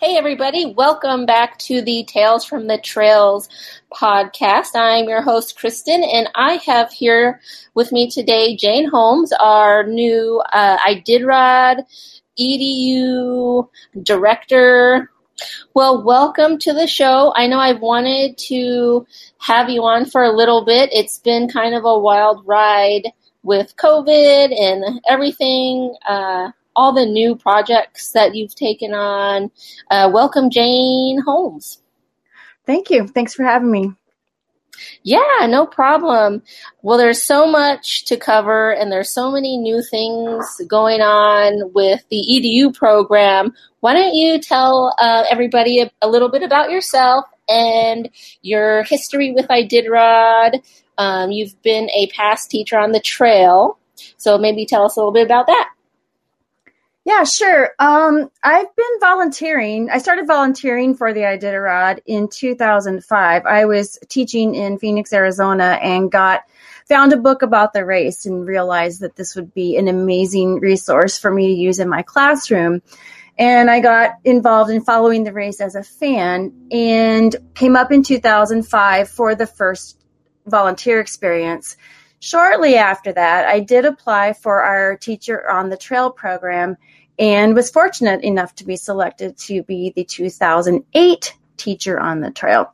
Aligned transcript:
Hey, 0.00 0.16
everybody. 0.16 0.64
Welcome 0.64 1.26
back 1.26 1.58
to 1.58 1.82
the 1.82 2.04
Tales 2.04 2.44
from 2.44 2.68
the 2.68 2.78
Trails 2.78 3.48
podcast. 3.92 4.68
I'm 4.76 5.08
your 5.08 5.22
host, 5.22 5.58
Kristen, 5.58 6.04
and 6.04 6.28
I 6.36 6.60
have 6.66 6.92
here 6.92 7.40
with 7.74 7.90
me 7.90 8.08
today 8.08 8.54
Jane 8.54 8.88
Holmes, 8.88 9.32
our 9.32 9.82
new 9.82 10.40
uh, 10.52 10.78
Iditarod 10.86 11.82
EDU 12.38 13.68
director. 14.04 15.10
Well, 15.74 16.04
welcome 16.04 16.58
to 16.58 16.72
the 16.72 16.86
show. 16.86 17.32
I 17.34 17.48
know 17.48 17.58
I've 17.58 17.80
wanted 17.80 18.38
to 18.46 19.04
have 19.38 19.68
you 19.68 19.82
on 19.82 20.04
for 20.04 20.22
a 20.22 20.30
little 20.30 20.64
bit. 20.64 20.90
It's 20.92 21.18
been 21.18 21.48
kind 21.48 21.74
of 21.74 21.84
a 21.84 21.98
wild 21.98 22.46
ride 22.46 23.10
with 23.42 23.74
COVID 23.74 24.56
and 24.56 25.00
everything. 25.08 25.92
Uh, 26.08 26.52
all 26.78 26.92
the 26.92 27.04
new 27.04 27.34
projects 27.34 28.12
that 28.12 28.36
you've 28.36 28.54
taken 28.54 28.94
on. 28.94 29.50
Uh, 29.90 30.08
welcome, 30.14 30.48
Jane 30.48 31.20
Holmes. 31.26 31.82
Thank 32.66 32.88
you. 32.88 33.08
Thanks 33.08 33.34
for 33.34 33.42
having 33.42 33.70
me. 33.70 33.92
Yeah, 35.02 35.46
no 35.48 35.66
problem. 35.66 36.40
Well, 36.82 36.96
there's 36.96 37.20
so 37.20 37.48
much 37.50 38.04
to 38.04 38.16
cover, 38.16 38.72
and 38.72 38.92
there's 38.92 39.12
so 39.12 39.32
many 39.32 39.56
new 39.56 39.82
things 39.82 40.46
going 40.68 41.00
on 41.00 41.72
with 41.74 42.04
the 42.10 42.24
EDU 42.30 42.72
program. 42.76 43.52
Why 43.80 43.92
don't 43.92 44.14
you 44.14 44.38
tell 44.38 44.94
uh, 45.00 45.24
everybody 45.28 45.80
a, 45.80 45.90
a, 46.00 46.06
little 46.08 46.30
bit 46.30 46.44
about 46.44 46.70
yourself 46.70 47.24
and 47.48 48.08
your 48.42 48.84
history 48.84 49.32
with 49.32 49.48
Iditarod? 49.48 50.62
Um, 50.96 51.32
you've 51.32 51.60
been 51.62 51.90
a 51.90 52.06
past 52.14 52.52
teacher 52.52 52.78
on 52.78 52.92
the 52.92 53.00
trail, 53.00 53.80
so 54.16 54.38
maybe 54.38 54.64
tell 54.64 54.84
us 54.84 54.96
a 54.96 55.00
little 55.00 55.12
bit 55.12 55.26
about 55.26 55.48
that. 55.48 55.70
Yeah, 57.08 57.24
sure. 57.24 57.70
Um, 57.78 58.30
I've 58.44 58.76
been 58.76 59.00
volunteering. 59.00 59.88
I 59.88 59.96
started 59.96 60.26
volunteering 60.26 60.94
for 60.94 61.14
the 61.14 61.20
Iditarod 61.20 62.00
in 62.04 62.28
2005. 62.28 63.46
I 63.46 63.64
was 63.64 63.98
teaching 64.10 64.54
in 64.54 64.78
Phoenix, 64.78 65.10
Arizona, 65.14 65.78
and 65.82 66.12
got 66.12 66.42
found 66.86 67.14
a 67.14 67.16
book 67.16 67.40
about 67.40 67.72
the 67.72 67.86
race 67.86 68.26
and 68.26 68.46
realized 68.46 69.00
that 69.00 69.16
this 69.16 69.34
would 69.36 69.54
be 69.54 69.78
an 69.78 69.88
amazing 69.88 70.60
resource 70.60 71.16
for 71.16 71.30
me 71.30 71.46
to 71.46 71.54
use 71.54 71.78
in 71.78 71.88
my 71.88 72.02
classroom. 72.02 72.82
And 73.38 73.70
I 73.70 73.80
got 73.80 74.16
involved 74.22 74.70
in 74.70 74.82
following 74.82 75.24
the 75.24 75.32
race 75.32 75.62
as 75.62 75.76
a 75.76 75.82
fan 75.82 76.68
and 76.70 77.34
came 77.54 77.74
up 77.74 77.90
in 77.90 78.02
2005 78.02 79.08
for 79.08 79.34
the 79.34 79.46
first 79.46 79.98
volunteer 80.44 81.00
experience. 81.00 81.78
Shortly 82.20 82.74
after 82.74 83.12
that, 83.12 83.46
I 83.46 83.60
did 83.60 83.84
apply 83.84 84.32
for 84.32 84.60
our 84.60 84.96
Teacher 84.96 85.48
on 85.48 85.70
the 85.70 85.76
Trail 85.76 86.10
program 86.10 86.76
and 87.18 87.54
was 87.54 87.70
fortunate 87.70 88.22
enough 88.22 88.54
to 88.56 88.64
be 88.64 88.76
selected 88.76 89.36
to 89.38 89.62
be 89.62 89.92
the 89.94 90.04
2008 90.04 91.34
Teacher 91.56 91.98
on 91.98 92.20
the 92.20 92.30
Trail. 92.30 92.72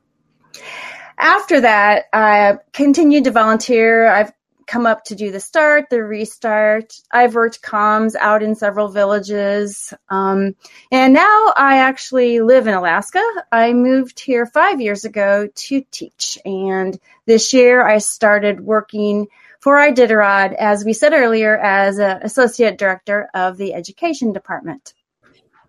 After 1.17 1.61
that, 1.63 2.05
I 2.13 2.59
continued 2.73 3.25
to 3.25 3.31
volunteer. 3.31 4.07
I've 4.07 4.33
come 4.67 4.87
up 4.87 5.05
to 5.05 5.15
do 5.15 5.31
the 5.31 5.41
start, 5.41 5.91
the 5.91 6.03
restart. 6.03 6.95
I've 7.13 7.35
worked 7.35 7.63
comms 7.63 8.15
out 8.19 8.43
in 8.43 8.55
several 8.55 8.89
villages. 8.89 9.93
Um, 10.09 10.57
and 10.91 11.13
now 11.13 11.53
I 11.57 11.79
actually 11.79 12.41
live 12.41 12.67
in 12.67 12.75
Alaska. 12.75 13.23
I 13.53 13.73
moved 13.73 14.21
here 14.21 14.47
five 14.47 14.81
years 14.81 15.05
ago 15.05 15.49
to 15.55 15.83
teach. 15.91 16.39
And 16.45 16.99
this 17.27 17.53
year 17.53 17.87
I 17.87 17.99
started 17.99 18.61
working 18.61 19.29
for 19.65 19.79
Iditarod, 19.79 20.55
as 20.57 20.85
we 20.85 20.93
said 20.93 21.15
earlier, 21.15 21.57
as 21.57 21.99
associate 21.99 22.77
director 22.77 23.31
of 23.33 23.57
the 23.57 23.73
education 23.73 24.31
department. 24.31 24.93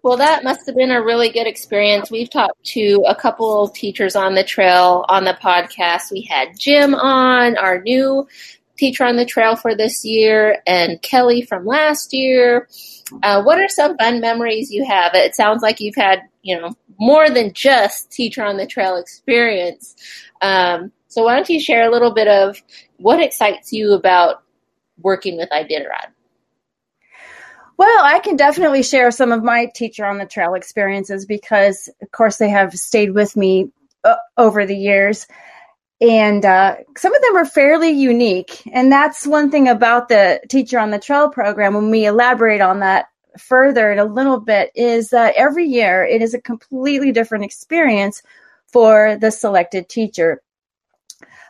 Well, 0.04 0.18
that 0.18 0.44
must 0.44 0.66
have 0.66 0.76
been 0.76 0.92
a 0.92 1.02
really 1.02 1.30
good 1.30 1.48
experience. 1.48 2.12
We've 2.12 2.30
talked 2.30 2.62
to 2.74 3.06
a 3.08 3.16
couple 3.16 3.70
teachers 3.70 4.18
on 4.18 4.36
the 4.36 4.44
trail 4.44 5.06
on 5.08 5.24
the 5.24 5.38
podcast. 5.42 6.12
We 6.12 6.24
had 6.24 6.60
Jim 6.60 6.94
on, 6.94 7.56
our 7.56 7.82
new 7.82 8.28
teacher 8.78 9.06
on 9.06 9.16
the 9.16 9.25
trail 9.25 9.56
for 9.56 9.74
this 9.74 10.03
year, 10.03 10.62
and 10.68 11.02
Kelly 11.02 11.44
from 11.44 11.66
last 11.66 12.14
year. 12.14 12.68
Uh, 13.24 13.44
what 13.44 13.59
are 13.59 13.69
some 13.69 13.96
fun 13.98 14.19
memories 14.19 14.72
you 14.72 14.84
have? 14.84 15.16
It 15.16 15.36
sounds 15.36 15.64
like 15.64 15.80
you've 15.80 15.96
had, 15.96 16.19
you 16.42 16.59
know, 16.59 16.74
more 17.00 17.30
than 17.30 17.53
just 17.53 18.12
teacher 18.12 18.44
on 18.44 18.58
the 18.58 18.68
trail 18.68 18.98
experience. 18.98 19.96
Um, 20.42 20.92
so 21.08 21.24
why 21.24 21.36
don't 21.36 21.48
you 21.48 21.62
share 21.62 21.88
a 21.88 21.92
little 21.92 22.14
bit 22.14 22.28
of 22.28 22.62
what 22.97 23.19
excites 23.19 23.73
you 23.73 23.94
about 23.94 24.44
working 25.01 25.38
with 25.38 25.50
Iditarod? 25.50 26.11
Well, 27.78 28.03
I 28.03 28.19
can 28.19 28.38
definitely 28.38 28.83
share 28.83 29.11
some 29.11 29.31
of 29.31 29.44
my 29.44 29.66
teacher 29.75 30.06
on 30.06 30.17
the 30.17 30.25
trail 30.25 30.53
experiences 30.53 31.25
because, 31.25 31.89
of 32.01 32.11
course, 32.11 32.38
they 32.38 32.50
have 32.50 32.73
stayed 32.73 33.13
with 33.13 33.35
me 33.35 33.72
uh, 34.06 34.16
over 34.38 34.66
the 34.66 34.78
years. 34.78 35.28
And 36.00 36.45
uh, 36.45 36.78
some 36.97 37.13
of 37.13 37.22
them 37.22 37.38
are 37.38 37.45
fairly 37.45 37.89
unique. 37.89 38.61
And 38.72 38.91
that's 38.91 39.27
one 39.27 39.51
thing 39.51 39.67
about 39.67 40.07
the 40.07 40.41
Teacher 40.50 40.79
on 40.79 40.91
the 40.91 41.00
Trail 41.00 41.29
program. 41.29 41.73
When 41.73 41.89
we 41.89 42.06
elaborate 42.06 42.62
on 42.62 42.79
that 42.79 43.07
further 43.38 43.91
in 43.91 44.00
a 44.00 44.06
little 44.06 44.39
bit, 44.39 44.72
is 44.75 45.09
that 45.09 45.35
every 45.35 45.66
year 45.66 46.03
it 46.03 46.22
is 46.22 46.33
a 46.33 46.41
completely 46.41 47.12
different 47.12 47.44
experience 47.44 48.22
for 48.67 49.17
the 49.19 49.31
selected 49.31 49.89
teacher 49.89 50.41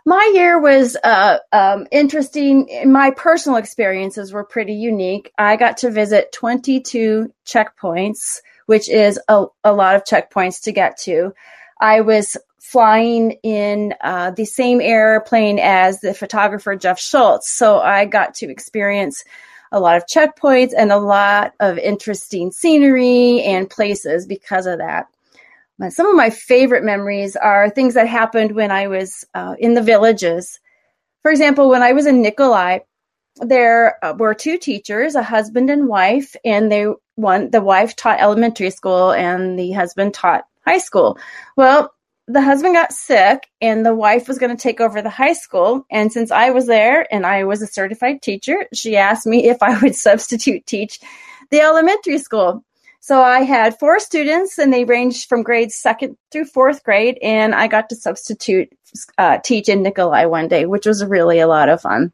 my 0.05 0.31
year 0.35 0.59
was 0.59 0.95
uh, 1.03 1.39
um, 1.51 1.87
interesting. 1.91 2.69
My 2.85 3.11
personal 3.11 3.57
experiences 3.57 4.31
were 4.31 4.43
pretty 4.43 4.73
unique. 4.73 5.31
I 5.37 5.55
got 5.55 5.77
to 5.77 5.89
visit 5.89 6.31
22 6.31 7.33
checkpoints, 7.45 8.41
which 8.67 8.87
is 8.87 9.19
a, 9.27 9.45
a 9.63 9.73
lot 9.73 9.95
of 9.95 10.03
checkpoints 10.03 10.61
to 10.63 10.71
get 10.71 10.97
to. 11.01 11.33
I 11.79 12.01
was 12.01 12.37
flying 12.59 13.31
in 13.43 13.93
uh, 14.01 14.31
the 14.31 14.45
same 14.45 14.79
airplane 14.79 15.59
as 15.59 16.01
the 16.01 16.13
photographer 16.13 16.75
Jeff 16.75 16.99
Schultz, 16.99 17.51
so 17.51 17.79
I 17.79 18.05
got 18.05 18.35
to 18.35 18.49
experience 18.49 19.23
a 19.71 19.79
lot 19.79 19.97
of 19.97 20.05
checkpoints 20.05 20.73
and 20.77 20.91
a 20.91 20.97
lot 20.97 21.53
of 21.59 21.77
interesting 21.77 22.51
scenery 22.51 23.41
and 23.41 23.69
places 23.69 24.25
because 24.25 24.67
of 24.67 24.77
that 24.77 25.07
some 25.89 26.07
of 26.07 26.15
my 26.15 26.29
favorite 26.29 26.83
memories 26.83 27.35
are 27.35 27.69
things 27.69 27.95
that 27.95 28.07
happened 28.07 28.53
when 28.53 28.71
I 28.71 28.87
was 28.87 29.25
uh, 29.33 29.55
in 29.59 29.73
the 29.73 29.81
villages. 29.81 30.59
For 31.21 31.31
example, 31.31 31.69
when 31.69 31.83
I 31.83 31.91
was 31.93 32.05
in 32.05 32.21
Nikolai, 32.21 32.79
there 33.37 34.03
uh, 34.03 34.13
were 34.17 34.33
two 34.33 34.57
teachers, 34.57 35.15
a 35.15 35.23
husband 35.23 35.69
and 35.69 35.87
wife, 35.87 36.35
and 36.45 36.71
they 36.71 36.87
one 37.15 37.49
the 37.51 37.61
wife 37.61 37.95
taught 37.95 38.21
elementary 38.21 38.69
school 38.69 39.11
and 39.11 39.57
the 39.57 39.71
husband 39.71 40.13
taught 40.13 40.45
high 40.65 40.77
school. 40.77 41.17
Well, 41.57 41.93
the 42.27 42.41
husband 42.41 42.73
got 42.73 42.91
sick 42.91 43.47
and 43.61 43.85
the 43.85 43.93
wife 43.93 44.27
was 44.27 44.39
going 44.39 44.55
to 44.55 44.61
take 44.61 44.81
over 44.81 45.01
the 45.01 45.09
high 45.09 45.33
school. 45.33 45.85
And 45.91 46.11
since 46.11 46.31
I 46.31 46.49
was 46.49 46.65
there 46.65 47.11
and 47.13 47.25
I 47.25 47.43
was 47.43 47.61
a 47.61 47.67
certified 47.67 48.21
teacher, 48.21 48.65
she 48.73 48.97
asked 48.97 49.27
me 49.27 49.47
if 49.47 49.61
I 49.61 49.77
would 49.79 49.95
substitute 50.07 50.65
teach 50.65 50.99
the 51.51 51.61
elementary 51.61 52.17
school. 52.17 52.63
So 53.05 53.21
I 53.21 53.41
had 53.41 53.77
four 53.77 53.99
students, 53.99 54.57
and 54.57 54.73
they 54.73 54.83
ranged 54.83 55.29
from 55.29 55.43
grades 55.43 55.75
second 55.75 56.17
through 56.31 56.45
fourth 56.45 56.83
grade, 56.83 57.19
and 57.21 57.53
I 57.53 57.67
got 57.67 57.89
to 57.89 57.95
substitute 57.95 58.67
uh, 59.19 59.37
teach 59.43 59.69
in 59.69 59.83
Nikolai 59.83 60.25
one 60.25 60.47
day, 60.47 60.65
which 60.65 60.87
was 60.87 61.05
really 61.05 61.37
a 61.37 61.45
lot 61.45 61.69
of 61.69 61.81
fun. 61.81 62.11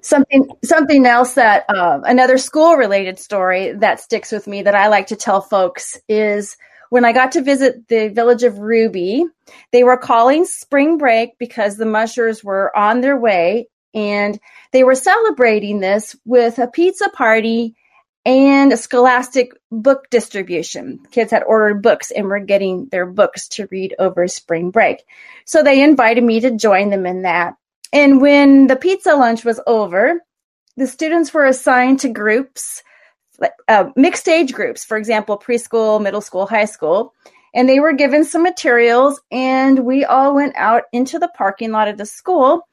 Something 0.00 0.48
something 0.64 1.04
else 1.04 1.34
that 1.34 1.66
uh, 1.68 2.00
another 2.04 2.38
school 2.38 2.76
related 2.76 3.18
story 3.18 3.72
that 3.72 4.00
sticks 4.00 4.32
with 4.32 4.46
me 4.46 4.62
that 4.62 4.74
I 4.74 4.88
like 4.88 5.08
to 5.08 5.16
tell 5.16 5.42
folks 5.42 6.00
is 6.08 6.56
when 6.88 7.04
I 7.04 7.12
got 7.12 7.32
to 7.32 7.42
visit 7.42 7.88
the 7.88 8.08
village 8.08 8.44
of 8.44 8.58
Ruby, 8.58 9.26
they 9.70 9.84
were 9.84 9.98
calling 9.98 10.46
spring 10.46 10.96
break 10.96 11.36
because 11.36 11.76
the 11.76 11.84
mushers 11.84 12.42
were 12.42 12.74
on 12.74 13.02
their 13.02 13.18
way 13.18 13.68
and 13.92 14.40
they 14.72 14.82
were 14.82 14.94
celebrating 14.94 15.80
this 15.80 16.16
with 16.24 16.58
a 16.58 16.68
pizza 16.68 17.10
party 17.10 17.76
and 18.24 18.72
a 18.72 18.76
scholastic 18.76 19.52
book 19.70 20.08
distribution. 20.10 21.00
Kids 21.10 21.30
had 21.30 21.42
ordered 21.42 21.82
books 21.82 22.10
and 22.10 22.26
were 22.26 22.40
getting 22.40 22.86
their 22.86 23.06
books 23.06 23.48
to 23.48 23.66
read 23.70 23.94
over 23.98 24.28
spring 24.28 24.70
break. 24.70 25.02
So 25.44 25.62
they 25.62 25.82
invited 25.82 26.22
me 26.22 26.40
to 26.40 26.56
join 26.56 26.90
them 26.90 27.04
in 27.04 27.22
that. 27.22 27.54
And 27.92 28.20
when 28.20 28.68
the 28.68 28.76
pizza 28.76 29.14
lunch 29.14 29.44
was 29.44 29.60
over, 29.66 30.20
the 30.76 30.86
students 30.86 31.34
were 31.34 31.46
assigned 31.46 32.00
to 32.00 32.08
groups, 32.08 32.82
uh, 33.68 33.86
mixed 33.96 34.28
age 34.28 34.52
groups, 34.52 34.84
for 34.84 34.96
example, 34.96 35.36
preschool, 35.36 36.00
middle 36.02 36.20
school, 36.20 36.46
high 36.46 36.64
school. 36.64 37.12
And 37.54 37.68
they 37.68 37.80
were 37.80 37.92
given 37.92 38.24
some 38.24 38.42
materials, 38.42 39.20
and 39.30 39.80
we 39.80 40.06
all 40.06 40.34
went 40.34 40.54
out 40.56 40.84
into 40.90 41.18
the 41.18 41.28
parking 41.36 41.70
lot 41.70 41.88
of 41.88 41.98
the 41.98 42.06
school 42.06 42.66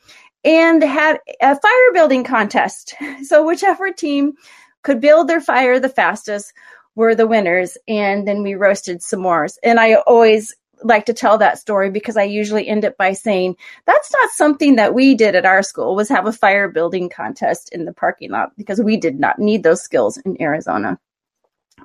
and 0.46 0.82
had 0.82 1.20
a 1.42 1.60
fire 1.60 1.94
building 1.94 2.24
contest. 2.24 2.96
So, 3.24 3.46
whichever 3.46 3.92
team 3.92 4.36
could 4.84 5.02
build 5.02 5.28
their 5.28 5.42
fire 5.42 5.80
the 5.80 5.90
fastest 5.90 6.54
were 6.96 7.16
the 7.16 7.28
winners. 7.28 7.78
And 7.88 8.28
then 8.28 8.44
we 8.44 8.56
roasted 8.56 9.00
s'mores. 9.00 9.58
And 9.64 9.80
I 9.80 9.96
always 9.96 10.54
like 10.84 11.06
to 11.06 11.14
tell 11.14 11.38
that 11.38 11.60
story 11.60 11.90
because 11.90 12.18
I 12.18 12.24
usually 12.24 12.68
end 12.68 12.84
it 12.84 12.98
by 12.98 13.14
saying 13.14 13.56
that's 13.86 14.12
not 14.14 14.30
something 14.32 14.76
that 14.78 14.94
we 14.94 15.16
did 15.16 15.36
at 15.36 15.46
our 15.46 15.62
school 15.64 15.96
was 15.96 16.10
have 16.10 16.26
a 16.26 16.32
fire 16.32 16.70
building 16.70 17.10
contest 17.10 17.70
in 17.74 17.86
the 17.86 17.94
parking 17.94 18.32
lot 18.32 18.52
because 18.58 18.82
we 18.82 18.98
did 18.98 19.20
not 19.20 19.40
need 19.40 19.64
those 19.64 19.82
skills 19.82 20.18
in 20.18 20.42
Arizona. 20.42 20.98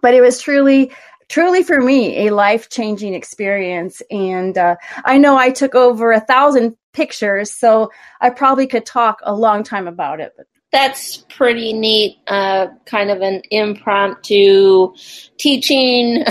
But 0.00 0.14
it 0.14 0.20
was 0.20 0.40
truly 0.40 0.92
truly 1.28 1.62
for 1.62 1.80
me 1.80 2.26
a 2.26 2.34
life 2.34 2.68
changing 2.68 3.14
experience. 3.14 4.02
And 4.10 4.56
uh, 4.58 4.76
I 5.04 5.18
know 5.18 5.36
I 5.36 5.50
took 5.50 5.74
over 5.74 6.12
a 6.12 6.20
thousand 6.20 6.76
pictures, 6.92 7.50
so 7.50 7.90
I 8.20 8.30
probably 8.30 8.66
could 8.66 8.86
talk 8.86 9.20
a 9.22 9.34
long 9.34 9.62
time 9.62 9.88
about 9.88 10.20
it. 10.20 10.32
But 10.36 10.46
that's 10.74 11.16
pretty 11.16 11.72
neat. 11.72 12.18
Uh, 12.26 12.66
kind 12.84 13.10
of 13.10 13.22
an 13.22 13.40
impromptu 13.50 14.92
teaching 15.38 16.24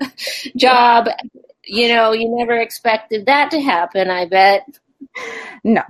job. 0.56 1.08
You 1.64 1.88
know, 1.88 2.12
you 2.12 2.28
never 2.28 2.56
expected 2.56 3.26
that 3.26 3.50
to 3.50 3.60
happen. 3.60 4.10
I 4.10 4.26
bet. 4.26 4.68
No, 5.64 5.82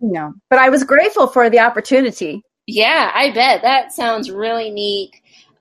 no. 0.00 0.34
But 0.50 0.58
I 0.58 0.68
was 0.68 0.84
grateful 0.84 1.28
for 1.28 1.48
the 1.48 1.60
opportunity. 1.60 2.42
Yeah, 2.66 3.10
I 3.14 3.30
bet 3.30 3.62
that 3.62 3.92
sounds 3.92 4.30
really 4.30 4.70
neat 4.70 5.12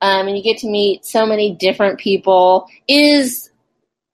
um, 0.02 0.28
and 0.28 0.38
you 0.38 0.44
get 0.44 0.60
to 0.60 0.68
meet 0.68 1.06
so 1.06 1.26
many 1.26 1.56
different 1.56 2.00
people. 2.00 2.68
Is 2.88 3.50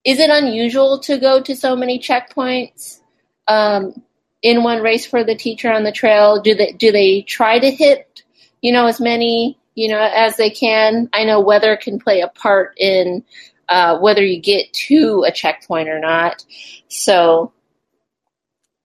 is 0.04 0.19
it 0.19 0.30
unusual 0.30 1.00
to 1.00 1.18
go 1.18 1.42
to 1.42 1.56
so 1.56 1.75
many 1.75 2.00
checkpoints 2.00 3.00
um, 3.48 4.01
in 4.43 4.61
one 4.61 4.81
race 4.81 5.05
for 5.05 5.23
the 5.23 5.35
teacher 5.35 5.71
on 5.71 5.83
the 5.83 5.91
trail? 5.91 6.41
Do 6.41 6.53
they 6.53 6.73
do 6.73 6.91
they 6.91 7.21
try 7.21 7.57
to 7.57 7.71
hit 7.71 8.23
you 8.61 8.71
know 8.71 8.85
as 8.85 8.99
many 9.01 9.57
you 9.73 9.87
know 9.87 9.99
as 9.99 10.37
they 10.37 10.51
can? 10.51 11.09
I 11.13 11.23
know 11.23 11.39
weather 11.39 11.75
can 11.77 11.99
play 11.99 12.21
a 12.21 12.27
part 12.27 12.73
in 12.77 13.23
uh, 13.69 13.97
whether 13.97 14.23
you 14.23 14.39
get 14.39 14.71
to 14.73 15.23
a 15.25 15.31
checkpoint 15.31 15.89
or 15.89 15.99
not. 15.99 16.45
So, 16.89 17.53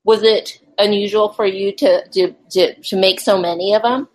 was 0.04 0.22
it 0.22 0.62
unusual 0.78 1.30
for 1.30 1.44
you 1.44 1.72
to 1.72 2.08
to 2.08 2.34
to, 2.50 2.74
to 2.80 2.96
make 2.96 3.20
so 3.20 3.38
many 3.38 3.74
of 3.74 3.82
them? 3.82 4.08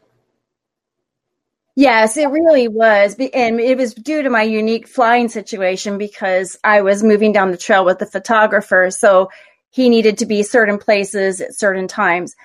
Yes, 1.76 2.18
it 2.18 2.30
really 2.30 2.68
was. 2.68 3.16
And 3.34 3.60
it 3.60 3.78
was 3.78 3.96
due 3.96 4.22
to 4.22 4.30
my 4.30 4.44
unique 4.44 4.88
flying 4.88 5.28
situation 5.28 5.98
because 5.98 6.58
I 6.64 6.82
was 6.82 7.04
moving 7.04 7.32
down 7.32 7.50
the 7.50 7.58
trail 7.58 7.84
with 7.84 7.98
the 7.98 8.06
photographer. 8.06 8.92
So 8.92 9.32
he 9.74 9.90
needed 9.90 10.20
to 10.20 10.28
be 10.28 10.44
certain 10.44 10.78
places 10.78 11.42
at 11.42 11.56
certain 11.56 11.88
times. 11.88 12.36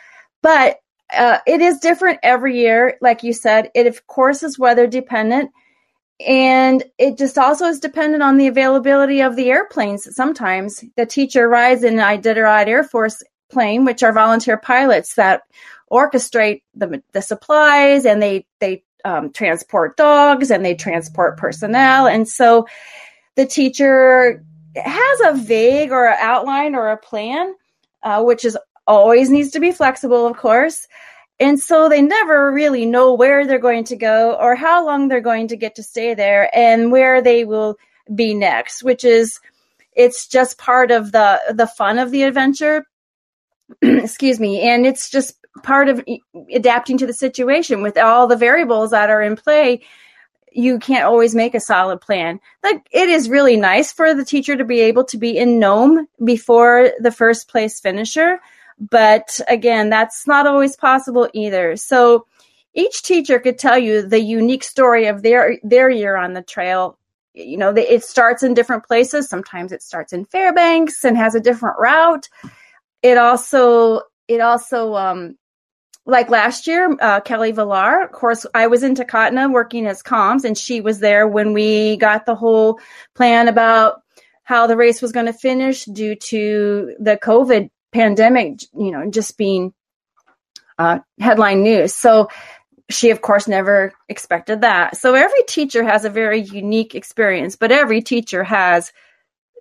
But 0.42 0.78
uh, 1.12 1.38
it 1.46 1.60
is 1.60 1.78
different 1.78 2.20
every 2.22 2.58
year. 2.58 2.96
Like 3.02 3.22
you 3.22 3.34
said, 3.34 3.70
it 3.75 3.86
of 3.86 4.06
course 4.06 4.42
is 4.42 4.58
weather 4.58 4.86
dependent. 4.86 5.50
And 6.26 6.82
it 6.96 7.19
just 7.19 7.36
also 7.36 7.66
is 7.66 7.80
dependent 7.80 8.22
on 8.22 8.38
the 8.38 8.46
availability 8.46 9.20
of 9.20 9.36
the 9.36 9.50
airplanes. 9.50 10.16
Sometimes 10.16 10.82
the 10.96 11.04
teacher 11.04 11.46
rides 11.46 11.84
in 11.84 12.00
an 12.00 12.20
Iditarod 12.22 12.66
Air 12.66 12.82
Force 12.82 13.22
plane, 13.50 13.84
which 13.84 14.02
are 14.02 14.12
volunteer 14.12 14.56
pilots 14.56 15.14
that 15.14 15.42
orchestrate 15.92 16.62
the, 16.74 17.02
the 17.12 17.20
supplies 17.20 18.06
and 18.06 18.22
they, 18.22 18.46
they 18.58 18.84
um, 19.04 19.32
transport 19.32 19.98
dogs 19.98 20.50
and 20.50 20.64
they 20.64 20.74
transport 20.74 21.36
personnel. 21.36 22.06
And 22.06 22.26
so 22.26 22.66
the 23.36 23.44
teacher 23.44 24.42
has 24.84 25.20
a 25.26 25.36
vague 25.42 25.92
or 25.92 26.08
outline 26.08 26.75
or 26.75 26.88
a 26.88 26.96
plan, 26.96 27.54
uh, 28.02 28.22
which 28.22 28.44
is 28.44 28.56
always 28.86 29.30
needs 29.30 29.50
to 29.50 29.60
be 29.60 29.72
flexible, 29.72 30.26
of 30.26 30.36
course. 30.36 30.86
And 31.40 31.60
so 31.60 31.88
they 31.88 32.02
never 32.02 32.50
really 32.50 32.84
know 32.84 33.14
where 33.14 33.46
they're 33.46 33.58
going 33.58 33.84
to 33.84 33.96
go 33.96 34.36
or 34.40 34.56
how 34.56 34.84
long 34.84 35.08
they're 35.08 35.20
going 35.20 35.48
to 35.48 35.56
get 35.56 35.76
to 35.76 35.82
stay 35.82 36.14
there 36.14 36.50
and 36.56 36.90
where 36.90 37.22
they 37.22 37.44
will 37.44 37.76
be 38.14 38.34
next, 38.34 38.82
which 38.82 39.04
is 39.04 39.38
it's 39.94 40.26
just 40.26 40.58
part 40.58 40.90
of 40.90 41.12
the 41.12 41.40
the 41.52 41.66
fun 41.66 41.98
of 41.98 42.10
the 42.10 42.22
adventure. 42.24 42.84
Excuse 43.82 44.40
me, 44.40 44.60
and 44.62 44.86
it's 44.86 45.10
just 45.10 45.34
part 45.62 45.88
of 45.88 46.04
adapting 46.52 46.98
to 46.98 47.06
the 47.06 47.12
situation 47.12 47.82
with 47.82 47.98
all 47.98 48.26
the 48.26 48.36
variables 48.36 48.90
that 48.90 49.10
are 49.10 49.22
in 49.22 49.36
play 49.36 49.82
you 50.58 50.78
can't 50.78 51.05
always 51.05 51.34
make 51.34 51.55
a 51.55 51.60
solid 51.60 52.00
plan. 52.00 52.40
Like 52.62 52.87
it 52.90 53.08
is 53.08 53.31
really 53.31 53.56
nice 53.56 53.93
for 53.93 54.12
the 54.14 54.25
teacher 54.25 54.56
to 54.56 54.64
be 54.64 54.81
able 54.81 55.05
to 55.05 55.16
be 55.16 55.37
in 55.38 55.58
Nome 55.58 56.08
before 56.25 56.90
the 57.00 57.12
first 57.12 57.49
place 57.49 57.81
finisher 57.81 58.40
but 58.78 59.40
again 59.49 59.90
that's 59.90 60.26
not 60.26 60.46
always 60.46 60.76
possible 60.76 61.28
either. 61.32 61.76
So 61.76 62.26
each 62.75 63.02
teacher 63.02 63.38
could 63.38 63.58
tell 63.58 63.78
you 63.78 64.02
the 64.02 64.20
unique 64.20 64.64
story 64.64 65.06
of 65.06 65.22
their 65.22 65.58
their 65.62 65.90
year 65.90 66.16
on 66.16 66.34
the 66.34 66.43
trail. 66.43 66.99
You 67.34 67.56
know 67.56 67.75
it 67.76 68.05
starts 68.05 68.43
in 68.43 68.55
different 68.55 68.84
places. 68.84 69.28
Sometimes 69.28 69.72
it 69.72 69.82
starts 69.82 70.12
in 70.12 70.25
Fairbanks 70.26 71.05
and 71.05 71.16
has 71.16 71.34
a 71.34 71.40
different 71.40 71.78
route. 71.78 72.28
It 73.02 73.19
also 73.19 74.02
it 74.28 74.40
also 74.40 74.94
um, 74.94 75.38
like 76.08 76.31
last 76.31 76.66
year, 76.66 76.96
uh, 77.00 77.20
Kelly 77.20 77.52
Villar, 77.52 78.02
of 78.02 78.12
course, 78.12 78.46
I 78.55 78.66
was 78.69 78.82
in 78.82 78.94
Takotna 78.94 79.52
working 79.52 79.87
as 79.87 80.02
comms, 80.02 80.44
and 80.44 80.56
she 80.56 80.81
was 80.81 81.00
there 81.00 81.28
when 81.28 81.52
we 81.52 81.99
got 81.99 82.25
the 82.25 82.34
whole 82.34 82.81
plan 83.14 83.46
about 83.46 84.00
how 84.43 84.66
the 84.66 84.76
race 84.76 85.02
was 85.02 85.12
going 85.12 85.26
to 85.26 85.34
finish 85.34 85.84
due 85.84 86.14
to 86.14 86.96
the 86.99 87.19
COVID 87.19 87.69
pandemic, 87.93 88.62
you 88.72 88.90
know, 88.90 89.10
just 89.10 89.37
being 89.37 89.75
uh, 90.78 91.00
headline 91.20 91.62
news. 91.62 91.94
So 91.94 92.28
she, 92.88 93.10
of 93.10 93.20
course, 93.20 93.46
never 93.46 93.93
expected 94.08 94.62
that. 94.62 94.96
So 94.96 95.14
every 95.14 95.43
teacher 95.46 95.84
has 95.84 96.06
a 96.06 96.10
very 96.10 96.40
unique 96.40 96.94
experience, 96.94 97.56
but 97.56 97.70
every 97.70 98.00
teacher 98.00 98.43
has 98.43 98.93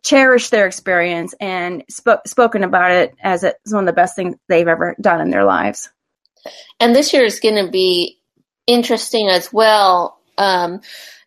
cherished 0.02 0.52
their 0.52 0.66
experience 0.66 1.36
and 1.42 1.84
sp- 1.92 2.24
spoken 2.26 2.64
about 2.64 2.92
it 2.92 3.14
as 3.22 3.44
it's 3.44 3.74
one 3.74 3.84
of 3.84 3.88
the 3.88 4.00
best 4.00 4.16
things 4.16 4.36
they've 4.48 4.70
ever 4.70 4.96
done 5.02 5.20
in 5.20 5.30
their 5.30 5.44
lives. 5.44 5.90
And 6.80 6.96
this 6.96 7.14
year 7.14 7.24
is 7.24 7.40
going 7.40 7.64
to 7.64 7.72
be 7.72 8.20
interesting 8.66 9.30
as 9.30 9.52
well. 9.52 10.20
Um, 10.38 10.82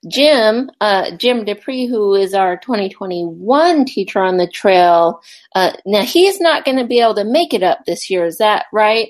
Jim, 0.08 0.70
uh, 0.80 1.10
Jim 1.16 1.44
Dupree, 1.44 1.86
who 1.86 2.14
is 2.14 2.32
our 2.32 2.56
2021 2.56 3.84
teacher 3.84 4.20
on 4.20 4.38
the 4.38 4.46
trail, 4.46 5.20
uh, 5.54 5.72
now 5.84 6.02
he's 6.02 6.40
not 6.40 6.64
going 6.64 6.78
to 6.78 6.86
be 6.86 7.00
able 7.00 7.16
to 7.16 7.24
make 7.24 7.52
it 7.52 7.62
up 7.62 7.84
this 7.84 8.08
year. 8.08 8.24
Is 8.24 8.38
that 8.38 8.66
right? 8.72 9.08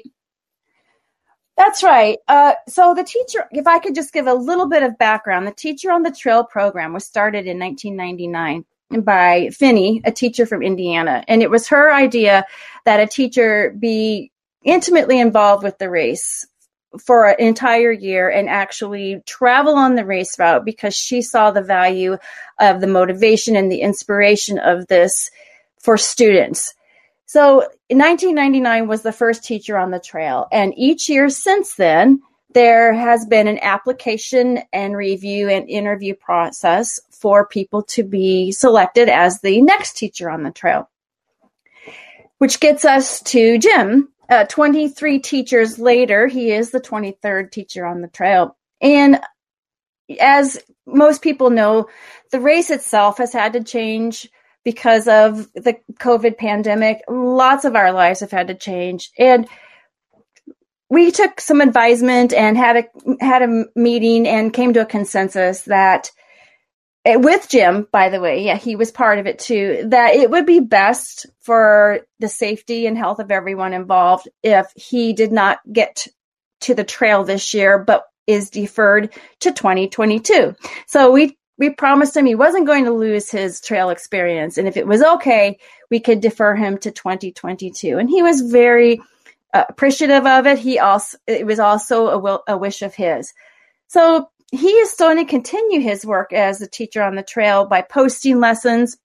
That's 1.60 1.82
right. 1.82 2.18
Uh, 2.26 2.54
so 2.68 2.94
the 2.94 3.04
teacher, 3.04 3.46
if 3.52 3.66
I 3.66 3.80
could 3.80 3.94
just 3.94 4.14
give 4.14 4.26
a 4.26 4.32
little 4.32 4.66
bit 4.66 4.82
of 4.82 4.96
background, 4.96 5.46
the 5.46 5.52
Teacher 5.52 5.92
on 5.92 6.02
the 6.02 6.10
Trail 6.10 6.42
program 6.42 6.94
was 6.94 7.04
started 7.04 7.46
in 7.46 7.58
1999 7.58 8.64
by 9.04 9.50
Finney, 9.52 10.00
a 10.06 10.10
teacher 10.10 10.46
from 10.46 10.62
Indiana, 10.62 11.22
and 11.28 11.42
it 11.42 11.50
was 11.50 11.68
her 11.68 11.92
idea 11.92 12.46
that 12.86 12.98
a 12.98 13.06
teacher 13.06 13.76
be 13.78 14.32
intimately 14.64 15.18
involved 15.18 15.62
with 15.62 15.78
the 15.78 15.90
race 15.90 16.46
for 16.98 17.26
an 17.26 17.36
entire 17.38 17.92
year 17.92 18.28
and 18.28 18.48
actually 18.48 19.22
travel 19.26 19.76
on 19.76 19.94
the 19.94 20.04
race 20.04 20.38
route 20.38 20.64
because 20.64 20.94
she 20.94 21.22
saw 21.22 21.50
the 21.50 21.62
value 21.62 22.16
of 22.58 22.80
the 22.80 22.86
motivation 22.86 23.56
and 23.56 23.70
the 23.70 23.80
inspiration 23.80 24.58
of 24.58 24.86
this 24.88 25.30
for 25.78 25.96
students. 25.96 26.74
So 27.26 27.58
1999 27.88 28.88
was 28.88 29.02
the 29.02 29.12
first 29.12 29.44
teacher 29.44 29.78
on 29.78 29.92
the 29.92 30.00
trail. 30.00 30.48
And 30.50 30.74
each 30.76 31.08
year 31.08 31.28
since 31.28 31.76
then, 31.76 32.22
there 32.52 32.92
has 32.92 33.24
been 33.24 33.46
an 33.46 33.60
application 33.62 34.58
and 34.72 34.96
review 34.96 35.48
and 35.48 35.68
interview 35.68 36.14
process 36.14 36.98
for 37.12 37.46
people 37.46 37.84
to 37.84 38.02
be 38.02 38.50
selected 38.50 39.08
as 39.08 39.40
the 39.40 39.62
next 39.62 39.96
teacher 39.96 40.28
on 40.28 40.42
the 40.42 40.50
trail. 40.50 40.90
Which 42.38 42.58
gets 42.58 42.84
us 42.84 43.22
to 43.22 43.58
Jim, 43.58 44.08
uh, 44.30 44.44
23 44.44 45.18
teachers 45.18 45.78
later, 45.78 46.26
he 46.26 46.52
is 46.52 46.70
the 46.70 46.80
23rd 46.80 47.50
teacher 47.50 47.84
on 47.84 48.00
the 48.00 48.08
trail. 48.08 48.56
And 48.80 49.20
as 50.20 50.62
most 50.86 51.22
people 51.22 51.50
know, 51.50 51.88
the 52.30 52.40
race 52.40 52.70
itself 52.70 53.18
has 53.18 53.32
had 53.32 53.52
to 53.54 53.64
change 53.64 54.28
because 54.64 55.08
of 55.08 55.52
the 55.54 55.76
COVID 55.94 56.38
pandemic. 56.38 57.02
Lots 57.08 57.64
of 57.64 57.76
our 57.76 57.92
lives 57.92 58.20
have 58.20 58.30
had 58.30 58.48
to 58.48 58.54
change. 58.54 59.10
And 59.18 59.48
we 60.88 61.10
took 61.10 61.40
some 61.40 61.60
advisement 61.60 62.32
and 62.32 62.56
had 62.56 62.76
a 62.76 63.24
had 63.24 63.42
a 63.42 63.64
meeting 63.76 64.26
and 64.26 64.52
came 64.52 64.72
to 64.74 64.82
a 64.82 64.86
consensus 64.86 65.62
that 65.62 66.10
with 67.06 67.48
Jim, 67.48 67.86
by 67.90 68.10
the 68.10 68.20
way, 68.20 68.44
yeah, 68.44 68.56
he 68.56 68.76
was 68.76 68.90
part 68.90 69.18
of 69.18 69.26
it 69.26 69.38
too, 69.38 69.86
that 69.88 70.14
it 70.14 70.30
would 70.30 70.46
be 70.46 70.60
best 70.60 71.26
for 71.40 72.00
the 72.18 72.28
safety 72.28 72.86
and 72.86 72.96
health 72.96 73.18
of 73.18 73.30
everyone 73.30 73.72
involved 73.72 74.28
if 74.42 74.66
he 74.76 75.12
did 75.12 75.32
not 75.32 75.60
get 75.70 76.06
to 76.60 76.74
the 76.74 76.84
trail 76.84 77.24
this 77.24 77.54
year, 77.54 77.78
but 77.78 78.04
is 78.26 78.50
deferred 78.50 79.12
to 79.40 79.52
2022. 79.52 80.54
So 80.86 81.10
we 81.10 81.36
we 81.58 81.70
promised 81.70 82.16
him 82.16 82.24
he 82.24 82.34
wasn't 82.34 82.66
going 82.66 82.86
to 82.86 82.92
lose 82.92 83.30
his 83.30 83.60
trail 83.60 83.90
experience, 83.90 84.56
and 84.56 84.68
if 84.68 84.76
it 84.76 84.86
was 84.86 85.02
okay, 85.02 85.58
we 85.90 86.00
could 86.00 86.20
defer 86.20 86.54
him 86.54 86.78
to 86.78 86.90
2022. 86.90 87.98
And 87.98 88.08
he 88.08 88.22
was 88.22 88.40
very 88.40 89.00
uh, 89.52 89.64
appreciative 89.68 90.26
of 90.26 90.46
it. 90.46 90.58
He 90.58 90.78
also 90.78 91.18
it 91.26 91.46
was 91.46 91.58
also 91.58 92.08
a, 92.08 92.18
will, 92.18 92.42
a 92.46 92.56
wish 92.56 92.82
of 92.82 92.94
his. 92.94 93.32
So 93.88 94.30
he 94.50 94.68
is 94.68 94.94
going 94.98 95.18
to 95.18 95.24
continue 95.24 95.80
his 95.80 96.04
work 96.04 96.32
as 96.32 96.60
a 96.60 96.68
teacher 96.68 97.02
on 97.02 97.14
the 97.14 97.22
trail 97.22 97.66
by 97.66 97.82
posting 97.82 98.40
lessons 98.40 98.96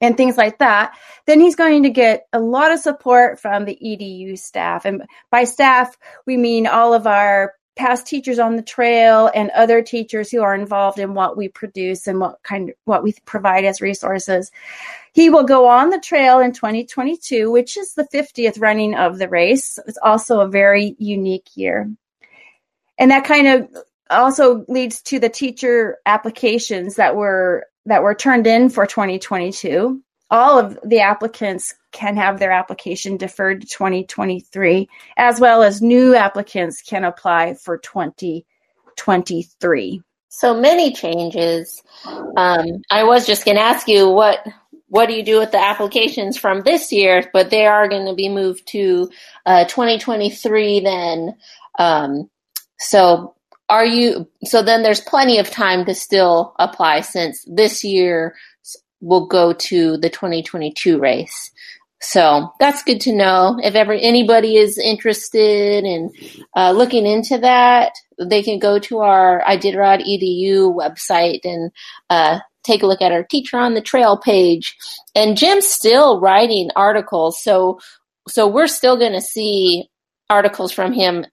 and 0.00 0.16
things 0.16 0.36
like 0.36 0.58
that, 0.58 0.96
then 1.26 1.40
he's 1.40 1.56
going 1.56 1.82
to 1.82 1.90
get 1.90 2.26
a 2.32 2.38
lot 2.38 2.70
of 2.70 2.78
support 2.78 3.40
from 3.40 3.64
the 3.64 3.78
EDU 3.82 4.38
staff. 4.38 4.84
And 4.84 5.02
by 5.30 5.44
staff, 5.44 5.96
we 6.26 6.36
mean 6.36 6.66
all 6.66 6.94
of 6.94 7.06
our 7.06 7.54
past 7.76 8.06
teachers 8.06 8.38
on 8.38 8.56
the 8.56 8.62
trail 8.62 9.30
and 9.34 9.50
other 9.50 9.80
teachers 9.82 10.30
who 10.30 10.42
are 10.42 10.54
involved 10.54 10.98
in 10.98 11.14
what 11.14 11.36
we 11.36 11.48
produce 11.48 12.06
and 12.06 12.20
what 12.20 12.42
kind 12.42 12.70
of 12.70 12.74
what 12.84 13.02
we 13.02 13.14
provide 13.24 13.64
as 13.64 13.80
resources. 13.80 14.50
He 15.12 15.30
will 15.30 15.44
go 15.44 15.68
on 15.68 15.90
the 15.90 16.00
trail 16.00 16.40
in 16.40 16.52
2022, 16.52 17.50
which 17.50 17.76
is 17.76 17.94
the 17.94 18.08
50th 18.12 18.60
running 18.60 18.94
of 18.94 19.18
the 19.18 19.28
race. 19.28 19.78
It's 19.86 19.98
also 20.02 20.40
a 20.40 20.48
very 20.48 20.96
unique 20.98 21.48
year. 21.54 21.90
And 22.98 23.12
that 23.12 23.24
kind 23.24 23.46
of 23.46 23.84
also 24.10 24.64
leads 24.68 25.02
to 25.02 25.18
the 25.18 25.28
teacher 25.28 25.98
applications 26.06 26.96
that 26.96 27.16
were 27.16 27.66
that 27.86 28.02
were 28.02 28.14
turned 28.14 28.46
in 28.46 28.68
for 28.68 28.86
2022 28.86 30.02
all 30.30 30.58
of 30.58 30.78
the 30.84 31.00
applicants 31.00 31.74
can 31.92 32.14
have 32.16 32.38
their 32.38 32.52
application 32.52 33.16
deferred 33.16 33.62
to 33.62 33.66
2023, 33.66 34.86
as 35.16 35.40
well 35.40 35.62
as 35.62 35.80
new 35.80 36.14
applicants 36.14 36.82
can 36.82 37.04
apply 37.04 37.54
for 37.54 37.78
2023. 37.78 40.02
So 40.28 40.60
many 40.60 40.92
changes. 40.92 41.82
Um, 42.36 42.66
I 42.90 43.04
was 43.04 43.26
just 43.26 43.46
going 43.46 43.56
to 43.56 43.62
ask 43.62 43.88
you 43.88 44.10
what 44.10 44.46
what 44.90 45.06
do 45.06 45.14
you 45.14 45.22
do 45.22 45.38
with 45.38 45.52
the 45.52 45.62
applications 45.62 46.38
from 46.38 46.62
this 46.62 46.90
year, 46.92 47.28
but 47.34 47.50
they 47.50 47.66
are 47.66 47.90
going 47.90 48.06
to 48.06 48.14
be 48.14 48.30
moved 48.30 48.66
to 48.68 49.10
uh, 49.44 49.66
2023 49.66 50.80
then. 50.80 51.36
Um, 51.78 52.30
so 52.78 53.34
are 53.68 53.84
you 53.84 54.28
so 54.44 54.62
then 54.62 54.82
there's 54.82 55.00
plenty 55.00 55.38
of 55.38 55.50
time 55.50 55.84
to 55.84 55.94
still 55.94 56.54
apply 56.58 57.00
since 57.00 57.44
this 57.46 57.84
year 57.84 58.34
will 59.00 59.26
go 59.26 59.52
to 59.52 59.96
the 59.98 60.10
2022 60.10 60.98
race. 60.98 61.50
So 62.00 62.52
that's 62.60 62.84
good 62.84 63.00
to 63.02 63.12
know. 63.12 63.58
If 63.62 63.74
ever 63.74 63.92
anybody 63.92 64.56
is 64.56 64.78
interested 64.78 65.84
in 65.84 66.12
uh, 66.56 66.70
looking 66.70 67.06
into 67.06 67.38
that, 67.38 67.92
they 68.20 68.42
can 68.42 68.58
go 68.58 68.78
to 68.78 68.98
our 68.98 69.42
Iditarod 69.46 70.06
edu 70.06 70.74
website 70.74 71.40
and 71.44 71.72
uh, 72.08 72.38
take 72.62 72.82
a 72.82 72.86
look 72.86 73.02
at 73.02 73.12
our 73.12 73.24
Teacher 73.24 73.58
on 73.58 73.74
the 73.74 73.80
Trail 73.80 74.16
page. 74.16 74.76
And 75.14 75.36
Jim's 75.36 75.66
still 75.66 76.20
writing 76.20 76.70
articles, 76.76 77.42
so 77.42 77.80
so 78.28 78.46
we're 78.46 78.68
still 78.68 78.96
going 78.96 79.14
to 79.14 79.20
see 79.20 79.88
articles 80.30 80.70
from 80.70 80.92
him 80.92 81.26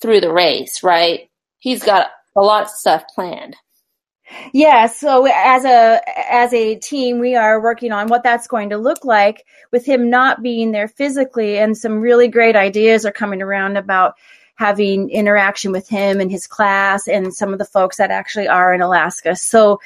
through 0.00 0.20
the 0.20 0.32
race, 0.32 0.82
right? 0.82 1.28
He's 1.64 1.82
got 1.82 2.08
a 2.36 2.42
lot 2.42 2.64
of 2.64 2.68
stuff 2.68 3.04
planned. 3.14 3.56
Yeah, 4.52 4.86
so 4.86 5.26
as 5.26 5.64
a 5.64 5.98
as 6.30 6.52
a 6.52 6.74
team, 6.76 7.20
we 7.20 7.36
are 7.36 7.58
working 7.58 7.90
on 7.90 8.08
what 8.08 8.22
that's 8.22 8.46
going 8.46 8.68
to 8.68 8.76
look 8.76 9.02
like 9.02 9.46
with 9.72 9.86
him 9.86 10.10
not 10.10 10.42
being 10.42 10.72
there 10.72 10.88
physically, 10.88 11.56
and 11.56 11.74
some 11.74 12.00
really 12.00 12.28
great 12.28 12.54
ideas 12.54 13.06
are 13.06 13.12
coming 13.12 13.40
around 13.40 13.78
about 13.78 14.16
having 14.56 15.08
interaction 15.08 15.72
with 15.72 15.88
him 15.88 16.20
and 16.20 16.30
his 16.30 16.46
class 16.46 17.08
and 17.08 17.32
some 17.34 17.54
of 17.54 17.58
the 17.58 17.64
folks 17.64 17.96
that 17.96 18.10
actually 18.10 18.46
are 18.46 18.74
in 18.74 18.82
Alaska. 18.82 19.34
So 19.34 19.80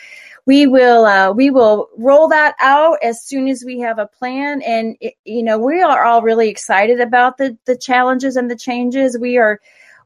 we 0.46 0.66
will 0.66 1.04
uh, 1.04 1.30
we 1.30 1.50
will 1.50 1.90
roll 1.96 2.26
that 2.26 2.56
out 2.58 2.98
as 3.04 3.22
soon 3.22 3.46
as 3.46 3.62
we 3.64 3.78
have 3.78 4.00
a 4.00 4.08
plan, 4.08 4.62
and 4.62 4.96
it, 5.00 5.14
you 5.24 5.44
know 5.44 5.58
we 5.58 5.80
are 5.80 6.04
all 6.04 6.22
really 6.22 6.48
excited 6.48 6.98
about 6.98 7.38
the 7.38 7.56
the 7.66 7.76
challenges 7.76 8.34
and 8.34 8.50
the 8.50 8.56
changes. 8.56 9.16
We 9.16 9.38
are 9.38 9.60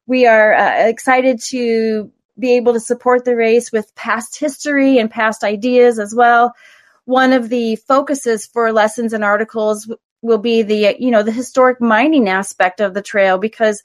we 0.06 0.26
are 0.26 0.54
uh, 0.54 0.87
excited 0.88 1.40
to 1.49 2.11
be 2.38 2.56
able 2.56 2.73
to 2.73 2.80
support 2.80 3.25
the 3.25 3.37
race 3.37 3.71
with 3.73 3.94
past 3.94 4.38
history 4.38 4.99
and 4.99 5.11
past 5.11 5.44
ideas 5.44 5.99
as 5.99 6.14
well. 6.14 6.54
One 7.04 7.32
of 7.32 7.49
the 7.49 7.76
focuses 7.76 8.47
for 8.47 8.73
lessons 8.73 9.12
and 9.12 9.25
articles 9.25 9.92
will 10.23 10.38
be 10.38 10.62
the 10.62 10.97
you 10.99 11.11
know 11.11 11.23
the 11.23 11.32
historic 11.32 11.80
mining 11.80 12.28
aspect 12.28 12.80
of 12.80 12.94
the 12.94 13.02
trail 13.02 13.38
because 13.38 13.82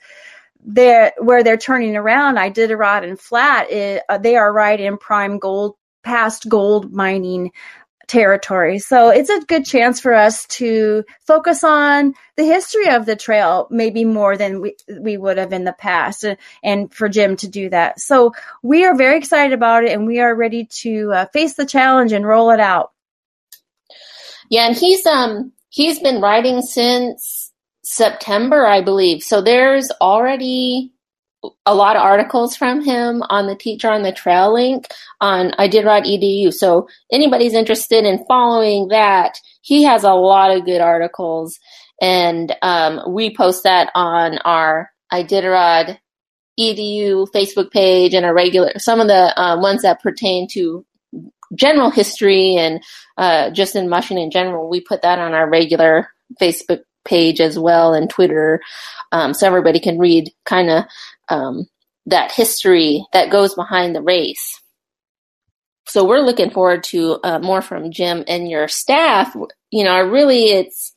they're 0.64 1.14
where 1.18 1.44
they're 1.44 1.58
turning 1.58 1.96
around 1.96 2.38
I 2.38 2.52
Iditarod 2.52 3.04
and 3.04 3.20
Flat 3.20 3.72
it, 3.72 4.04
uh, 4.08 4.18
they 4.18 4.36
are 4.36 4.54
right 4.54 4.80
in 4.80 4.98
prime 4.98 5.40
gold 5.40 5.76
past 6.04 6.48
gold 6.48 6.94
mining 6.94 7.52
territory. 8.08 8.80
So 8.80 9.10
it's 9.10 9.30
a 9.30 9.42
good 9.42 9.66
chance 9.66 10.00
for 10.00 10.14
us 10.14 10.46
to 10.48 11.04
focus 11.26 11.64
on 11.64 12.14
the 12.36 12.46
history 12.46 12.90
of 12.90 13.06
the 13.06 13.16
trail, 13.16 13.68
maybe 13.70 14.06
more 14.06 14.38
than 14.38 14.62
we, 14.62 14.76
we 15.00 15.18
would 15.18 15.38
have 15.38 15.54
in 15.54 15.66
the 15.66 15.74
past, 15.74 16.24
and, 16.24 16.38
and 16.64 16.94
for 16.94 17.10
Jim 17.10 17.36
to 17.38 17.48
do 17.48 17.70
that. 17.70 18.00
So 18.00 18.34
we 18.64 18.86
are 18.86 18.96
very 18.96 19.18
excited 19.18 19.54
about 19.54 19.84
it 19.84 19.92
and 19.92 20.08
we 20.08 20.20
are 20.20 20.34
ready 20.34 20.66
to 20.82 21.12
uh, 21.14 21.26
face 21.34 21.54
the 21.54 21.66
challenge 21.66 22.14
and 22.14 22.26
roll 22.26 22.52
it 22.52 22.60
out. 22.60 22.92
Yeah, 24.50 24.68
and 24.68 24.76
he's 24.76 25.06
um 25.06 25.52
he's 25.70 26.00
been 26.00 26.22
writing 26.22 26.62
since 26.62 27.52
September, 27.84 28.66
I 28.66 28.82
believe. 28.82 29.24
So 29.24 29.42
there's 29.42 29.92
already 30.00 30.94
a 31.66 31.76
lot 31.76 31.96
of 31.96 32.02
articles 32.02 32.56
from 32.56 32.84
him 32.84 33.24
on 33.30 33.48
the 33.48 33.56
Teacher 33.56 33.90
on 33.90 34.04
the 34.04 34.12
Trail 34.12 34.54
link 34.54 34.88
on 35.22 35.52
Iditarod 35.52 36.06
edu. 36.06 36.54
So 36.54 36.88
anybody's 37.12 37.54
interested 37.54 38.06
in 38.06 38.26
following 38.26 38.90
that, 38.90 39.40
he 39.62 39.84
has 39.84 40.04
a 40.04 40.14
lot 40.14 40.56
of 40.56 40.66
good 40.66 40.82
articles, 40.82 41.60
and 42.02 42.56
um, 42.62 43.02
we 43.14 43.36
post 43.36 43.64
that 43.64 43.90
on 43.96 44.38
our 44.40 44.92
Iditarod 45.12 45.98
edu 46.60 47.28
Facebook 47.36 47.72
page 47.72 48.14
and 48.14 48.26
a 48.26 48.34
regular 48.34 48.72
some 48.78 49.00
of 49.00 49.08
the 49.08 49.40
uh, 49.40 49.60
ones 49.60 49.84
that 49.84 50.02
pertain 50.02 50.48
to 50.50 50.84
general 51.56 51.92
history 51.92 52.56
and 52.56 52.84
uh, 53.18 53.50
just 53.52 53.76
in 53.76 53.90
mushing 53.90 54.18
in 54.18 54.32
general. 54.32 54.70
We 54.70 54.82
put 54.82 55.02
that 55.04 55.20
on 55.20 55.34
our 55.34 55.50
regular 55.50 56.10
Facebook 56.42 56.82
page 57.08 57.42
as 57.42 57.58
well 57.58 57.94
and 57.94 58.10
Twitter, 58.10 58.62
um, 59.12 59.34
so 59.34 59.48
everybody 59.48 59.80
can 59.80 59.98
read 59.98 60.32
kind 60.46 60.70
of 60.70 60.84
um, 61.30 61.66
that 62.06 62.32
history 62.32 63.06
that 63.14 63.32
goes 63.32 63.56
behind 63.56 63.96
the 63.96 64.02
race. 64.02 64.62
So 65.88 66.06
we're 66.06 66.20
looking 66.20 66.52
forward 66.52 66.84
to 66.86 67.20
uh, 67.24 67.40
more 67.40 67.62
from 67.62 67.92
Jim 67.92 68.24
and 68.28 68.50
your 68.50 68.68
staff. 68.68 69.36
You 69.72 69.86
know, 69.86 70.02
really, 70.02 70.50
it's 70.50 70.94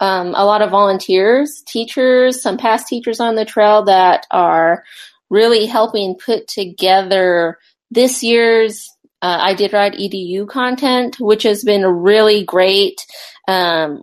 um, 0.00 0.34
a 0.36 0.44
lot 0.44 0.60
of 0.60 0.70
volunteers, 0.70 1.62
teachers, 1.66 2.42
some 2.42 2.58
past 2.58 2.86
teachers 2.86 3.20
on 3.20 3.36
the 3.36 3.46
trail 3.46 3.84
that 3.84 4.26
are 4.30 4.84
really 5.30 5.66
helping 5.66 6.16
put 6.16 6.46
together 6.46 7.58
this 7.90 8.22
year's 8.22 8.90
uh, 9.22 9.48
Iditarod 9.48 9.98
edu 9.98 10.46
content, 10.46 11.18
which 11.18 11.44
has 11.44 11.64
been 11.64 11.86
really 11.86 12.44
great. 12.44 13.06
Um, 13.48 14.02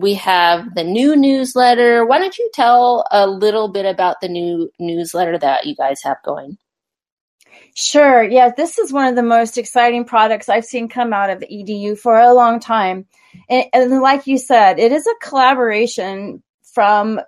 we 0.00 0.14
have 0.14 0.74
the 0.74 0.84
new 0.84 1.14
newsletter. 1.14 2.06
Why 2.06 2.18
don't 2.18 2.38
you 2.38 2.50
tell 2.54 3.04
a 3.10 3.26
little 3.26 3.68
bit 3.68 3.84
about 3.84 4.20
the 4.20 4.28
new 4.28 4.70
newsletter 4.78 5.38
that 5.38 5.66
you 5.66 5.74
guys 5.76 6.02
have 6.02 6.16
going? 6.24 6.56
Sure. 7.74 8.22
Yeah, 8.22 8.50
this 8.56 8.78
is 8.78 8.92
one 8.92 9.08
of 9.08 9.16
the 9.16 9.22
most 9.22 9.58
exciting 9.58 10.04
products 10.04 10.48
I've 10.48 10.64
seen 10.64 10.88
come 10.88 11.12
out 11.12 11.30
of 11.30 11.40
EDU 11.40 11.98
for 11.98 12.18
a 12.18 12.32
long 12.32 12.60
time. 12.60 13.06
And, 13.48 13.66
and 13.72 14.00
like 14.00 14.26
you 14.26 14.38
said, 14.38 14.78
it 14.78 14.90
is 14.90 15.06
a 15.06 15.26
collaboration 15.26 16.42
from 16.74 17.20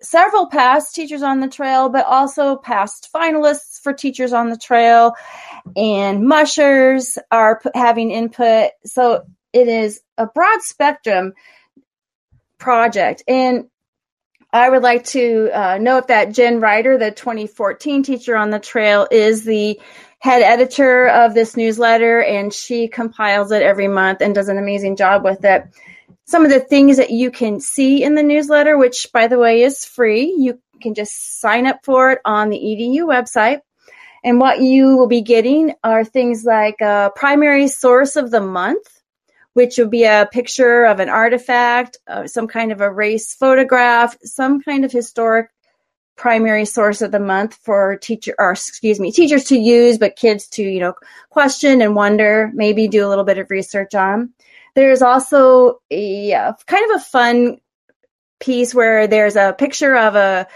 several 0.00 0.46
past 0.48 0.94
teachers 0.94 1.22
on 1.22 1.40
the 1.40 1.48
trail, 1.48 1.88
but 1.88 2.06
also 2.06 2.56
past 2.56 3.08
finalists 3.14 3.80
for 3.82 3.92
teachers 3.92 4.32
on 4.32 4.50
the 4.50 4.56
trail, 4.56 5.14
and 5.76 6.26
mushers 6.26 7.18
are 7.30 7.60
p- 7.60 7.70
having 7.74 8.10
input. 8.10 8.70
So 8.84 9.22
it 9.52 9.68
is 9.68 10.00
a 10.18 10.26
broad 10.26 10.62
spectrum 10.62 11.32
project. 12.62 13.24
And 13.26 13.66
I 14.52 14.70
would 14.70 14.82
like 14.82 15.04
to 15.06 15.50
uh, 15.52 15.78
note 15.78 16.08
that 16.08 16.32
Jen 16.32 16.60
Reiter, 16.60 16.96
the 16.96 17.10
2014 17.10 18.02
teacher 18.02 18.36
on 18.36 18.50
the 18.50 18.60
trail, 18.60 19.08
is 19.10 19.44
the 19.44 19.80
head 20.18 20.42
editor 20.42 21.08
of 21.08 21.34
this 21.34 21.56
newsletter, 21.56 22.22
and 22.22 22.52
she 22.52 22.86
compiles 22.86 23.50
it 23.50 23.62
every 23.62 23.88
month 23.88 24.20
and 24.20 24.34
does 24.34 24.48
an 24.48 24.58
amazing 24.58 24.96
job 24.96 25.24
with 25.24 25.44
it. 25.44 25.64
Some 26.26 26.44
of 26.44 26.50
the 26.50 26.60
things 26.60 26.98
that 26.98 27.10
you 27.10 27.30
can 27.30 27.60
see 27.60 28.04
in 28.04 28.14
the 28.14 28.22
newsletter, 28.22 28.78
which 28.78 29.08
by 29.12 29.26
the 29.26 29.38
way 29.38 29.62
is 29.62 29.84
free, 29.84 30.32
you 30.38 30.60
can 30.80 30.94
just 30.94 31.40
sign 31.40 31.66
up 31.66 31.80
for 31.82 32.12
it 32.12 32.20
on 32.24 32.50
the 32.50 32.58
EDU 32.58 33.04
website. 33.06 33.60
And 34.22 34.38
what 34.38 34.60
you 34.60 34.96
will 34.96 35.08
be 35.08 35.22
getting 35.22 35.74
are 35.82 36.04
things 36.04 36.44
like 36.44 36.80
a 36.80 37.10
primary 37.16 37.66
source 37.66 38.14
of 38.14 38.30
the 38.30 38.40
month, 38.40 39.01
which 39.54 39.78
would 39.78 39.90
be 39.90 40.04
a 40.04 40.28
picture 40.30 40.84
of 40.84 41.00
an 41.00 41.08
artifact, 41.08 41.98
uh, 42.06 42.26
some 42.26 42.48
kind 42.48 42.72
of 42.72 42.80
a 42.80 42.90
race 42.90 43.34
photograph, 43.34 44.16
some 44.22 44.60
kind 44.60 44.84
of 44.84 44.92
historic 44.92 45.50
primary 46.16 46.64
source 46.64 47.02
of 47.02 47.10
the 47.10 47.18
month 47.18 47.54
for 47.62 47.96
teacher 47.96 48.34
or 48.38 48.52
excuse 48.52 49.00
me 49.00 49.10
teachers 49.10 49.44
to 49.44 49.56
use 49.56 49.96
but 49.96 50.14
kids 50.14 50.46
to 50.46 50.62
you 50.62 50.78
know 50.78 50.92
question 51.30 51.80
and 51.80 51.96
wonder 51.96 52.50
maybe 52.54 52.86
do 52.86 53.06
a 53.06 53.08
little 53.08 53.24
bit 53.24 53.38
of 53.38 53.50
research 53.50 53.94
on. 53.94 54.32
There's 54.74 55.02
also 55.02 55.80
a 55.90 56.32
uh, 56.32 56.52
kind 56.66 56.90
of 56.90 57.00
a 57.00 57.04
fun 57.04 57.58
piece 58.40 58.74
where 58.74 59.06
there's 59.06 59.36
a 59.36 59.54
picture 59.58 59.96
of 59.96 60.14
a 60.14 60.46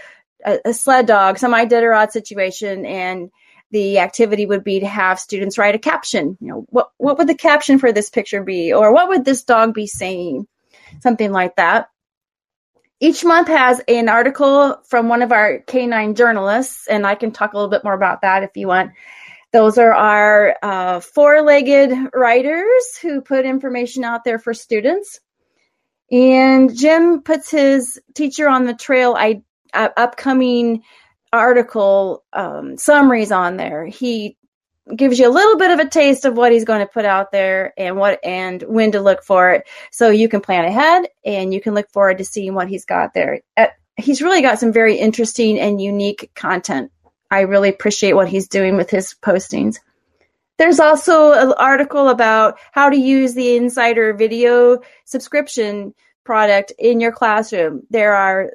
a, 0.45 0.59
a 0.65 0.73
sled 0.73 1.07
dog 1.07 1.37
some 1.37 1.53
iditarod 1.53 2.11
situation 2.11 2.85
and 2.85 3.31
the 3.71 3.99
activity 3.99 4.45
would 4.45 4.63
be 4.63 4.79
to 4.81 4.87
have 4.87 5.19
students 5.19 5.57
write 5.57 5.75
a 5.75 5.79
caption. 5.79 6.37
You 6.39 6.47
know, 6.47 6.65
what 6.69 6.91
what 6.97 7.17
would 7.17 7.27
the 7.27 7.35
caption 7.35 7.79
for 7.79 7.91
this 7.91 8.09
picture 8.09 8.43
be, 8.43 8.73
or 8.73 8.93
what 8.93 9.09
would 9.09 9.25
this 9.25 9.43
dog 9.43 9.73
be 9.73 9.87
saying? 9.87 10.47
Something 11.01 11.31
like 11.31 11.55
that. 11.57 11.89
each 12.99 13.23
month 13.23 13.47
has 13.47 13.81
an 13.87 14.09
article 14.09 14.81
from 14.87 15.07
one 15.07 15.21
of 15.21 15.31
our 15.31 15.59
canine 15.59 16.15
journalists, 16.15 16.87
and 16.87 17.05
I 17.05 17.15
can 17.15 17.31
talk 17.31 17.53
a 17.53 17.57
little 17.57 17.69
bit 17.69 17.83
more 17.83 17.93
about 17.93 18.21
that 18.21 18.43
if 18.43 18.51
you 18.55 18.67
want. 18.67 18.93
Those 19.53 19.77
are 19.77 19.93
our 19.93 20.55
uh, 20.61 20.99
four 20.99 21.41
legged 21.41 21.93
writers 22.13 22.97
who 23.01 23.21
put 23.21 23.45
information 23.45 24.03
out 24.03 24.23
there 24.23 24.39
for 24.39 24.53
students. 24.53 25.19
And 26.11 26.75
Jim 26.75 27.21
puts 27.21 27.51
his 27.51 27.99
teacher 28.13 28.49
on 28.49 28.65
the 28.65 28.73
trail 28.73 29.15
I, 29.17 29.43
uh, 29.73 29.89
upcoming 29.95 30.83
article 31.31 32.23
um, 32.33 32.77
summaries 32.77 33.31
on 33.31 33.57
there. 33.57 33.85
He 33.85 34.37
gives 34.95 35.19
you 35.19 35.27
a 35.27 35.31
little 35.31 35.57
bit 35.57 35.71
of 35.71 35.79
a 35.79 35.89
taste 35.89 36.25
of 36.25 36.37
what 36.37 36.51
he's 36.51 36.65
going 36.65 36.79
to 36.79 36.91
put 36.91 37.05
out 37.05 37.31
there 37.31 37.73
and 37.77 37.97
what 37.97 38.19
and 38.23 38.61
when 38.63 38.91
to 38.93 39.01
look 39.01 39.23
for 39.23 39.51
it. 39.51 39.67
So 39.91 40.09
you 40.09 40.29
can 40.29 40.41
plan 40.41 40.65
ahead 40.65 41.07
and 41.25 41.53
you 41.53 41.61
can 41.61 41.73
look 41.73 41.89
forward 41.91 42.19
to 42.19 42.25
seeing 42.25 42.53
what 42.53 42.69
he's 42.69 42.85
got 42.85 43.13
there. 43.13 43.41
At, 43.57 43.73
he's 43.97 44.21
really 44.21 44.41
got 44.41 44.59
some 44.59 44.71
very 44.71 44.95
interesting 44.95 45.59
and 45.59 45.81
unique 45.81 46.31
content. 46.35 46.91
I 47.29 47.41
really 47.41 47.69
appreciate 47.69 48.13
what 48.13 48.29
he's 48.29 48.47
doing 48.47 48.77
with 48.77 48.89
his 48.89 49.15
postings. 49.21 49.77
There's 50.57 50.79
also 50.79 51.33
an 51.33 51.53
article 51.57 52.09
about 52.09 52.57
how 52.71 52.89
to 52.89 52.97
use 52.97 53.33
the 53.33 53.57
insider 53.57 54.13
video 54.13 54.79
subscription 55.05 55.93
product 56.23 56.73
in 56.79 56.99
your 56.99 57.11
classroom. 57.11 57.83
There 57.89 58.15
are 58.15 58.51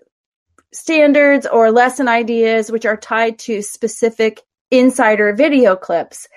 standards 0.73 1.47
or 1.47 1.71
lesson 1.71 2.09
ideas 2.09 2.71
which 2.71 2.87
are 2.87 2.97
tied 2.97 3.39
to 3.41 3.63
specific 3.63 4.41
insider 4.71 5.33
video 5.35 5.77
clips. 5.77 6.29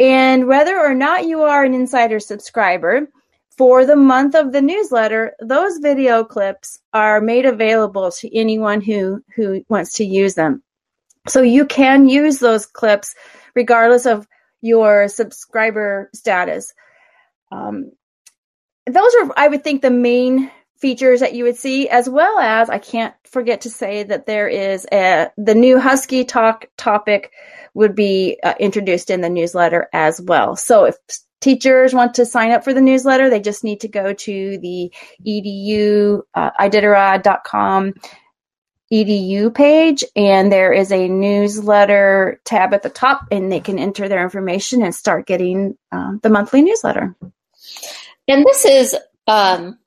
And 0.00 0.46
whether 0.46 0.78
or 0.78 0.94
not 0.94 1.26
you 1.26 1.42
are 1.42 1.64
an 1.64 1.74
insider 1.74 2.18
subscriber, 2.18 3.08
for 3.58 3.84
the 3.84 3.96
month 3.96 4.34
of 4.34 4.52
the 4.52 4.62
newsletter, 4.62 5.34
those 5.38 5.78
video 5.78 6.24
clips 6.24 6.78
are 6.92 7.20
made 7.20 7.44
available 7.44 8.10
to 8.10 8.34
anyone 8.36 8.80
who, 8.80 9.22
who 9.36 9.62
wants 9.68 9.94
to 9.94 10.04
use 10.04 10.34
them. 10.34 10.62
So 11.28 11.42
you 11.42 11.66
can 11.66 12.08
use 12.08 12.38
those 12.38 12.66
clips 12.66 13.14
regardless 13.54 14.06
of 14.06 14.26
your 14.62 15.08
subscriber 15.08 16.08
status. 16.14 16.72
Um, 17.50 17.92
those 18.86 19.14
are, 19.16 19.30
I 19.36 19.48
would 19.48 19.62
think, 19.62 19.82
the 19.82 19.90
main 19.90 20.50
features 20.82 21.20
that 21.20 21.32
you 21.32 21.44
would 21.44 21.56
see, 21.56 21.88
as 21.88 22.10
well 22.10 22.38
as 22.40 22.68
I 22.68 22.78
can't 22.78 23.14
forget 23.24 23.62
to 23.62 23.70
say 23.70 24.02
that 24.02 24.26
there 24.26 24.48
is 24.48 24.86
a 24.92 25.30
the 25.38 25.54
new 25.54 25.78
Husky 25.78 26.24
Talk 26.24 26.66
topic 26.76 27.30
would 27.72 27.94
be 27.94 28.38
uh, 28.42 28.54
introduced 28.60 29.08
in 29.08 29.22
the 29.22 29.30
newsletter 29.30 29.88
as 29.94 30.20
well. 30.20 30.56
So 30.56 30.84
if 30.84 30.96
teachers 31.40 31.94
want 31.94 32.14
to 32.14 32.26
sign 32.26 32.50
up 32.50 32.64
for 32.64 32.74
the 32.74 32.80
newsletter, 32.80 33.30
they 33.30 33.40
just 33.40 33.64
need 33.64 33.80
to 33.80 33.88
go 33.88 34.12
to 34.12 34.58
the 34.58 34.92
edu 35.26 36.22
uh, 36.34 36.50
iditarod.com 36.60 37.94
edu 38.92 39.54
page 39.54 40.04
and 40.14 40.52
there 40.52 40.72
is 40.72 40.92
a 40.92 41.08
newsletter 41.08 42.40
tab 42.44 42.74
at 42.74 42.82
the 42.82 42.90
top 42.90 43.26
and 43.30 43.50
they 43.50 43.60
can 43.60 43.78
enter 43.78 44.06
their 44.08 44.22
information 44.22 44.82
and 44.82 44.94
start 44.94 45.26
getting 45.26 45.78
um, 45.92 46.20
the 46.22 46.28
monthly 46.28 46.60
newsletter 46.60 47.16
and 48.28 48.44
this 48.44 48.66
is 48.66 48.94
um, 49.26 49.78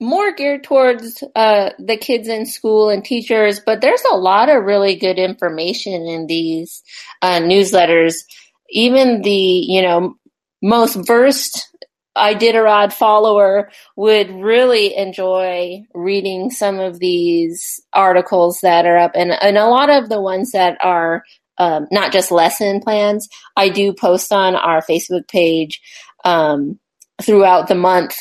more 0.00 0.32
geared 0.32 0.64
towards 0.64 1.22
uh, 1.34 1.70
the 1.78 1.96
kids 1.96 2.28
in 2.28 2.46
school 2.46 2.90
and 2.90 3.04
teachers, 3.04 3.60
but 3.60 3.80
there's 3.80 4.02
a 4.12 4.16
lot 4.16 4.48
of 4.48 4.64
really 4.64 4.96
good 4.96 5.18
information 5.18 6.06
in 6.06 6.26
these 6.26 6.82
uh, 7.22 7.38
newsletters. 7.38 8.16
Even 8.70 9.22
the 9.22 9.30
you 9.30 9.82
know 9.82 10.16
most 10.62 10.94
versed 10.94 11.68
Iditarod 12.16 12.92
follower 12.92 13.70
would 13.96 14.30
really 14.30 14.96
enjoy 14.96 15.82
reading 15.94 16.50
some 16.50 16.78
of 16.78 17.00
these 17.00 17.80
articles 17.92 18.60
that 18.62 18.86
are 18.86 18.96
up, 18.96 19.12
and 19.14 19.32
and 19.32 19.58
a 19.58 19.66
lot 19.66 19.90
of 19.90 20.08
the 20.08 20.20
ones 20.20 20.52
that 20.52 20.78
are 20.80 21.24
um, 21.58 21.86
not 21.90 22.12
just 22.12 22.30
lesson 22.30 22.80
plans. 22.80 23.28
I 23.56 23.68
do 23.68 23.92
post 23.92 24.32
on 24.32 24.54
our 24.54 24.80
Facebook 24.80 25.28
page 25.28 25.80
um, 26.24 26.78
throughout 27.20 27.68
the 27.68 27.74
month 27.74 28.16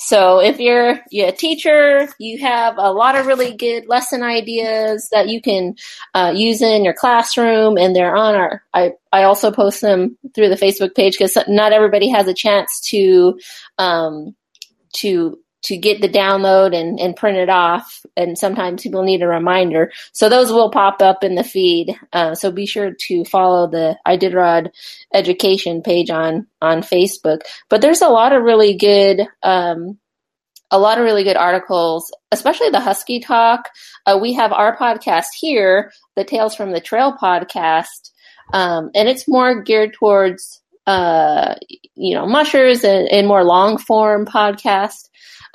so 0.00 0.38
if 0.40 0.60
you're, 0.60 1.00
you're 1.10 1.28
a 1.28 1.32
teacher, 1.32 2.08
you 2.20 2.38
have 2.38 2.76
a 2.78 2.92
lot 2.92 3.16
of 3.16 3.26
really 3.26 3.56
good 3.56 3.88
lesson 3.88 4.22
ideas 4.22 5.08
that 5.10 5.28
you 5.28 5.42
can 5.42 5.74
uh, 6.14 6.32
use 6.34 6.62
in 6.62 6.84
your 6.84 6.94
classroom, 6.94 7.76
and 7.76 7.96
they're 7.96 8.14
on 8.14 8.36
our. 8.36 8.62
I 8.72 8.92
I 9.12 9.24
also 9.24 9.50
post 9.50 9.80
them 9.80 10.16
through 10.36 10.50
the 10.50 10.54
Facebook 10.54 10.94
page 10.94 11.18
because 11.18 11.36
not 11.48 11.72
everybody 11.72 12.08
has 12.10 12.28
a 12.28 12.34
chance 12.34 12.80
to 12.90 13.40
um, 13.78 14.36
to 14.94 15.38
to 15.62 15.76
get 15.76 16.00
the 16.00 16.08
download 16.08 16.74
and, 16.74 17.00
and 17.00 17.16
print 17.16 17.36
it 17.36 17.48
off. 17.48 18.04
And 18.16 18.38
sometimes 18.38 18.82
people 18.82 19.02
need 19.02 19.22
a 19.22 19.28
reminder. 19.28 19.92
So 20.12 20.28
those 20.28 20.52
will 20.52 20.70
pop 20.70 21.02
up 21.02 21.24
in 21.24 21.34
the 21.34 21.44
feed. 21.44 21.98
Uh, 22.12 22.34
so 22.34 22.52
be 22.52 22.66
sure 22.66 22.92
to 23.08 23.24
follow 23.24 23.68
the 23.68 23.96
Iditarod 24.06 24.70
education 25.12 25.82
page 25.82 26.10
on, 26.10 26.46
on 26.62 26.82
Facebook. 26.82 27.40
But 27.68 27.80
there's 27.80 28.02
a 28.02 28.08
lot 28.08 28.32
of 28.32 28.42
really 28.42 28.76
good, 28.76 29.26
um, 29.42 29.98
a 30.70 30.78
lot 30.78 30.98
of 30.98 31.04
really 31.04 31.24
good 31.24 31.36
articles, 31.36 32.12
especially 32.30 32.70
the 32.70 32.80
Husky 32.80 33.20
Talk. 33.20 33.68
Uh, 34.06 34.18
we 34.20 34.34
have 34.34 34.52
our 34.52 34.76
podcast 34.76 35.28
here, 35.38 35.92
the 36.14 36.24
Tales 36.24 36.54
from 36.54 36.72
the 36.72 36.80
Trail 36.80 37.16
podcast, 37.20 38.10
um, 38.52 38.90
and 38.94 39.08
it's 39.08 39.28
more 39.28 39.62
geared 39.62 39.94
towards 39.94 40.60
uh, 40.86 41.54
you 41.94 42.14
know 42.14 42.26
mushers 42.26 42.82
and, 42.84 43.08
and 43.08 43.26
more 43.26 43.44
long 43.44 43.78
form 43.78 44.24
podcast. 44.24 45.07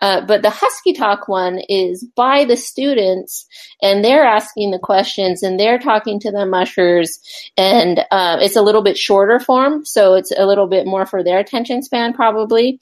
Uh, 0.04 0.20
but 0.20 0.42
the 0.42 0.50
Husky 0.50 0.92
Talk 0.92 1.30
one 1.30 1.60
is 1.70 2.06
by 2.14 2.44
the 2.44 2.58
students, 2.58 3.48
and 3.82 4.04
they're 4.04 4.26
asking 4.26 4.72
the 4.72 4.78
questions, 4.78 5.44
and 5.44 5.58
they're 5.58 5.80
talking 5.80 6.20
to 6.20 6.30
the 6.30 6.46
mushers, 6.46 7.20
and 7.56 8.00
uh, 8.12 8.38
it's 8.42 8.58
a 8.58 8.62
little 8.62 8.82
bit 8.84 8.98
shorter 8.98 9.40
form, 9.40 9.86
so 9.86 10.16
it's 10.16 10.34
a 10.38 10.46
little 10.46 10.68
bit 10.68 10.86
more 10.86 11.06
for 11.06 11.24
their 11.24 11.40
attention 11.40 11.82
span, 11.82 12.12
probably. 12.12 12.82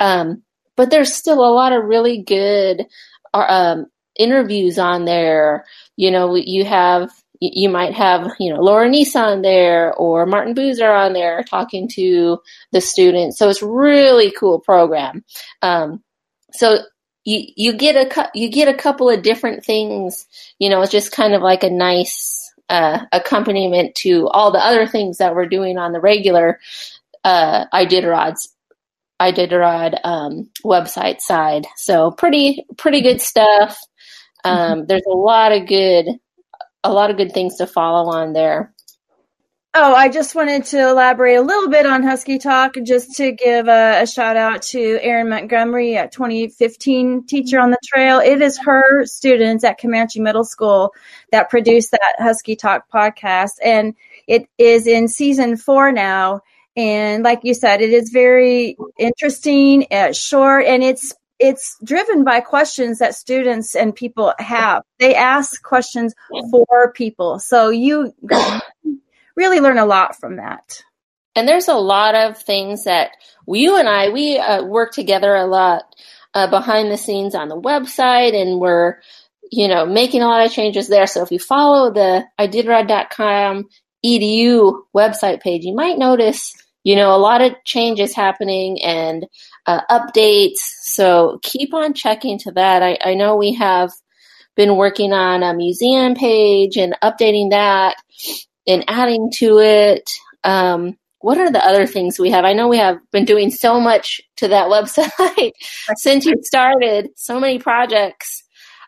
Um, 0.00 0.42
but 0.76 0.90
there's 0.90 1.14
still 1.14 1.38
a 1.38 1.54
lot 1.54 1.72
of 1.72 1.84
really 1.84 2.20
good 2.20 2.84
uh, 3.32 3.46
um, 3.48 3.86
interviews 4.18 4.76
on 4.76 5.04
there. 5.04 5.66
You 5.94 6.10
know, 6.10 6.34
you 6.34 6.64
have 6.64 7.10
you 7.40 7.68
might 7.68 7.94
have, 7.94 8.32
you 8.40 8.52
know, 8.52 8.60
Laura 8.60 8.90
on 9.14 9.42
there 9.42 9.92
or 9.94 10.26
Martin 10.26 10.54
Buser 10.54 10.90
on 10.98 11.12
there 11.12 11.44
talking 11.44 11.88
to 11.94 12.38
the 12.72 12.80
students. 12.80 13.38
So 13.38 13.48
it's 13.50 13.62
really 13.62 14.32
cool 14.32 14.58
program. 14.58 15.22
Um, 15.62 16.02
so 16.56 16.78
you 17.24 17.46
you 17.56 17.72
get 17.72 17.96
a 17.96 18.30
you 18.34 18.48
get 18.48 18.68
a 18.68 18.74
couple 18.74 19.10
of 19.10 19.22
different 19.22 19.64
things. 19.64 20.26
You 20.58 20.70
know, 20.70 20.80
it's 20.82 20.92
just 20.92 21.12
kind 21.12 21.34
of 21.34 21.42
like 21.42 21.64
a 21.64 21.70
nice 21.70 22.52
uh, 22.68 23.00
accompaniment 23.12 23.94
to 23.96 24.28
all 24.28 24.52
the 24.52 24.64
other 24.64 24.86
things 24.86 25.18
that 25.18 25.34
we're 25.34 25.46
doing 25.48 25.76
on 25.78 25.92
the 25.92 26.00
regular 26.00 26.60
uh, 27.24 27.66
Iditarod's 27.74 28.48
Iditarod 29.20 29.98
um, 30.04 30.50
website 30.64 31.20
side. 31.20 31.66
So 31.76 32.10
pretty 32.12 32.64
pretty 32.76 33.00
good 33.00 33.20
stuff. 33.20 33.78
Um, 34.44 34.56
mm-hmm. 34.56 34.86
There's 34.86 35.06
a 35.06 35.16
lot 35.16 35.52
of 35.52 35.66
good 35.66 36.06
a 36.84 36.92
lot 36.92 37.10
of 37.10 37.16
good 37.16 37.32
things 37.32 37.56
to 37.56 37.66
follow 37.66 38.10
on 38.10 38.32
there. 38.32 38.72
Oh, 39.78 39.94
I 39.94 40.08
just 40.08 40.34
wanted 40.34 40.64
to 40.66 40.88
elaborate 40.88 41.34
a 41.34 41.42
little 41.42 41.68
bit 41.68 41.84
on 41.84 42.02
Husky 42.02 42.38
Talk, 42.38 42.76
just 42.82 43.14
to 43.16 43.30
give 43.30 43.68
a, 43.68 44.00
a, 44.00 44.06
shout 44.06 44.34
out 44.34 44.62
to 44.62 44.98
Erin 45.02 45.28
Montgomery, 45.28 45.96
a 45.96 46.08
2015 46.08 47.26
teacher 47.26 47.60
on 47.60 47.72
the 47.72 47.78
trail. 47.84 48.18
It 48.18 48.40
is 48.40 48.56
her 48.60 49.04
students 49.04 49.64
at 49.64 49.78
Comanche 49.78 50.18
Middle 50.18 50.44
School 50.44 50.94
that 51.30 51.50
produced 51.50 51.90
that 51.90 52.14
Husky 52.16 52.56
Talk 52.56 52.90
podcast, 52.90 53.56
and 53.62 53.94
it 54.26 54.48
is 54.56 54.86
in 54.86 55.08
season 55.08 55.58
four 55.58 55.92
now. 55.92 56.40
And 56.74 57.22
like 57.22 57.40
you 57.42 57.52
said, 57.52 57.82
it 57.82 57.90
is 57.90 58.08
very 58.08 58.78
interesting, 58.98 59.88
uh, 59.90 60.12
short, 60.12 60.64
and 60.64 60.82
it's 60.82 61.12
it's 61.38 61.76
driven 61.84 62.24
by 62.24 62.40
questions 62.40 63.00
that 63.00 63.14
students 63.14 63.74
and 63.76 63.94
people 63.94 64.32
have. 64.38 64.84
They 64.98 65.14
ask 65.14 65.62
questions 65.62 66.14
for 66.50 66.92
people, 66.92 67.40
so 67.40 67.68
you 67.68 68.14
really 69.36 69.60
learn 69.60 69.78
a 69.78 69.86
lot 69.86 70.18
from 70.18 70.36
that. 70.36 70.82
And 71.34 71.46
there's 71.46 71.68
a 71.68 71.74
lot 71.74 72.14
of 72.14 72.38
things 72.38 72.84
that 72.84 73.10
you 73.46 73.76
and 73.76 73.88
I, 73.88 74.08
we 74.08 74.38
uh, 74.38 74.64
work 74.64 74.92
together 74.92 75.34
a 75.34 75.46
lot 75.46 75.82
uh, 76.34 76.48
behind 76.48 76.90
the 76.90 76.96
scenes 76.96 77.34
on 77.34 77.48
the 77.48 77.60
website 77.60 78.34
and 78.34 78.58
we're, 78.58 78.96
you 79.52 79.68
know, 79.68 79.86
making 79.86 80.22
a 80.22 80.26
lot 80.26 80.44
of 80.44 80.52
changes 80.52 80.88
there. 80.88 81.06
So 81.06 81.22
if 81.22 81.30
you 81.30 81.38
follow 81.38 81.92
the 81.92 82.24
iditarod.com 82.40 83.68
edu 84.04 84.80
website 84.94 85.42
page, 85.42 85.64
you 85.64 85.74
might 85.74 85.98
notice, 85.98 86.54
you 86.84 86.96
know, 86.96 87.14
a 87.14 87.18
lot 87.18 87.42
of 87.42 87.52
changes 87.64 88.14
happening 88.14 88.82
and 88.82 89.26
uh, 89.66 89.80
updates. 89.90 90.58
So 90.58 91.38
keep 91.42 91.74
on 91.74 91.92
checking 91.92 92.38
to 92.40 92.52
that. 92.52 92.82
I, 92.82 92.98
I 93.04 93.14
know 93.14 93.36
we 93.36 93.54
have 93.54 93.92
been 94.56 94.76
working 94.76 95.12
on 95.12 95.42
a 95.42 95.54
museum 95.54 96.14
page 96.14 96.76
and 96.76 96.96
updating 97.02 97.50
that 97.50 97.96
and 98.66 98.84
adding 98.88 99.30
to 99.36 99.58
it. 99.58 100.10
Um, 100.44 100.96
what 101.20 101.38
are 101.38 101.50
the 101.50 101.64
other 101.64 101.86
things 101.86 102.18
we 102.18 102.30
have? 102.30 102.44
I 102.44 102.52
know 102.52 102.68
we 102.68 102.78
have 102.78 102.98
been 103.10 103.24
doing 103.24 103.50
so 103.50 103.80
much 103.80 104.20
to 104.36 104.48
that 104.48 104.66
website 104.68 105.52
since 105.96 106.24
you 106.24 106.34
started, 106.42 107.10
so 107.16 107.40
many 107.40 107.58
projects. 107.58 108.44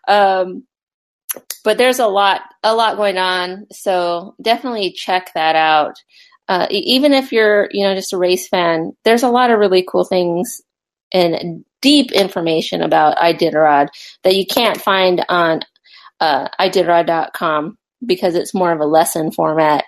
Um, 0.06 0.64
but 1.64 1.78
there's 1.78 1.98
a 1.98 2.06
lot, 2.06 2.42
a 2.62 2.74
lot 2.74 2.96
going 2.96 3.18
on. 3.18 3.66
So 3.72 4.34
definitely 4.40 4.92
check 4.92 5.32
that 5.34 5.56
out. 5.56 5.94
Uh, 6.48 6.66
even 6.70 7.12
if 7.12 7.30
you're, 7.30 7.68
you 7.72 7.84
know, 7.84 7.94
just 7.94 8.14
a 8.14 8.18
race 8.18 8.48
fan, 8.48 8.92
there's 9.04 9.22
a 9.22 9.28
lot 9.28 9.50
of 9.50 9.58
really 9.58 9.84
cool 9.86 10.04
things 10.04 10.62
and 11.12 11.64
deep 11.80 12.12
information 12.12 12.82
about 12.82 13.16
Iditarod 13.18 13.88
that 14.24 14.36
you 14.36 14.46
can't 14.46 14.80
find 14.80 15.24
on 15.28 15.60
uh, 16.20 16.48
Iditarod.com 16.60 17.77
because 18.04 18.34
it's 18.34 18.54
more 18.54 18.72
of 18.72 18.80
a 18.80 18.86
lesson 18.86 19.30
format. 19.30 19.84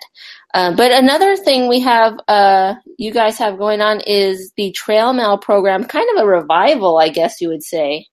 Uh, 0.53 0.75
but 0.75 0.91
another 0.91 1.37
thing 1.37 1.67
we 1.67 1.79
have, 1.79 2.19
uh, 2.27 2.75
you 2.97 3.11
guys 3.11 3.37
have 3.37 3.57
going 3.57 3.81
on 3.81 4.01
is 4.01 4.51
the 4.57 4.71
Trail 4.71 5.13
Mail 5.13 5.37
program, 5.37 5.85
kind 5.85 6.07
of 6.15 6.23
a 6.23 6.27
revival, 6.27 6.97
I 6.97 7.09
guess 7.09 7.39
you 7.41 7.49
would 7.49 7.63
say. 7.63 8.07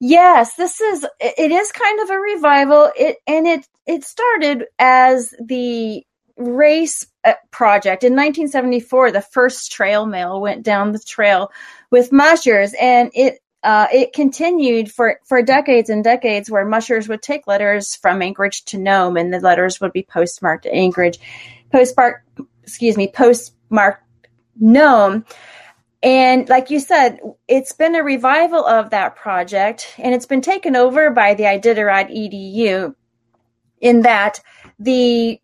Yes, 0.00 0.54
this 0.54 0.80
is 0.80 1.04
it 1.20 1.50
is 1.50 1.72
kind 1.72 2.00
of 2.00 2.10
a 2.10 2.18
revival. 2.18 2.90
It 2.96 3.16
and 3.26 3.48
it 3.48 3.66
it 3.84 4.04
started 4.04 4.66
as 4.78 5.34
the 5.44 6.04
race 6.36 7.04
uh, 7.24 7.32
project 7.50 8.04
in 8.04 8.12
1974. 8.12 9.10
The 9.10 9.20
first 9.20 9.72
trail 9.72 10.06
mail 10.06 10.40
went 10.40 10.62
down 10.62 10.92
the 10.92 11.00
trail 11.00 11.50
with 11.90 12.12
mushers, 12.12 12.74
and 12.80 13.10
it 13.12 13.40
uh, 13.68 13.86
it 13.92 14.14
continued 14.14 14.90
for, 14.90 15.20
for 15.26 15.42
decades 15.42 15.90
and 15.90 16.02
decades 16.02 16.50
where 16.50 16.64
mushers 16.64 17.06
would 17.06 17.20
take 17.20 17.46
letters 17.46 17.94
from 17.94 18.22
Anchorage 18.22 18.64
to 18.64 18.78
Nome 18.78 19.18
and 19.18 19.30
the 19.30 19.40
letters 19.40 19.78
would 19.78 19.92
be 19.92 20.02
postmarked 20.02 20.64
Anchorage, 20.64 21.18
postmarked, 21.70 22.26
excuse 22.62 22.96
me, 22.96 23.08
postmarked 23.08 24.02
Nome. 24.58 25.22
And 26.02 26.48
like 26.48 26.70
you 26.70 26.80
said, 26.80 27.20
it's 27.46 27.72
been 27.72 27.94
a 27.94 28.02
revival 28.02 28.64
of 28.64 28.88
that 28.88 29.16
project 29.16 29.94
and 29.98 30.14
it's 30.14 30.24
been 30.24 30.40
taken 30.40 30.74
over 30.74 31.10
by 31.10 31.34
the 31.34 31.42
Iditarod 31.42 32.10
EDU 32.10 32.94
in 33.82 34.00
that 34.00 34.40
the 34.78 35.38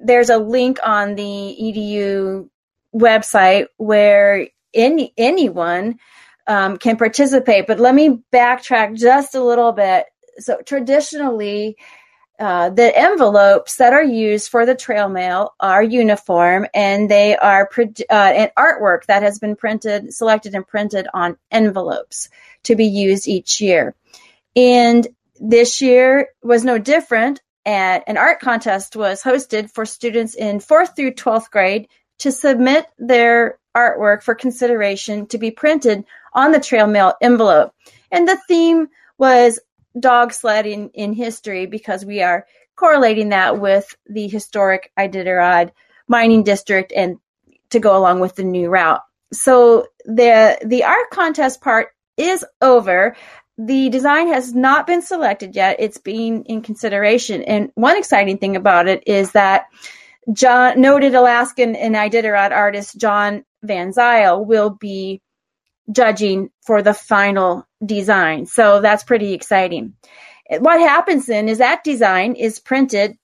there's 0.00 0.30
a 0.30 0.38
link 0.38 0.80
on 0.84 1.14
the 1.14 1.22
EDU 1.22 2.48
website 2.92 3.66
where 3.76 4.48
any 4.74 5.14
anyone 5.16 6.00
um, 6.46 6.76
can 6.76 6.96
participate. 6.96 7.66
But 7.66 7.80
let 7.80 7.94
me 7.94 8.20
backtrack 8.32 8.96
just 8.96 9.34
a 9.34 9.42
little 9.42 9.72
bit. 9.72 10.06
So 10.38 10.58
traditionally, 10.64 11.76
uh, 12.38 12.70
the 12.70 12.98
envelopes 12.98 13.76
that 13.76 13.92
are 13.92 14.02
used 14.02 14.48
for 14.48 14.66
the 14.66 14.74
trail 14.74 15.08
mail 15.08 15.54
are 15.60 15.82
uniform 15.82 16.66
and 16.74 17.10
they 17.10 17.36
are 17.36 17.68
uh, 17.78 17.84
an 18.10 18.50
artwork 18.58 19.04
that 19.06 19.22
has 19.22 19.38
been 19.38 19.54
printed, 19.54 20.12
selected 20.12 20.54
and 20.54 20.66
printed 20.66 21.06
on 21.14 21.36
envelopes 21.50 22.30
to 22.64 22.74
be 22.74 22.86
used 22.86 23.28
each 23.28 23.60
year. 23.60 23.94
And 24.56 25.06
this 25.38 25.82
year 25.82 26.28
was 26.42 26.64
no 26.64 26.78
different. 26.78 27.40
An 27.64 28.16
art 28.16 28.40
contest 28.40 28.96
was 28.96 29.22
hosted 29.22 29.70
for 29.70 29.86
students 29.86 30.34
in 30.34 30.58
fourth 30.58 30.96
through 30.96 31.12
12th 31.12 31.50
grade 31.50 31.86
to 32.18 32.32
submit 32.32 32.86
their 32.98 33.58
artwork 33.76 34.22
for 34.22 34.34
consideration 34.34 35.26
to 35.26 35.38
be 35.38 35.50
printed 35.50 36.04
on 36.32 36.52
the 36.52 36.60
trail 36.60 36.86
mail 36.86 37.14
envelope. 37.20 37.72
And 38.10 38.28
the 38.28 38.40
theme 38.48 38.88
was 39.18 39.60
dog 39.98 40.32
sledding 40.32 40.90
in 40.94 41.12
history 41.12 41.66
because 41.66 42.04
we 42.04 42.22
are 42.22 42.46
correlating 42.76 43.30
that 43.30 43.60
with 43.60 43.96
the 44.06 44.28
historic 44.28 44.90
Iditarod 44.98 45.70
mining 46.08 46.42
district 46.42 46.92
and 46.94 47.18
to 47.70 47.78
go 47.78 47.96
along 47.96 48.20
with 48.20 48.36
the 48.36 48.44
new 48.44 48.68
route. 48.68 49.00
So 49.32 49.86
the 50.04 50.58
the 50.64 50.84
art 50.84 51.10
contest 51.10 51.60
part 51.60 51.88
is 52.16 52.44
over. 52.60 53.16
The 53.58 53.90
design 53.90 54.28
has 54.28 54.54
not 54.54 54.86
been 54.86 55.02
selected 55.02 55.54
yet. 55.54 55.76
It's 55.78 55.98
being 55.98 56.44
in 56.44 56.62
consideration. 56.62 57.42
And 57.42 57.70
one 57.74 57.96
exciting 57.96 58.38
thing 58.38 58.56
about 58.56 58.88
it 58.88 59.02
is 59.06 59.32
that 59.32 59.66
Jon, 60.32 60.80
noted 60.80 61.14
Alaskan 61.14 61.76
and 61.76 61.94
Iditarod 61.94 62.52
artist 62.52 62.98
Jon 62.98 63.44
Van 63.62 63.92
Zyle 63.92 64.44
will 64.44 64.70
be 64.70 65.20
judging 65.90 66.50
for 66.64 66.82
the 66.82 66.94
final 66.94 67.66
design. 67.84 68.46
So 68.46 68.80
that's 68.80 69.04
pretty 69.04 69.32
exciting. 69.32 69.94
What 70.48 70.80
happens 70.80 71.26
then 71.26 71.48
is 71.48 71.58
that 71.58 71.84
design 71.84 72.34
is 72.34 72.60
printed 72.60 73.16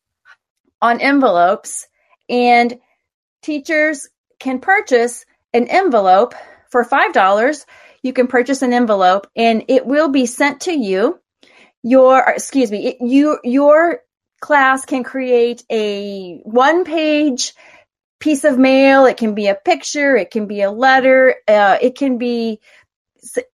on 0.80 1.00
envelopes 1.00 1.86
and 2.28 2.78
teachers 3.42 4.08
can 4.38 4.60
purchase 4.60 5.24
an 5.52 5.68
envelope 5.68 6.34
for 6.70 6.84
$5. 6.84 7.66
You 8.02 8.12
can 8.12 8.26
purchase 8.26 8.62
an 8.62 8.72
envelope 8.72 9.26
and 9.36 9.64
it 9.68 9.86
will 9.86 10.08
be 10.08 10.26
sent 10.26 10.62
to 10.62 10.72
you. 10.72 11.18
Your, 11.82 12.20
excuse 12.20 12.70
me, 12.70 12.88
it, 12.88 12.96
you, 13.00 13.38
your 13.44 14.00
class 14.40 14.84
can 14.84 15.04
create 15.04 15.64
a 15.70 16.40
one 16.44 16.84
page 16.84 17.54
piece 18.20 18.44
of 18.44 18.58
mail. 18.58 19.06
It 19.06 19.16
can 19.16 19.34
be 19.34 19.46
a 19.46 19.54
picture. 19.54 20.16
It 20.16 20.30
can 20.30 20.46
be 20.46 20.62
a 20.62 20.70
letter. 20.70 21.36
Uh, 21.46 21.78
it 21.80 21.96
can 21.96 22.18
be 22.18 22.60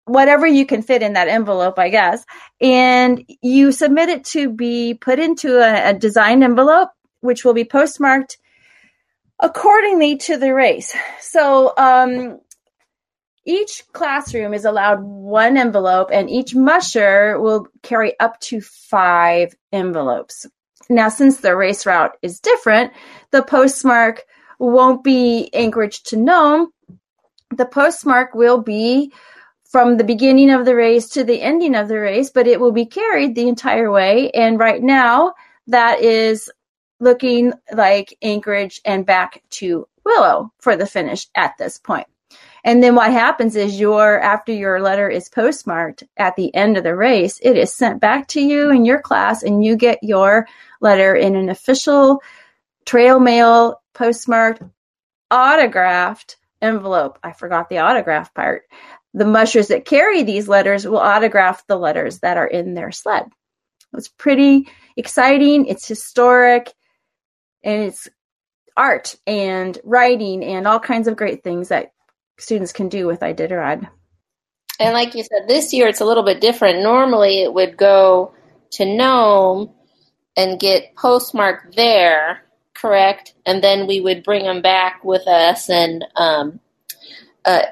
whatever 0.05 0.47
you 0.47 0.67
can 0.67 0.83
fit 0.83 1.03
in 1.03 1.15
that 1.15 1.29
envelope, 1.29 1.79
I 1.79 1.89
guess. 1.89 2.25
And 2.61 3.25
you 3.43 3.73
submit 3.73 4.09
it 4.09 4.25
to 4.27 4.51
be 4.51 4.95
put 4.95 5.19
into 5.19 5.59
a, 5.59 5.91
a 5.91 5.95
design 5.95 6.43
envelope, 6.43 6.91
which 7.21 7.45
will 7.45 7.55
be 7.55 7.65
postmarked 7.65 8.39
accordingly 9.41 10.17
to 10.17 10.37
the 10.37 10.55
race. 10.55 10.95
So, 11.21 11.73
um, 11.77 12.41
each 13.47 13.83
classroom 13.93 14.55
is 14.55 14.65
allowed 14.65 15.03
one 15.03 15.59
envelope, 15.59 16.09
and 16.11 16.31
each 16.31 16.55
musher 16.55 17.39
will 17.39 17.69
carry 17.83 18.19
up 18.19 18.41
to 18.41 18.63
five 18.63 19.55
envelopes. 19.71 20.47
Now, 20.89 21.11
since 21.11 21.39
the 21.39 21.55
race 21.55 21.85
route 21.85 22.17
is 22.23 22.41
different, 22.41 22.93
the 23.33 23.43
postmark 23.43 24.23
won't 24.59 25.05
be 25.05 25.51
Anchorage 25.53 26.03
to 26.05 26.17
Nome. 26.17 26.73
The 27.51 27.67
postmark 27.67 28.35
will 28.35 28.61
be 28.61 29.13
from 29.65 29.97
the 29.97 30.05
beginning 30.05 30.51
of 30.51 30.65
the 30.65 30.75
race 30.75 31.09
to 31.11 31.25
the 31.25 31.43
ending 31.43 31.75
of 31.75 31.89
the 31.89 31.99
race, 31.99 32.31
but 32.31 32.47
it 32.47 32.61
will 32.61 32.73
be 32.73 32.87
carried 32.87 33.35
the 33.35 33.49
entire 33.49 33.91
way. 33.91 34.31
And 34.31 34.59
right 34.59 34.83
now, 34.83 35.35
that 35.67 36.01
is 36.01 36.51
looking 37.01 37.53
like 37.73 38.17
Anchorage 38.23 38.81
and 38.85 39.05
back 39.05 39.43
to 39.51 39.89
Willow 40.05 40.53
for 40.61 40.77
the 40.77 40.87
finish 40.87 41.27
at 41.35 41.57
this 41.59 41.79
point. 41.79 42.07
And 42.65 42.83
then 42.83 42.95
what 42.95 43.13
happens 43.13 43.57
is 43.57 43.79
your 43.79 44.21
after 44.21 44.53
your 44.53 44.81
letter 44.81 45.09
is 45.09 45.29
postmarked 45.29 46.05
at 46.17 46.35
the 46.37 46.55
end 46.55 46.77
of 46.77 46.85
the 46.85 46.97
race, 46.97 47.39
it 47.43 47.57
is 47.57 47.73
sent 47.73 48.01
back 48.01 48.29
to 48.29 48.41
you 48.41 48.71
in 48.71 48.85
your 48.85 49.01
class 49.01 49.43
and 49.43 49.63
you 49.63 49.77
get 49.77 49.99
your 50.03 50.47
letter 50.81 51.15
in 51.15 51.37
an 51.37 51.51
official 51.51 52.23
trail 52.87 53.21
mail 53.21 53.83
postmarked, 53.95 54.63
autographed 55.31 56.37
envelope. 56.61 57.19
I 57.23 57.33
forgot 57.33 57.69
the 57.69 57.79
autograph 57.79 58.35
part. 58.35 58.63
The 59.13 59.25
mushers 59.25 59.69
that 59.69 59.85
carry 59.85 60.23
these 60.23 60.49
letters 60.49 60.87
will 60.87 60.99
autograph 60.99 61.67
the 61.67 61.77
letters 61.77 62.19
that 62.21 62.37
are 62.37 62.47
in 62.47 62.75
their 62.75 62.91
sled. 62.91 63.25
It's 63.97 64.09
pretty 64.09 64.69
exciting, 64.97 65.67
it's 65.67 65.87
historic, 65.87 66.73
and 67.63 67.83
it's 67.83 68.09
art 68.77 69.15
and 69.27 69.79
writing 69.85 70.43
and 70.45 70.67
all 70.67 70.81
kinds 70.81 71.07
of 71.07 71.17
great 71.17 71.45
things 71.45 71.69
that 71.69 71.93
students 72.39 72.73
can 72.73 72.89
do 72.89 73.07
with 73.07 73.21
Iditarod. 73.21 73.89
And 74.81 74.93
like 74.93 75.15
you 75.15 75.23
said, 75.23 75.49
this 75.49 75.73
year 75.73 75.87
it's 75.87 76.01
a 76.01 76.05
little 76.05 76.25
bit 76.25 76.41
different. 76.41 76.83
Normally 76.83 77.43
it 77.43 77.55
would 77.55 77.77
go 77.77 78.35
to 78.73 78.85
Nome 78.85 79.73
and 80.37 80.59
get 80.59 80.97
postmarked 80.97 81.77
there 81.77 82.44
correct, 82.85 83.33
and 83.47 83.65
then 83.65 83.87
we 83.87 84.03
would 84.03 84.23
bring 84.23 84.45
them 84.45 84.61
back 84.61 85.03
with 85.03 85.27
us. 85.27 85.71
And 85.71 86.05
um, 86.17 86.61
uh, 87.47 87.63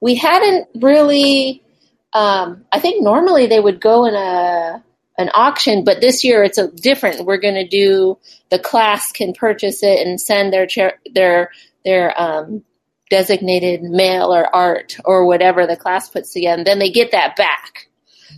we 0.00 0.14
hadn't 0.14 0.68
really. 0.76 1.64
Um, 2.12 2.64
I 2.72 2.78
think 2.78 3.02
normally 3.02 3.46
they 3.46 3.58
would 3.58 3.80
go 3.80 4.04
in 4.04 4.14
a 4.14 4.84
an 5.18 5.30
auction, 5.34 5.82
but 5.82 6.00
this 6.00 6.22
year 6.22 6.44
it's 6.44 6.58
a 6.58 6.68
different. 6.68 7.26
We're 7.26 7.40
going 7.40 7.54
to 7.54 7.66
do 7.66 8.16
the 8.50 8.60
class 8.60 9.10
can 9.10 9.32
purchase 9.32 9.82
it 9.82 10.06
and 10.06 10.20
send 10.20 10.52
their 10.52 10.66
chair, 10.66 11.00
their 11.12 11.50
their 11.84 12.20
um, 12.20 12.62
designated 13.10 13.82
mail 13.82 14.32
or 14.32 14.54
art 14.54 14.98
or 15.04 15.26
whatever 15.26 15.66
the 15.66 15.76
class 15.76 16.08
puts 16.08 16.32
together, 16.32 16.58
and 16.58 16.66
then 16.66 16.78
they 16.78 16.90
get 16.90 17.10
that 17.10 17.34
back. 17.34 17.88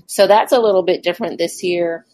So 0.06 0.26
that's 0.26 0.52
a 0.52 0.60
little 0.60 0.82
bit 0.82 1.02
different 1.02 1.36
this 1.36 1.62
year. 1.62 2.06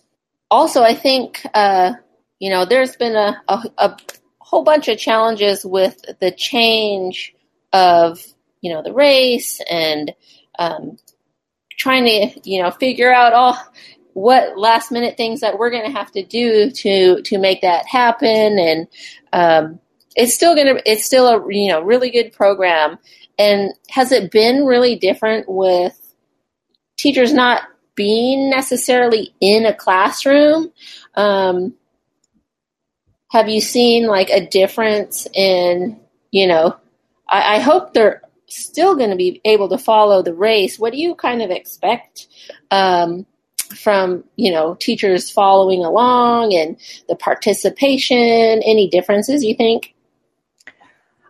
Also, 0.51 0.83
I 0.83 0.95
think 0.95 1.47
uh, 1.55 1.93
you 2.39 2.51
know, 2.51 2.65
there's 2.65 2.97
been 2.97 3.17
a, 3.17 3.41
a, 3.49 3.63
a 3.79 3.97
whole 4.39 4.65
bunch 4.65 4.89
of 4.89 4.99
challenges 4.99 5.65
with 5.65 6.01
the 6.21 6.31
change 6.31 7.35
of, 7.73 8.25
you 8.61 8.73
know, 8.73 8.83
the 8.83 8.93
race 8.93 9.61
and 9.71 10.15
um, 10.59 10.97
trying 11.79 12.05
to, 12.05 12.41
you 12.49 12.63
know, 12.63 12.71
figure 12.71 13.13
out 13.13 13.33
all 13.33 13.59
what 14.15 14.59
last 14.59 14.91
minute 14.91 15.17
things 15.17 15.41
that 15.41 15.59
we're 15.59 15.71
going 15.71 15.85
to 15.85 15.97
have 15.97 16.11
to 16.11 16.25
do 16.25 16.71
to 16.71 17.23
to 17.23 17.39
make 17.39 17.61
that 17.61 17.87
happen 17.87 18.59
and 18.59 18.89
um, 19.33 19.79
it's 20.17 20.35
still 20.35 20.57
going 20.57 20.67
to 20.67 20.91
it's 20.91 21.05
still 21.05 21.29
a 21.29 21.53
you 21.55 21.69
know 21.69 21.81
really 21.83 22.11
good 22.11 22.33
program 22.33 22.99
and 23.39 23.73
has 23.89 24.11
it 24.11 24.33
been 24.33 24.65
really 24.65 24.97
different 24.97 25.49
with 25.49 25.97
teachers 26.99 27.33
not 27.33 27.63
being 27.95 28.49
necessarily 28.49 29.35
in 29.41 29.67
a 29.67 29.75
classroom. 29.75 30.71
Um, 31.17 31.75
have 33.31 33.49
you 33.49 33.61
seen 33.61 34.07
like 34.07 34.31
a 34.31 34.47
difference 34.47 35.27
in, 35.35 36.01
you 36.31 36.47
know, 36.47 36.77
I, 37.29 37.57
I 37.57 37.59
hope 37.61 37.93
they're 37.93 38.23
still 38.47 38.97
going 38.97 39.11
to 39.11 39.17
be 39.17 39.41
able 39.45 39.69
to 39.69 39.79
follow 39.79 40.23
the 40.23 40.35
race. 40.35 40.79
What 40.79 40.93
do 40.93 40.99
you 40.99 41.15
kind 41.15 41.43
of 41.43 41.51
expect 41.51 42.29
um, 42.71 43.27
from, 43.77 44.25
you 44.37 44.51
know, 44.51 44.75
teachers 44.75 45.31
following 45.31 45.85
along 45.85 46.55
and 46.55 46.79
the 47.09 47.17
participation? 47.17 48.19
Any 48.19 48.89
differences 48.89 49.45
you 49.45 49.55
think? 49.55 49.95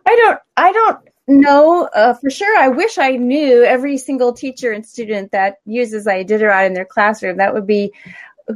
I 0.05 0.15
don't, 0.15 0.39
I 0.55 0.71
don't 0.71 0.99
know 1.27 1.89
uh, 1.93 2.13
for 2.13 2.29
sure. 2.29 2.57
I 2.57 2.69
wish 2.69 2.97
I 2.97 3.11
knew 3.11 3.63
every 3.63 3.97
single 3.97 4.33
teacher 4.33 4.71
and 4.71 4.85
student 4.85 5.31
that 5.33 5.57
uses 5.65 6.07
Iditarod 6.07 6.65
in 6.67 6.73
their 6.73 6.85
classroom. 6.85 7.37
That 7.37 7.53
would 7.53 7.67
be 7.67 7.93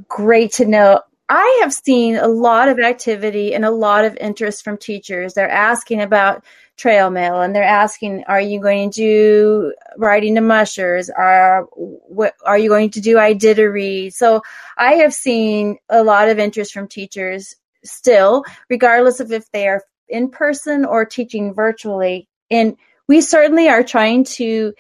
great 0.07 0.53
to 0.53 0.65
know. 0.65 1.01
I 1.29 1.59
have 1.61 1.73
seen 1.73 2.15
a 2.15 2.27
lot 2.27 2.67
of 2.67 2.79
activity 2.79 3.55
and 3.55 3.63
a 3.63 3.71
lot 3.71 4.05
of 4.05 4.17
interest 4.17 4.63
from 4.63 4.77
teachers. 4.77 5.33
They're 5.33 5.49
asking 5.49 6.01
about 6.01 6.43
trail 6.75 7.09
mail 7.09 7.41
and 7.41 7.55
they're 7.55 7.63
asking, 7.63 8.25
are 8.27 8.41
you 8.41 8.59
going 8.59 8.91
to 8.91 8.95
do 8.95 9.73
writing 9.97 10.35
to 10.35 10.41
mushers? 10.41 11.09
Are, 11.09 11.63
what, 11.71 12.33
are 12.45 12.57
you 12.57 12.69
going 12.69 12.91
to 12.91 13.01
do 13.01 13.15
Iditarod? 13.15 14.11
So 14.13 14.41
I 14.77 14.93
have 14.95 15.13
seen 15.13 15.77
a 15.89 16.03
lot 16.03 16.29
of 16.29 16.39
interest 16.39 16.73
from 16.73 16.87
teachers 16.87 17.55
still, 17.85 18.43
regardless 18.69 19.19
of 19.19 19.31
if 19.31 19.49
they 19.51 19.67
are 19.67 19.81
in 20.09 20.29
person 20.29 20.83
or 20.85 21.05
teaching 21.05 21.53
virtually. 21.53 22.27
And 22.51 22.75
we 23.07 23.21
certainly 23.21 23.69
are 23.69 23.83
trying 23.83 24.25
to 24.25 24.73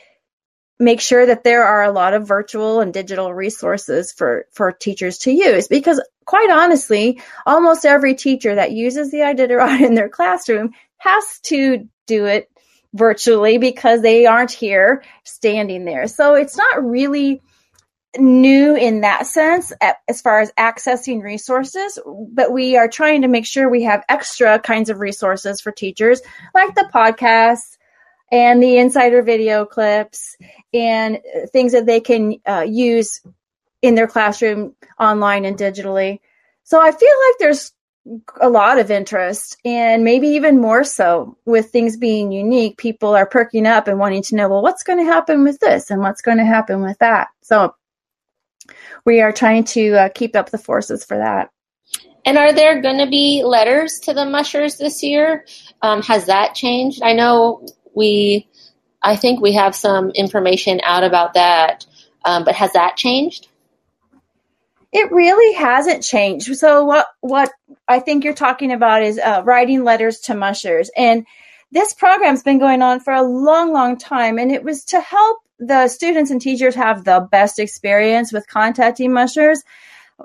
make 0.79 0.99
sure 0.99 1.25
that 1.25 1.43
there 1.43 1.63
are 1.63 1.83
a 1.83 1.91
lot 1.91 2.13
of 2.13 2.27
virtual 2.27 2.81
and 2.81 2.93
digital 2.93 3.33
resources 3.33 4.11
for, 4.11 4.47
for 4.51 4.71
teachers 4.71 5.19
to 5.19 5.31
use 5.31 5.67
because 5.67 6.01
quite 6.25 6.49
honestly, 6.49 7.21
almost 7.45 7.85
every 7.85 8.15
teacher 8.15 8.55
that 8.55 8.71
uses 8.71 9.11
the 9.11 9.17
Iditarod 9.19 9.81
in 9.81 9.95
their 9.95 10.09
classroom 10.09 10.71
has 10.97 11.39
to 11.43 11.89
do 12.07 12.25
it 12.25 12.49
virtually 12.93 13.57
because 13.57 14.01
they 14.01 14.25
aren't 14.25 14.51
here 14.51 15.03
standing 15.23 15.85
there. 15.85 16.07
So 16.07 16.35
it's 16.35 16.57
not 16.57 16.83
really 16.83 17.41
new 18.17 18.75
in 18.75 19.01
that 19.01 19.25
sense 19.25 19.73
as 20.07 20.21
far 20.21 20.39
as 20.39 20.51
accessing 20.57 21.23
resources, 21.23 21.97
but 22.05 22.51
we 22.51 22.77
are 22.77 22.87
trying 22.87 23.23
to 23.23 23.27
make 23.27 23.45
sure 23.45 23.67
we 23.67 23.83
have 23.83 24.03
extra 24.07 24.59
kinds 24.59 24.89
of 24.89 24.99
resources 24.99 25.61
for 25.61 25.71
teachers 25.71 26.21
like 26.53 26.75
the 26.75 26.87
podcasts 26.93 27.77
and 28.31 28.61
the 28.61 28.77
insider 28.77 29.23
video 29.23 29.65
clips 29.65 30.37
and 30.73 31.19
things 31.51 31.71
that 31.71 31.85
they 31.85 31.99
can 31.99 32.35
uh, 32.45 32.65
use 32.67 33.21
in 33.83 33.95
their 33.95 34.07
classroom 34.07 34.73
online 34.99 35.45
and 35.45 35.57
digitally. 35.57 36.19
So 36.63 36.81
I 36.81 36.91
feel 36.91 37.15
like 37.27 37.35
there's 37.37 37.73
a 38.41 38.49
lot 38.49 38.79
of 38.79 38.89
interest 38.89 39.57
and 39.63 40.03
maybe 40.03 40.27
even 40.29 40.59
more 40.59 40.83
so 40.83 41.37
with 41.45 41.69
things 41.69 41.97
being 41.97 42.31
unique. 42.31 42.77
People 42.77 43.13
are 43.13 43.25
perking 43.25 43.67
up 43.67 43.87
and 43.87 43.99
wanting 43.99 44.23
to 44.23 44.35
know, 44.35 44.49
well, 44.49 44.61
what's 44.61 44.83
going 44.83 44.99
to 44.99 45.05
happen 45.05 45.43
with 45.43 45.59
this 45.59 45.91
and 45.91 46.01
what's 46.01 46.21
going 46.21 46.37
to 46.37 46.45
happen 46.45 46.81
with 46.81 46.97
that. 46.99 47.27
So 47.41 47.75
we 49.05 49.19
are 49.19 49.33
trying 49.33 49.65
to 49.65 49.93
uh, 49.95 50.09
keep 50.09 50.35
up 50.35 50.49
the 50.49 50.57
forces 50.57 51.03
for 51.03 51.17
that. 51.17 51.49
And 52.25 52.37
are 52.37 52.53
there 52.53 52.81
going 52.81 52.99
to 52.99 53.09
be 53.09 53.43
letters 53.45 53.99
to 54.01 54.13
the 54.13 54.25
mushers 54.25 54.77
this 54.77 55.03
year? 55.03 55.45
Um, 55.81 56.01
has 56.03 56.27
that 56.27 56.55
changed? 56.55 57.01
I 57.03 57.11
know 57.11 57.67
we, 57.93 58.47
I 59.01 59.17
think 59.17 59.41
we 59.41 59.53
have 59.53 59.75
some 59.75 60.11
information 60.11 60.79
out 60.85 61.03
about 61.03 61.33
that, 61.33 61.85
um, 62.23 62.45
but 62.45 62.55
has 62.55 62.71
that 62.73 62.95
changed? 62.95 63.49
It 64.93 65.11
really 65.11 65.55
hasn't 65.55 66.03
changed. 66.03 66.55
So 66.55 66.85
what 66.85 67.07
what 67.21 67.51
I 67.87 67.99
think 67.99 68.23
you're 68.23 68.35
talking 68.35 68.71
about 68.71 69.01
is 69.01 69.17
uh, 69.17 69.41
writing 69.43 69.83
letters 69.83 70.19
to 70.21 70.35
mushers, 70.35 70.91
and 70.95 71.25
this 71.71 71.93
program's 71.95 72.43
been 72.43 72.59
going 72.59 72.83
on 72.83 72.99
for 72.99 73.11
a 73.11 73.23
long, 73.23 73.73
long 73.73 73.97
time, 73.97 74.37
and 74.37 74.51
it 74.51 74.63
was 74.63 74.85
to 74.85 75.01
help 75.01 75.39
the 75.57 75.87
students 75.87 76.29
and 76.29 76.39
teachers 76.39 76.75
have 76.75 77.03
the 77.03 77.27
best 77.31 77.57
experience 77.57 78.31
with 78.31 78.47
contacting 78.47 79.11
mushers. 79.11 79.63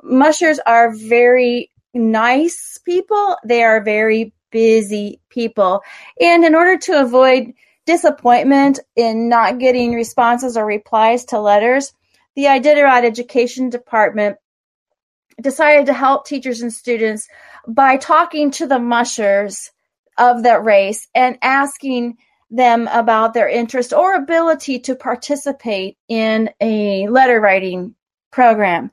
Mushers 0.03 0.59
are 0.67 0.93
very 0.95 1.71
nice 1.95 2.79
people. 2.85 3.37
They 3.47 3.63
are 3.63 3.83
very 3.83 4.35
busy 4.51 5.19
people, 5.31 5.81
and 6.21 6.45
in 6.45 6.55
order 6.55 6.77
to 6.77 7.01
avoid 7.01 7.55
disappointment 7.87 8.81
in 8.97 9.31
not 9.31 9.59
getting 9.59 9.95
responses 9.95 10.59
or 10.59 10.67
replies 10.67 11.25
to 11.25 11.41
letters, 11.41 11.95
the 12.37 12.45
Iditarod 12.45 13.07
Education 13.07 13.71
Department 13.71 14.37
decided 15.41 15.87
to 15.87 15.93
help 15.93 16.27
teachers 16.27 16.63
and 16.63 16.73
students 16.73 17.29
by 17.67 17.97
talking 17.97 18.51
to 18.53 18.67
the 18.67 18.79
mushers 18.79 19.71
of 20.17 20.43
that 20.43 20.65
race 20.65 21.07
and 21.15 21.39
asking 21.43 22.17
them 22.51 22.89
about 22.89 23.35
their 23.35 23.49
interest 23.49 23.93
or 23.93 24.15
ability 24.15 24.81
to 24.81 24.95
participate 24.95 25.97
in 26.09 26.51
a 26.61 27.07
letter 27.09 27.41
writing 27.41 27.95
program. 28.31 28.91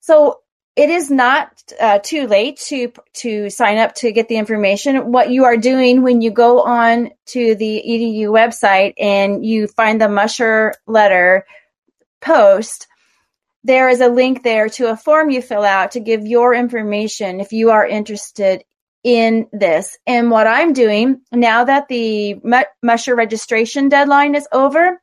So 0.00 0.40
it 0.76 0.90
is 0.90 1.10
not 1.10 1.62
uh, 1.80 1.98
too 1.98 2.26
late 2.26 2.58
to 2.68 2.92
to 3.14 3.50
sign 3.50 3.78
up 3.78 3.94
to 3.96 4.12
get 4.12 4.28
the 4.28 4.36
information. 4.36 5.12
What 5.12 5.30
you 5.30 5.44
are 5.44 5.56
doing 5.56 6.02
when 6.02 6.20
you 6.20 6.30
go 6.30 6.62
on 6.62 7.10
to 7.26 7.54
the 7.54 7.82
edu 7.86 8.26
website 8.26 8.94
and 8.98 9.44
you 9.44 9.66
find 9.66 10.00
the 10.00 10.08
musher 10.08 10.74
letter 10.86 11.44
post, 12.20 12.86
there 13.64 13.88
is 13.88 14.00
a 14.00 14.08
link 14.08 14.42
there 14.42 14.68
to 14.70 14.90
a 14.90 14.96
form 14.96 15.30
you 15.30 15.42
fill 15.42 15.64
out 15.64 15.92
to 15.92 16.00
give 16.00 16.26
your 16.26 16.54
information 16.54 17.40
if 17.40 17.52
you 17.52 17.70
are 17.70 17.86
interested 17.86 18.64
in 19.02 19.46
this. 19.52 19.98
And 20.06 20.30
what 20.30 20.46
I'm 20.46 20.72
doing 20.72 21.20
now 21.32 21.64
that 21.64 21.88
the 21.88 22.36
musher 22.82 23.14
registration 23.14 23.88
deadline 23.88 24.34
is 24.34 24.48
over, 24.52 25.00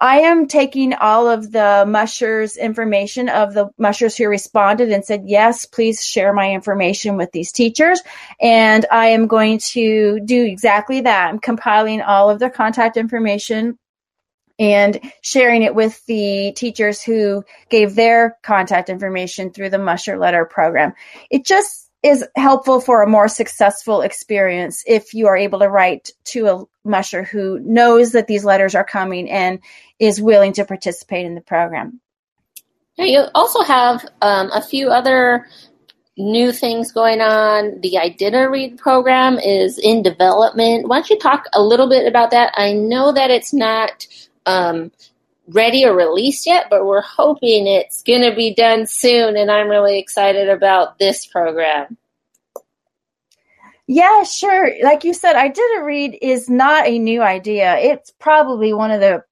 I 0.00 0.20
am 0.20 0.48
taking 0.48 0.92
all 0.92 1.28
of 1.28 1.52
the 1.52 1.84
mushers 1.86 2.56
information 2.56 3.28
of 3.28 3.54
the 3.54 3.70
mushers 3.78 4.16
who 4.16 4.28
responded 4.28 4.90
and 4.90 5.04
said, 5.04 5.22
yes, 5.26 5.64
please 5.64 6.04
share 6.04 6.32
my 6.32 6.52
information 6.52 7.16
with 7.16 7.30
these 7.32 7.52
teachers. 7.52 8.02
And 8.40 8.84
I 8.90 9.06
am 9.08 9.28
going 9.28 9.58
to 9.70 10.20
do 10.24 10.44
exactly 10.44 11.02
that. 11.02 11.28
I'm 11.28 11.38
compiling 11.38 12.02
all 12.02 12.28
of 12.28 12.40
their 12.40 12.50
contact 12.50 12.96
information 12.96 13.78
and 14.58 15.00
sharing 15.22 15.62
it 15.62 15.74
with 15.74 16.04
the 16.06 16.52
teachers 16.56 17.02
who 17.02 17.44
gave 17.70 17.94
their 17.94 18.38
contact 18.42 18.88
information 18.88 19.50
through 19.50 19.70
the 19.70 19.78
Musher 19.78 20.18
Letter 20.18 20.44
program. 20.44 20.92
It 21.30 21.44
just 21.44 21.90
is 22.02 22.24
helpful 22.36 22.80
for 22.80 23.02
a 23.02 23.08
more 23.08 23.28
successful 23.28 24.02
experience 24.02 24.84
if 24.86 25.14
you 25.14 25.26
are 25.26 25.36
able 25.36 25.58
to 25.58 25.68
write 25.68 26.10
to 26.24 26.46
a 26.46 26.64
musher 26.86 27.22
who 27.22 27.58
knows 27.60 28.12
that 28.12 28.26
these 28.26 28.44
letters 28.44 28.74
are 28.74 28.84
coming 28.84 29.30
and 29.30 29.58
is 29.98 30.20
willing 30.20 30.52
to 30.52 30.66
participate 30.66 31.24
in 31.24 31.34
the 31.34 31.40
program. 31.40 32.00
Now 32.98 33.04
you 33.04 33.24
also 33.34 33.62
have 33.62 34.06
um, 34.20 34.50
a 34.52 34.62
few 34.62 34.90
other 34.90 35.46
new 36.16 36.52
things 36.52 36.92
going 36.92 37.20
on. 37.20 37.80
The 37.80 37.94
Idita-Read 37.94 38.78
program 38.78 39.38
is 39.38 39.78
in 39.78 40.02
development. 40.02 40.86
Why 40.86 40.96
don't 40.98 41.10
you 41.10 41.18
talk 41.18 41.46
a 41.54 41.62
little 41.62 41.88
bit 41.88 42.06
about 42.06 42.30
that? 42.32 42.52
I 42.54 42.72
know 42.74 43.12
that 43.12 43.30
it's 43.30 43.52
not 43.52 44.06
um, 44.46 44.92
ready 45.48 45.84
or 45.84 45.94
released 45.94 46.46
yet, 46.46 46.66
but 46.70 46.86
we're 46.86 47.02
hoping 47.02 47.66
it's 47.66 48.02
going 48.02 48.22
to 48.22 48.34
be 48.34 48.54
done 48.54 48.86
soon, 48.86 49.36
and 49.36 49.50
I'm 49.50 49.68
really 49.68 49.98
excited 49.98 50.48
about 50.48 50.98
this 50.98 51.26
program. 51.26 51.96
Yeah, 53.86 54.22
sure. 54.22 54.72
Like 54.82 55.04
you 55.04 55.12
said, 55.12 55.34
Idita-Read 55.34 56.18
is 56.22 56.48
not 56.48 56.86
a 56.86 56.98
new 56.98 57.20
idea. 57.20 57.76
It's 57.76 58.10
probably 58.18 58.72
one 58.72 58.90
of 58.90 59.00
the 59.00 59.22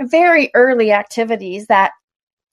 very 0.00 0.50
early 0.54 0.92
activities 0.92 1.66
that 1.66 1.92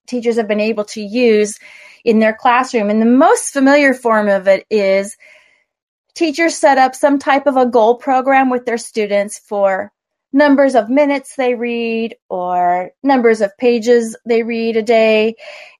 teachers 0.05 0.35
have 0.35 0.47
been 0.47 0.59
able 0.59 0.83
to 0.85 1.01
use 1.01 1.57
in 2.03 2.19
their 2.19 2.33
classroom. 2.33 2.89
And 2.89 3.01
the 3.01 3.05
most 3.05 3.53
familiar 3.53 3.93
form 3.93 4.27
of 4.27 4.47
it 4.47 4.65
is 4.69 5.15
teachers 6.13 6.57
set 6.57 6.77
up 6.77 6.93
some 6.93 7.19
type 7.19 7.47
of 7.47 7.55
a 7.55 7.65
goal 7.65 7.95
program 7.95 8.49
with 8.49 8.65
their 8.65 8.77
students 8.77 9.39
for 9.39 9.93
numbers 10.31 10.75
of 10.75 10.89
minutes 10.89 11.35
they 11.35 11.55
read 11.55 12.15
or 12.29 12.91
numbers 13.03 13.41
of 13.41 13.57
pages 13.57 14.15
they 14.25 14.43
read 14.43 14.77
a 14.77 14.81
day. 14.81 15.35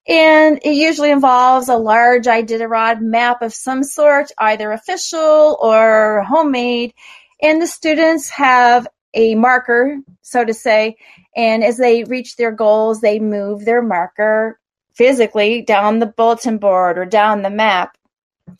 And 0.07 0.59
it 0.63 0.73
usually 0.73 1.11
involves 1.11 1.69
a 1.69 1.77
large 1.77 2.25
Iditarod 2.25 3.01
map 3.01 3.41
of 3.41 3.53
some 3.53 3.83
sort, 3.83 4.31
either 4.39 4.71
official 4.71 5.57
or 5.61 6.23
homemade. 6.27 6.93
And 7.41 7.61
the 7.61 7.67
students 7.67 8.29
have 8.29 8.87
a 9.13 9.35
marker, 9.35 9.99
so 10.21 10.43
to 10.43 10.53
say, 10.53 10.97
and 11.35 11.63
as 11.63 11.77
they 11.77 12.03
reach 12.03 12.35
their 12.35 12.51
goals, 12.51 13.01
they 13.01 13.19
move 13.19 13.65
their 13.65 13.81
marker 13.81 14.59
physically 14.93 15.61
down 15.61 15.99
the 15.99 16.05
bulletin 16.05 16.57
board 16.57 16.97
or 16.97 17.05
down 17.05 17.41
the 17.41 17.49
map 17.49 17.95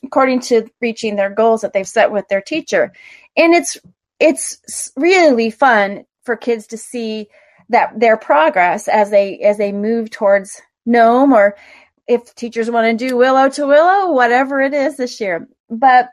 according 0.04 0.40
to 0.40 0.68
reaching 0.82 1.16
their 1.16 1.30
goals 1.30 1.62
that 1.62 1.74
they've 1.74 1.88
set 1.88 2.12
with 2.12 2.28
their 2.30 2.42
teacher. 2.42 2.92
And 3.36 3.54
it's 3.54 3.78
it's 4.20 4.92
really 4.96 5.50
fun 5.50 6.06
for 6.24 6.36
kids 6.36 6.68
to 6.68 6.78
see 6.78 7.28
that 7.70 8.00
their 8.00 8.18
progress 8.18 8.88
as 8.88 9.10
they 9.12 9.40
as 9.40 9.58
they 9.58 9.72
move 9.72 10.10
towards 10.10 10.62
Nome 10.86 11.34
or 11.34 11.56
if 12.08 12.34
teachers 12.36 12.72
want 12.72 13.00
to 13.00 13.08
do 13.08 13.16
Willow 13.16 13.50
to 13.50 13.68
Willow, 13.68 14.12
whatever 14.12 14.60
it 14.62 14.74
is 14.74 14.98
this 14.98 15.22
year. 15.22 15.48
But 15.70 16.10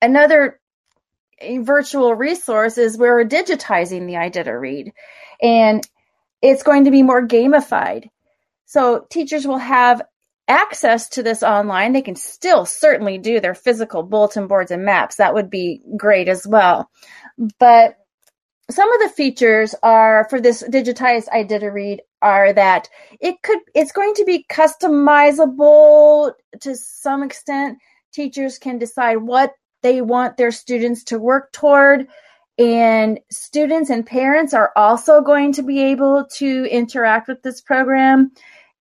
another 0.00 0.60
virtual 1.58 2.14
resource 2.14 2.78
is 2.78 2.96
we're 2.96 3.24
digitizing 3.24 4.06
the 4.06 4.14
idita 4.14 4.58
read 4.58 4.92
and 5.40 5.86
it's 6.40 6.62
going 6.62 6.84
to 6.84 6.90
be 6.92 7.02
more 7.02 7.26
gamified. 7.26 8.08
So 8.66 9.06
teachers 9.10 9.46
will 9.46 9.58
have 9.58 10.02
access 10.48 11.08
to 11.10 11.22
this 11.22 11.42
online. 11.42 11.92
They 11.92 12.02
can 12.02 12.16
still 12.16 12.66
certainly 12.66 13.18
do 13.18 13.40
their 13.40 13.54
physical 13.54 14.02
bulletin 14.02 14.46
boards 14.46 14.70
and 14.70 14.84
maps. 14.84 15.16
That 15.16 15.34
would 15.34 15.50
be 15.50 15.82
great 15.96 16.28
as 16.28 16.46
well. 16.46 16.90
But 17.58 17.96
some 18.70 18.92
of 18.92 19.00
the 19.00 19.14
features 19.14 19.74
are 19.82 20.26
for 20.30 20.40
this 20.40 20.62
digitized 20.62 21.28
Idita-Read 21.28 22.02
are 22.22 22.52
that 22.52 22.88
it 23.20 23.42
could 23.42 23.58
it's 23.74 23.92
going 23.92 24.14
to 24.14 24.24
be 24.24 24.46
customizable 24.48 26.32
to 26.60 26.76
some 26.76 27.22
extent. 27.22 27.78
Teachers 28.12 28.58
can 28.58 28.78
decide 28.78 29.16
what 29.16 29.52
they 29.82 30.00
want 30.00 30.36
their 30.36 30.52
students 30.52 31.04
to 31.04 31.18
work 31.18 31.52
toward. 31.52 32.06
And 32.58 33.18
students 33.30 33.90
and 33.90 34.06
parents 34.06 34.54
are 34.54 34.72
also 34.76 35.20
going 35.22 35.52
to 35.54 35.62
be 35.62 35.82
able 35.82 36.26
to 36.36 36.66
interact 36.70 37.26
with 37.26 37.42
this 37.42 37.60
program 37.60 38.30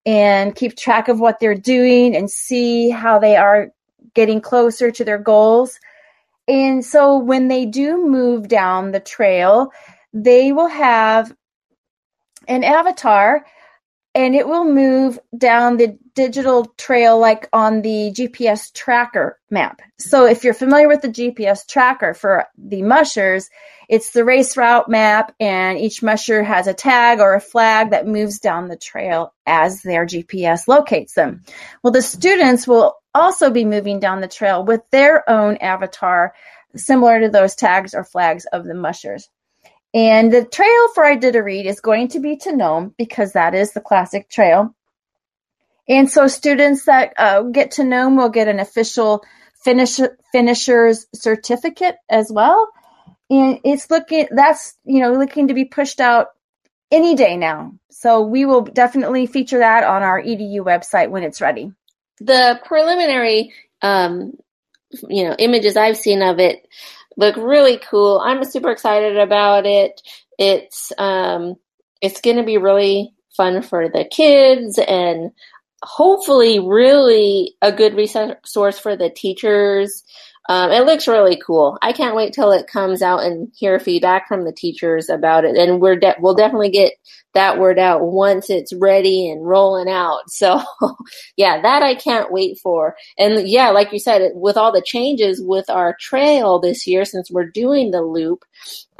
and 0.06 0.56
keep 0.56 0.76
track 0.76 1.08
of 1.08 1.20
what 1.20 1.40
they're 1.40 1.56
doing 1.56 2.16
and 2.16 2.30
see 2.30 2.90
how 2.90 3.20
they 3.20 3.36
are 3.36 3.72
getting 4.14 4.42
closer 4.42 4.92
to 4.92 5.06
their 5.06 5.20
goals. 5.20 5.80
And 6.48 6.84
so 6.84 7.18
when 7.18 7.48
they 7.48 7.66
do 7.66 8.06
move 8.06 8.48
down 8.48 8.92
the 8.92 9.00
trail, 9.00 9.72
they 10.14 10.52
will 10.52 10.68
have 10.68 11.34
an 12.48 12.64
avatar 12.64 13.46
and 14.14 14.36
it 14.36 14.48
will 14.48 14.66
move 14.66 15.20
down 15.38 15.78
the 15.78 15.98
digital 16.13 16.65
trail 16.78 17.19
like 17.19 17.47
on 17.54 17.82
the 17.82 18.12
GPS 18.12 18.74
tracker 18.74 19.39
map. 19.50 19.82
So 19.97 20.26
if 20.26 20.43
you're 20.43 20.54
familiar 20.54 20.88
with 20.88 21.02
the 21.02 21.10
GPS 21.10 21.67
tracker 21.67 22.13
for 22.13 22.45
the 22.58 22.82
mushers, 22.82 23.50
it's 23.89 24.12
the 24.12 24.24
race 24.24 24.56
route 24.56 24.89
map 24.89 25.36
and 25.39 25.78
each 25.78 26.02
musher 26.02 26.43
has 26.43 26.67
a 26.67 26.74
tag 26.74 27.19
or 27.19 27.34
a 27.34 27.41
flag 27.41 27.91
that 27.91 28.08
moves 28.08 28.39
down 28.39 28.67
the 28.67 28.78
trail 28.78 29.34
as 29.45 29.82
their 29.82 30.06
GPS 30.06 30.67
locates 30.67 31.13
them. 31.13 31.43
Well, 31.84 31.91
the 31.91 32.02
students 32.02 32.67
will 32.67 32.95
also 33.13 33.50
be 33.50 33.65
moving 33.65 34.00
down 34.00 34.21
the 34.21 34.28
trail 34.28 34.63
with 34.63 34.82
their 34.91 35.30
own 35.30 35.58
avatar 35.58 36.34
similar 36.76 37.19
to 37.19 37.30
those 37.30 37.56
tags 37.56 37.93
or 37.93 38.04
flags 38.04 38.45
of 38.45 38.63
the 38.63 38.74
mushers. 38.74 39.30
And 39.93 40.32
the 40.32 40.45
trail 40.45 40.88
for 40.95 41.04
Idita-Read 41.04 41.65
is 41.65 41.82
going 41.82 42.08
to 42.10 42.19
be 42.19 42.38
to 42.38 42.56
Nome 42.56 42.95
because 42.97 43.34
that 43.34 43.54
is 43.54 43.74
the 43.74 43.82
classic 43.82 44.30
trail. 44.30 44.74
And 45.88 46.10
so 46.10 46.28
students 46.28 46.86
that 46.86 47.13
uh, 47.17 47.44
get 47.44 47.72
to 47.72 47.84
Nome 47.84 48.15
will 48.15 48.30
get 48.30 48.48
an 48.48 48.60
official 48.60 49.24
finish, 49.63 50.00
finisher's 50.32 51.06
certificate 51.13 51.96
as 52.10 52.32
well. 52.32 52.70
And 53.30 53.60
it's 53.63 53.89
looking, 53.89 54.28
that's, 54.32 54.76
you 54.84 55.00
know, 55.00 55.13
looking 55.13 55.48
to 55.48 55.54
be 55.54 55.65
pushed 55.65 56.00
out 56.00 56.28
any 56.91 57.15
day 57.15 57.38
now. 57.38 57.74
So 57.89 58.22
we 58.22 58.46
will 58.46 58.62
definitely 58.62 59.26
feature 59.26 59.60
that 59.60 59.84
on 59.84 60.04
our 60.04 60.22
EDU 60.22 60.60
website 60.60 61.10
when 61.10 61.24
it's 61.24 61.41
ready. 61.41 61.72
The 62.20 62.60
preliminary, 62.65 63.54
um, 63.82 64.34
you 65.08 65.24
know, 65.24 65.36
images 65.39 65.78
I've 65.78 65.98
seen 65.98 66.22
of 66.22 66.39
it 66.39 66.67
look 67.17 67.38
really 67.38 67.78
cool. 67.78 68.20
I'm 68.20 68.44
super 68.44 68.72
excited 68.72 69.17
about 69.17 69.65
it. 69.65 70.02
It's 70.38 70.91
um, 70.98 71.56
it's 72.02 72.22
going 72.22 72.38
to 72.38 72.44
be 72.44 72.58
really 72.58 73.13
fun 73.36 73.62
for 73.62 73.89
the 73.89 74.06
kids 74.06 74.78
and 74.78 75.32
hopefully 75.84 76.60
really 76.60 77.56
a 77.62 77.72
good 77.72 77.96
resource 77.96 78.80
for 78.80 78.96
the 78.96 79.10
teachers. 79.10 80.04
Um, 80.50 80.72
it 80.72 80.86
looks 80.86 81.08
really 81.08 81.39
cool. 81.46 81.78
I 81.82 81.94
can't 81.94 82.15
wait 82.15 82.34
till 82.34 82.52
it 82.52 82.67
comes 82.67 83.02
out 83.02 83.24
and 83.24 83.52
hear 83.56 83.80
feedback 83.80 84.28
from 84.28 84.44
the 84.44 84.52
teachers 84.52 85.08
about 85.10 85.46
it. 85.46 85.56
And 85.56 85.80
we're 85.80 85.96
de- 85.96 86.15
we'll 86.20 86.34
definitely 86.36 86.72
get 86.72 86.94
that 87.34 87.60
word 87.60 87.80
out 87.80 88.02
once 88.02 88.50
it's 88.50 88.74
ready 88.74 89.30
and 89.30 89.48
rolling 89.48 89.88
out. 89.88 90.22
So 90.28 90.62
yeah, 91.38 91.62
that 91.62 91.84
I 91.84 91.96
can't 91.96 92.32
wait 92.32 92.58
for. 92.62 92.96
And 93.17 93.48
yeah, 93.48 93.70
like 93.70 93.94
you 93.94 94.00
said, 94.00 94.32
with 94.34 94.58
all 94.58 94.72
the 94.72 94.84
changes 94.86 95.41
with 95.41 95.70
our 95.70 95.96
trail 96.00 96.60
this 96.60 96.86
year, 96.88 97.06
since 97.06 97.32
we're 97.32 97.50
doing 97.50 97.91
the 97.91 98.02
loop, 98.02 98.44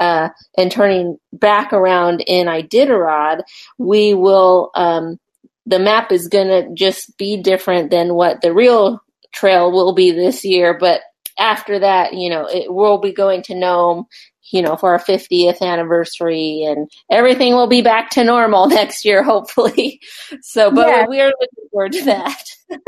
uh, 0.00 0.30
and 0.56 0.70
turning 0.72 1.18
back 1.32 1.72
around 1.72 2.22
in 2.26 2.46
Iditarod, 2.46 3.42
we 3.78 4.14
will, 4.14 4.70
um, 4.74 5.18
the 5.66 5.78
map 5.78 6.12
is 6.12 6.28
going 6.28 6.48
to 6.48 6.74
just 6.74 7.16
be 7.18 7.36
different 7.36 7.90
than 7.90 8.14
what 8.14 8.40
the 8.40 8.52
real 8.52 9.00
trail 9.32 9.70
will 9.72 9.94
be 9.94 10.10
this 10.10 10.44
year, 10.44 10.76
but 10.78 11.02
after 11.38 11.78
that, 11.78 12.14
you 12.14 12.30
know, 12.30 12.46
it, 12.46 12.72
we'll 12.72 12.98
be 12.98 13.12
going 13.12 13.42
to 13.44 13.54
Nome, 13.54 14.06
you 14.50 14.62
know, 14.62 14.76
for 14.76 14.92
our 14.92 14.98
50th 14.98 15.60
anniversary 15.60 16.64
and 16.64 16.90
everything 17.10 17.54
will 17.54 17.68
be 17.68 17.82
back 17.82 18.10
to 18.10 18.24
normal 18.24 18.68
next 18.68 19.04
year, 19.04 19.22
hopefully. 19.22 20.00
So, 20.42 20.70
but 20.70 20.88
yeah. 20.88 21.06
we 21.08 21.20
are 21.20 21.26
looking 21.26 21.68
forward 21.70 21.92
to 21.92 22.04
that. 22.04 22.44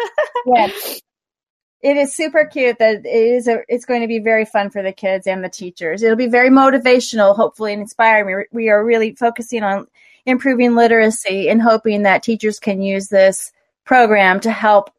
yes. 0.46 1.00
It 1.82 1.98
is 1.98 2.16
super 2.16 2.46
cute 2.46 2.78
that 2.78 3.04
it 3.04 3.06
is 3.06 3.46
a, 3.46 3.58
it's 3.68 3.84
going 3.84 4.00
to 4.00 4.08
be 4.08 4.18
very 4.18 4.46
fun 4.46 4.70
for 4.70 4.82
the 4.82 4.92
kids 4.92 5.26
and 5.26 5.44
the 5.44 5.50
teachers. 5.50 6.02
It'll 6.02 6.16
be 6.16 6.26
very 6.26 6.48
motivational, 6.48 7.36
hopefully, 7.36 7.74
and 7.74 7.82
inspiring. 7.82 8.46
We, 8.52 8.64
we 8.64 8.68
are 8.70 8.82
really 8.82 9.14
focusing 9.14 9.62
on 9.62 9.86
improving 10.26 10.74
literacy 10.74 11.48
and 11.48 11.60
hoping 11.60 12.02
that 12.02 12.22
teachers 12.22 12.58
can 12.58 12.80
use 12.80 13.08
this 13.08 13.52
program 13.84 14.40
to 14.40 14.50
help 14.50 14.90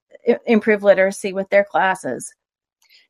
improve 0.45 0.83
literacy 0.83 1.33
with 1.33 1.49
their 1.49 1.63
classes 1.63 2.33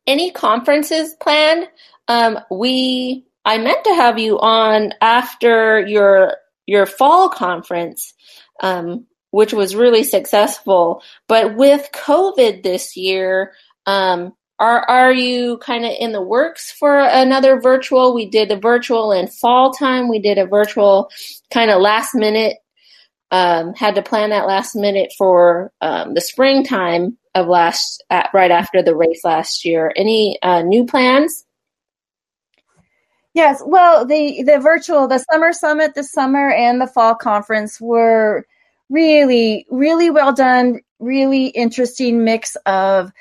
any 0.07 0.31
conferences 0.31 1.15
planned? 1.19 1.67
Um, 2.07 2.39
we 2.51 3.25
I 3.43 3.57
meant 3.57 3.83
to 3.83 3.95
have 3.95 4.19
you 4.19 4.39
on 4.39 4.93
after 5.01 5.85
your 5.85 6.37
your 6.65 6.85
fall 6.85 7.29
conference, 7.29 8.13
um, 8.61 9.05
which 9.31 9.53
was 9.53 9.75
really 9.75 10.03
successful. 10.03 11.01
But 11.27 11.55
with 11.55 11.89
COVID 11.93 12.63
this 12.63 12.95
year, 12.97 13.53
um, 13.85 14.33
are 14.59 14.89
are 14.89 15.11
you 15.11 15.57
kind 15.57 15.85
of 15.85 15.91
in 15.99 16.11
the 16.11 16.21
works 16.21 16.71
for 16.71 16.99
another 16.99 17.59
virtual? 17.59 18.13
We 18.13 18.25
did 18.25 18.51
a 18.51 18.57
virtual 18.57 19.11
in 19.11 19.27
fall 19.27 19.73
time. 19.73 20.07
We 20.07 20.19
did 20.19 20.37
a 20.37 20.45
virtual 20.45 21.09
kind 21.51 21.71
of 21.71 21.81
last 21.81 22.15
minute. 22.15 22.57
Um, 23.31 23.73
had 23.73 23.95
to 23.95 24.01
plan 24.01 24.29
that 24.29 24.47
last 24.47 24.75
minute 24.75 25.11
for 25.17 25.73
um, 25.81 26.13
the 26.13 26.21
springtime 26.21 27.17
of 27.33 27.47
last 27.47 28.03
at, 28.09 28.29
right 28.33 28.51
after 28.51 28.81
the 28.81 28.95
race 28.95 29.21
last 29.25 29.65
year. 29.65 29.91
Any 29.95 30.39
uh, 30.41 30.61
new 30.61 30.85
plans? 30.85 31.45
Yes, 33.33 33.61
well, 33.65 34.05
the 34.05 34.43
the 34.43 34.59
virtual, 34.59 35.09
the 35.09 35.23
summer 35.29 35.51
summit 35.51 35.95
this 35.95 36.13
summer 36.13 36.49
and 36.49 36.79
the 36.79 36.87
fall 36.87 37.15
conference 37.15 37.81
were 37.81 38.45
really, 38.89 39.65
really 39.69 40.09
well 40.09 40.31
done. 40.31 40.79
Really 40.99 41.47
interesting 41.47 42.23
mix 42.23 42.55
of 42.65 43.11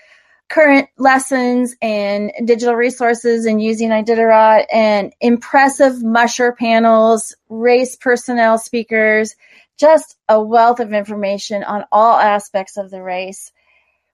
current 0.49 0.89
lessons 0.99 1.75
and 1.81 2.31
digital 2.45 2.75
resources 2.75 3.47
and 3.47 3.63
using 3.63 3.91
Iditarod 3.91 4.67
and 4.73 5.13
impressive 5.21 6.03
musher 6.03 6.53
panels, 6.53 7.35
race 7.49 7.97
personnel 7.97 8.59
speakers, 8.59 9.35
just 9.77 10.17
a 10.29 10.41
wealth 10.41 10.81
of 10.81 10.93
information 10.93 11.65
on 11.65 11.85
all 11.91 12.19
aspects 12.19 12.77
of 12.77 12.91
the 12.91 13.03
race. 13.03 13.53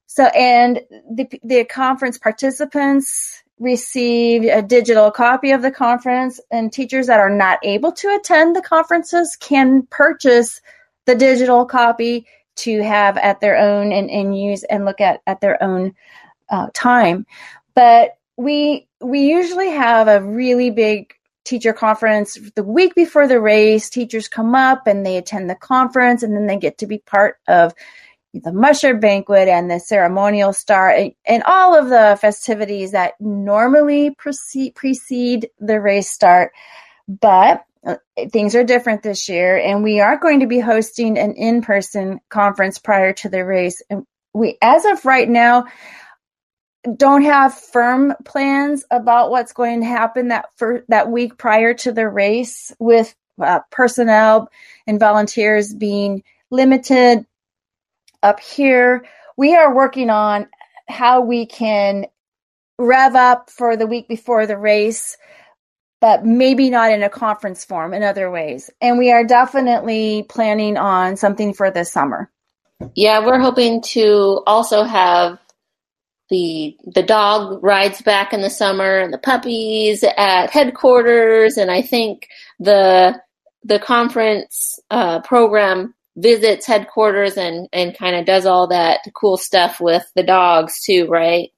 So, 0.06 0.24
and 0.24 0.80
the, 1.10 1.28
the 1.44 1.64
conference 1.64 2.18
participants 2.18 3.42
received 3.58 4.46
a 4.46 4.62
digital 4.62 5.10
copy 5.10 5.52
of 5.52 5.62
the 5.62 5.70
conference, 5.70 6.40
and 6.50 6.72
teachers 6.72 7.06
that 7.08 7.20
are 7.20 7.30
not 7.30 7.58
able 7.62 7.92
to 7.92 8.16
attend 8.16 8.56
the 8.56 8.62
conferences 8.62 9.36
can 9.38 9.86
purchase 9.90 10.62
the 11.04 11.14
digital 11.14 11.66
copy 11.66 12.26
to 12.56 12.82
have 12.82 13.16
at 13.16 13.40
their 13.40 13.56
own 13.56 13.92
and, 13.92 14.10
and 14.10 14.38
use 14.38 14.64
and 14.64 14.84
look 14.84 15.00
at 15.00 15.20
at 15.26 15.40
their 15.40 15.62
own 15.62 15.94
uh, 16.48 16.68
time. 16.74 17.26
But 17.74 18.18
we 18.36 18.88
we 19.00 19.20
usually 19.20 19.70
have 19.70 20.08
a 20.08 20.22
really 20.22 20.70
big 20.70 21.14
teacher 21.44 21.72
conference 21.72 22.38
the 22.54 22.62
week 22.62 22.94
before 22.94 23.26
the 23.26 23.40
race. 23.40 23.88
Teachers 23.88 24.28
come 24.28 24.54
up 24.54 24.86
and 24.86 25.04
they 25.04 25.16
attend 25.16 25.48
the 25.48 25.54
conference, 25.54 26.22
and 26.22 26.34
then 26.34 26.46
they 26.46 26.56
get 26.56 26.78
to 26.78 26.86
be 26.86 26.98
part 26.98 27.38
of 27.48 27.74
the 28.32 28.52
musher 28.52 28.94
banquet 28.94 29.48
and 29.48 29.70
the 29.70 29.80
ceremonial 29.80 30.52
start 30.52 30.96
and, 30.96 31.12
and 31.26 31.42
all 31.44 31.76
of 31.76 31.88
the 31.88 32.16
festivities 32.20 32.92
that 32.92 33.14
normally 33.20 34.14
precede, 34.14 34.74
precede 34.76 35.48
the 35.58 35.80
race 35.80 36.08
start. 36.08 36.52
But 37.08 37.64
things 38.30 38.54
are 38.54 38.64
different 38.64 39.02
this 39.02 39.28
year, 39.28 39.56
and 39.58 39.82
we 39.82 40.00
are 40.00 40.18
going 40.18 40.40
to 40.40 40.46
be 40.46 40.60
hosting 40.60 41.18
an 41.18 41.34
in 41.34 41.62
person 41.62 42.20
conference 42.28 42.78
prior 42.78 43.12
to 43.14 43.28
the 43.28 43.44
race. 43.44 43.82
And 43.88 44.04
we, 44.34 44.58
as 44.60 44.84
of 44.84 45.04
right 45.04 45.28
now, 45.28 45.66
don't 46.96 47.22
have 47.22 47.54
firm 47.54 48.14
plans 48.24 48.84
about 48.90 49.30
what's 49.30 49.52
going 49.52 49.80
to 49.80 49.86
happen 49.86 50.28
that 50.28 50.46
for 50.56 50.84
that 50.88 51.10
week 51.10 51.36
prior 51.36 51.74
to 51.74 51.92
the 51.92 52.08
race 52.08 52.72
with 52.78 53.14
uh, 53.40 53.60
personnel 53.70 54.50
and 54.86 55.00
volunteers 55.00 55.74
being 55.74 56.22
limited 56.50 57.26
up 58.22 58.40
here, 58.40 59.04
we 59.36 59.54
are 59.54 59.74
working 59.74 60.10
on 60.10 60.48
how 60.88 61.22
we 61.22 61.46
can 61.46 62.06
rev 62.78 63.14
up 63.14 63.50
for 63.50 63.76
the 63.76 63.86
week 63.86 64.08
before 64.08 64.46
the 64.46 64.56
race, 64.56 65.16
but 66.00 66.24
maybe 66.24 66.70
not 66.70 66.90
in 66.90 67.02
a 67.02 67.10
conference 67.10 67.64
form 67.64 67.92
in 67.92 68.02
other 68.02 68.30
ways. 68.30 68.70
And 68.80 68.98
we 68.98 69.12
are 69.12 69.24
definitely 69.24 70.24
planning 70.28 70.76
on 70.76 71.16
something 71.16 71.52
for 71.52 71.70
this 71.70 71.92
summer. 71.92 72.30
Yeah, 72.94 73.24
we're 73.24 73.38
hoping 73.38 73.82
to 73.82 74.42
also 74.46 74.84
have 74.84 75.38
the 76.30 76.76
the 76.86 77.02
dog 77.02 77.62
rides 77.62 78.00
back 78.02 78.32
in 78.32 78.40
the 78.40 78.50
summer 78.50 78.98
and 78.98 79.12
the 79.12 79.18
puppies 79.18 80.04
at 80.04 80.50
headquarters 80.50 81.56
and 81.56 81.70
I 81.70 81.82
think 81.82 82.28
the 82.60 83.20
the 83.64 83.78
conference 83.78 84.78
uh, 84.90 85.20
program 85.20 85.92
visits 86.16 86.66
headquarters 86.66 87.36
and 87.36 87.68
and 87.72 87.98
kind 87.98 88.16
of 88.16 88.26
does 88.26 88.46
all 88.46 88.68
that 88.68 89.00
cool 89.14 89.36
stuff 89.36 89.80
with 89.80 90.04
the 90.14 90.22
dogs 90.22 90.80
too, 90.84 91.06
right? 91.08 91.50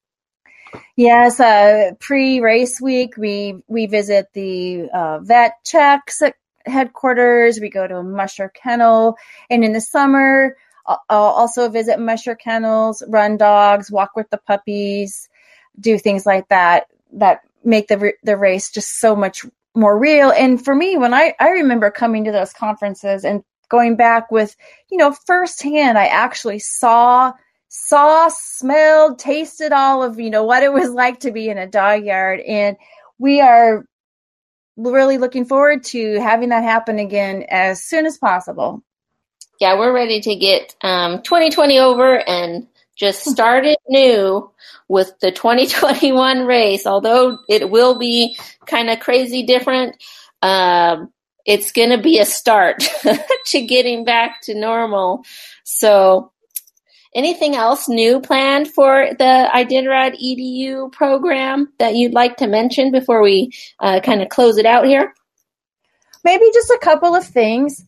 Yes, 0.96 1.40
uh, 1.40 1.92
pre-race 2.00 2.80
week, 2.80 3.16
we 3.16 3.62
we 3.66 3.86
visit 3.86 4.26
the 4.34 4.88
uh, 4.92 5.18
vet 5.20 5.54
checks 5.64 6.22
headquarters. 6.66 7.60
We 7.60 7.70
go 7.70 7.86
to 7.86 7.96
a 7.96 8.02
musher 8.02 8.48
kennel, 8.48 9.16
and 9.50 9.64
in 9.64 9.72
the 9.72 9.80
summer, 9.80 10.56
I'll 10.86 10.98
also 11.10 11.68
visit 11.68 11.98
musher 11.98 12.34
kennels, 12.34 13.02
run 13.08 13.36
dogs, 13.36 13.90
walk 13.90 14.10
with 14.16 14.30
the 14.30 14.38
puppies, 14.38 15.28
do 15.78 15.98
things 15.98 16.26
like 16.26 16.48
that 16.48 16.86
that 17.14 17.40
make 17.64 17.88
the 17.88 18.12
the 18.22 18.36
race 18.36 18.70
just 18.70 18.98
so 19.00 19.16
much 19.16 19.44
more 19.74 19.98
real. 19.98 20.30
And 20.30 20.62
for 20.62 20.74
me, 20.74 20.96
when 20.96 21.14
I 21.14 21.34
I 21.40 21.50
remember 21.50 21.90
coming 21.90 22.24
to 22.24 22.32
those 22.32 22.52
conferences 22.52 23.24
and 23.24 23.42
going 23.68 23.96
back 23.96 24.30
with 24.30 24.56
you 24.90 24.98
know 24.98 25.12
firsthand, 25.26 25.98
I 25.98 26.06
actually 26.06 26.58
saw 26.58 27.32
saw, 27.74 28.28
smelled, 28.28 29.18
tasted 29.18 29.72
all 29.72 30.02
of, 30.02 30.20
you 30.20 30.28
know, 30.28 30.44
what 30.44 30.62
it 30.62 30.70
was 30.70 30.90
like 30.90 31.20
to 31.20 31.32
be 31.32 31.48
in 31.48 31.56
a 31.56 31.66
dog 31.66 32.04
yard. 32.04 32.40
And 32.40 32.76
we 33.18 33.40
are 33.40 33.86
really 34.76 35.16
looking 35.16 35.46
forward 35.46 35.82
to 35.84 36.20
having 36.20 36.50
that 36.50 36.64
happen 36.64 36.98
again 36.98 37.46
as 37.48 37.82
soon 37.82 38.04
as 38.04 38.18
possible. 38.18 38.82
Yeah, 39.58 39.78
we're 39.78 39.94
ready 39.94 40.20
to 40.20 40.36
get 40.36 40.76
um, 40.82 41.22
2020 41.22 41.78
over 41.78 42.18
and 42.28 42.66
just 42.94 43.24
start 43.30 43.64
it 43.64 43.78
new 43.88 44.50
with 44.86 45.18
the 45.20 45.32
2021 45.32 46.44
race. 46.44 46.86
Although 46.86 47.38
it 47.48 47.70
will 47.70 47.98
be 47.98 48.36
kind 48.66 48.90
of 48.90 49.00
crazy 49.00 49.44
different, 49.44 49.96
um, 50.42 51.10
it's 51.46 51.72
going 51.72 51.88
to 51.90 52.02
be 52.02 52.18
a 52.18 52.26
start 52.26 52.86
to 53.46 53.62
getting 53.62 54.04
back 54.04 54.42
to 54.42 54.54
normal. 54.54 55.24
So 55.64 56.32
Anything 57.14 57.54
else 57.54 57.88
new 57.88 58.20
planned 58.20 58.68
for 58.72 59.08
the 59.18 59.50
Iditarod 59.52 60.18
EDU 60.18 60.90
program 60.92 61.70
that 61.78 61.94
you'd 61.94 62.14
like 62.14 62.38
to 62.38 62.46
mention 62.46 62.90
before 62.90 63.22
we 63.22 63.52
uh, 63.80 64.00
kind 64.00 64.22
of 64.22 64.30
close 64.30 64.56
it 64.56 64.64
out 64.64 64.86
here? 64.86 65.12
Maybe 66.24 66.44
just 66.54 66.70
a 66.70 66.78
couple 66.80 67.14
of 67.14 67.24
things. 67.24 67.84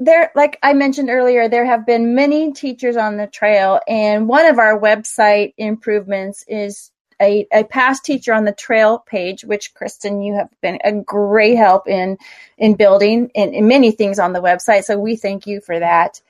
There, 0.00 0.32
like 0.34 0.58
I 0.62 0.72
mentioned 0.72 1.10
earlier, 1.10 1.48
there 1.48 1.64
have 1.64 1.86
been 1.86 2.14
many 2.14 2.52
teachers 2.52 2.96
on 2.96 3.16
the 3.16 3.28
trail, 3.28 3.80
and 3.86 4.28
one 4.28 4.46
of 4.46 4.58
our 4.58 4.78
website 4.78 5.54
improvements 5.56 6.44
is 6.48 6.90
a, 7.20 7.46
a 7.52 7.64
past 7.64 8.04
teacher 8.04 8.34
on 8.34 8.44
the 8.44 8.52
trail 8.52 8.98
page, 8.98 9.44
which 9.44 9.74
Kristen, 9.74 10.22
you 10.22 10.34
have 10.34 10.50
been 10.60 10.78
a 10.84 10.92
great 10.92 11.56
help 11.56 11.88
in 11.88 12.18
in 12.58 12.74
building 12.74 13.30
and, 13.34 13.54
and 13.54 13.68
many 13.68 13.90
things 13.90 14.18
on 14.18 14.32
the 14.32 14.42
website. 14.42 14.84
So 14.84 14.98
we 14.98 15.16
thank 15.16 15.46
you 15.46 15.60
for 15.60 15.78
that. 15.78 16.20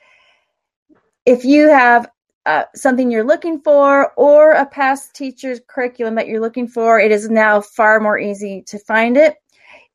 If 1.24 1.44
you 1.44 1.68
have 1.68 2.08
uh, 2.46 2.64
something 2.74 3.10
you're 3.10 3.24
looking 3.24 3.60
for 3.60 4.12
or 4.16 4.52
a 4.52 4.64
past 4.64 5.14
teacher's 5.14 5.60
curriculum 5.66 6.14
that 6.14 6.28
you're 6.28 6.40
looking 6.40 6.68
for, 6.68 7.00
it 7.00 7.10
is 7.10 7.28
now 7.28 7.60
far 7.60 7.98
more 7.98 8.18
easy 8.18 8.62
to 8.68 8.78
find 8.78 9.16
it. 9.16 9.34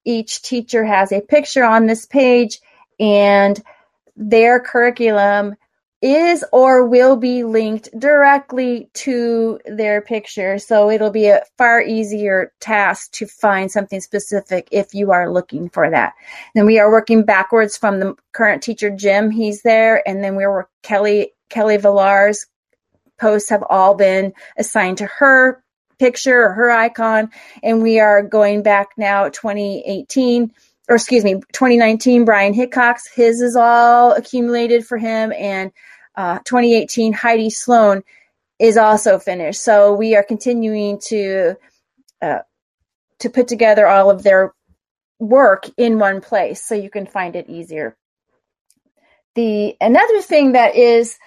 Each 0.04 0.41
teacher 0.41 0.84
has 0.84 1.12
a 1.12 1.22
picture 1.22 1.64
on 1.64 1.86
this 1.86 2.06
page 2.06 2.60
and 2.99 3.60
their 4.18 4.60
curriculum 4.60 5.56
is 6.02 6.43
or 6.52 6.88
will 6.88 7.16
be 7.16 7.43
linked 7.43 7.88
directly 7.97 8.89
to 8.95 9.60
their 9.66 10.02
picture. 10.02 10.58
So 10.58 10.89
it'll 10.89 11.12
be 11.12 11.28
a 11.28 11.43
far 11.58 11.80
easier 11.82 12.52
task 12.60 13.12
to 13.14 13.28
find 13.28 13.72
something 13.72 14.02
specific 14.02 14.68
if 14.72 14.93
you 14.93 15.12
are 15.12 15.32
looking 15.32 15.70
for 15.70 15.89
that. 15.89 16.14
Then 16.56 16.66
we 16.66 16.80
are 16.80 16.91
working 16.91 17.24
backwards 17.24 17.78
from 17.78 17.99
the 17.99 18.16
current 18.34 18.64
teacher, 18.64 18.89
Jim. 18.89 19.30
He's 19.30 19.62
there. 19.62 20.06
And 20.08 20.24
then 20.24 20.36
we're 20.36 20.66
Kelly 20.82 21.34
Kelly 21.52 21.78
Villar's 21.78 22.47
posts 23.20 23.49
have 23.49 23.64
all 23.70 23.93
been 23.93 24.34
assigned 24.58 24.97
to 24.97 25.06
her 25.06 25.64
picture 25.99 26.45
or 26.45 26.54
her 26.54 26.72
icon. 26.72 27.30
And 27.62 27.84
we 27.84 27.99
are 27.99 28.24
going 28.24 28.64
back 28.64 28.89
now 28.97 29.30
2018 29.30 30.52
or 30.89 30.95
excuse 30.95 31.24
me, 31.24 31.36
2019, 31.54 32.26
Brian 32.26 32.54
Hickox, 32.54 33.08
his 33.08 33.39
is 33.39 33.56
all 33.56 34.12
accumulated 34.12 34.86
for 34.86 34.97
him. 34.97 35.32
And 35.32 35.72
uh, 36.16 36.39
2018, 36.39 37.14
Heidi 37.14 37.49
Sloan 37.49 38.04
is 38.60 38.76
also 38.76 39.18
finished. 39.18 39.62
So 39.62 39.93
we 39.93 40.16
are 40.16 40.24
continuing 40.24 40.99
to 41.06 41.56
uh, 42.22 42.39
to 43.20 43.30
put 43.30 43.47
together 43.47 43.88
all 43.88 44.10
of 44.12 44.24
their 44.24 44.54
work 45.18 45.70
in 45.78 45.97
one 45.97 46.20
place 46.20 46.62
so 46.62 46.76
you 46.76 46.89
can 46.89 47.06
find 47.06 47.36
it 47.36 47.49
easier. 47.49 47.95
The 49.36 49.78
another 49.80 50.22
thing 50.22 50.54
that 50.54 50.76
is 50.76 51.18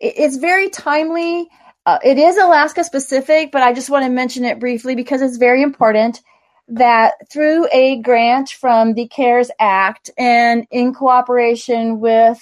it's 0.00 0.36
very 0.36 0.70
timely. 0.70 1.48
Uh, 1.86 1.98
it 2.04 2.18
is 2.18 2.36
Alaska 2.36 2.84
specific, 2.84 3.52
but 3.52 3.62
I 3.62 3.72
just 3.72 3.90
want 3.90 4.04
to 4.04 4.10
mention 4.10 4.44
it 4.44 4.58
briefly 4.58 4.94
because 4.94 5.22
it's 5.22 5.36
very 5.36 5.62
important 5.62 6.20
that 6.68 7.14
through 7.30 7.66
a 7.72 8.00
grant 8.00 8.50
from 8.50 8.94
the 8.94 9.08
CARES 9.08 9.50
Act 9.58 10.10
and 10.16 10.66
in 10.70 10.94
cooperation 10.94 12.00
with 12.00 12.38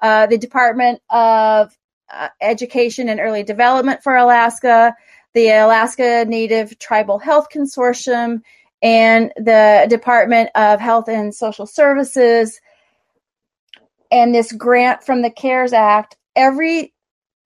uh, 0.00 0.26
the 0.26 0.38
Department 0.38 1.00
of 1.08 1.76
uh, 2.12 2.28
Education 2.40 3.08
and 3.08 3.20
Early 3.20 3.42
Development 3.42 4.02
for 4.02 4.16
Alaska, 4.16 4.94
the 5.34 5.48
Alaska 5.48 6.24
Native 6.26 6.78
Tribal 6.78 7.18
Health 7.18 7.46
Consortium, 7.52 8.42
and 8.82 9.32
the 9.36 9.86
Department 9.88 10.50
of 10.54 10.80
Health 10.80 11.08
and 11.08 11.34
Social 11.34 11.66
Services, 11.66 12.60
and 14.10 14.34
this 14.34 14.52
grant 14.52 15.04
from 15.04 15.22
the 15.22 15.30
CARES 15.30 15.72
Act, 15.72 16.16
every 16.34 16.92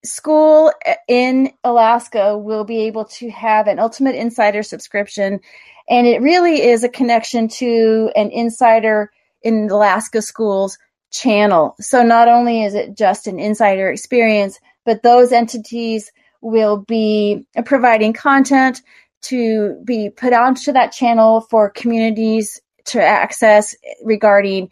school 0.05 0.73
eh, 0.85 0.97
in 1.09 1.53
Alaska 1.65 2.37
will 2.39 2.65
be 2.65 2.83
able 2.83 3.05
to 3.07 3.31
have 3.31 3.67
an 3.67 3.79
Ultimate 3.79 4.15
Insider 4.15 4.63
subscription. 4.63 5.41
And 5.89 6.07
it 6.07 6.23
really 6.23 6.63
is 6.63 6.85
a 6.85 6.89
connection 6.89 7.49
to 7.49 8.11
an 8.17 8.31
insider 8.31 9.11
in 9.43 9.69
Alaska 9.71 10.23
schools 10.23 10.79
channel. 11.11 11.77
So 11.81 12.03
not 12.03 12.29
only 12.29 12.65
is 12.65 12.75
it 12.75 12.97
just 12.97 13.27
an 13.27 13.39
insider 13.39 13.91
experience, 13.91 14.59
but 14.85 15.03
those 15.03 15.33
entities 15.33 16.11
will 16.41 16.79
be 16.79 17.47
providing 17.65 18.13
content 18.13 18.83
to 19.23 19.81
be 19.85 20.11
put 20.11 20.33
onto 20.33 20.73
that 20.73 20.93
channel 20.93 21.41
for 21.41 21.71
communities 21.71 22.61
to 22.87 23.03
access 23.03 23.75
regarding 24.03 24.71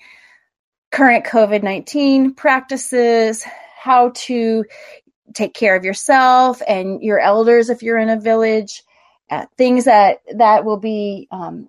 current 0.91 1.25
COVID 1.25 1.63
19 1.63 2.35
practices, 2.35 3.45
how 3.83 4.13
to 4.15 4.65
take 5.35 5.55
care 5.55 5.77
of 5.77 5.85
yourself 5.85 6.63
and 6.67 7.03
your 7.03 7.19
elders 7.19 7.71
if 7.71 7.83
you're 7.83 7.99
in 7.99 8.11
a 8.11 8.21
village. 8.21 8.83
Uh, 9.31 9.47
things 9.57 9.85
that 9.85 10.19
that 10.35 10.65
will 10.65 10.77
be 10.77 11.27
um, 11.31 11.69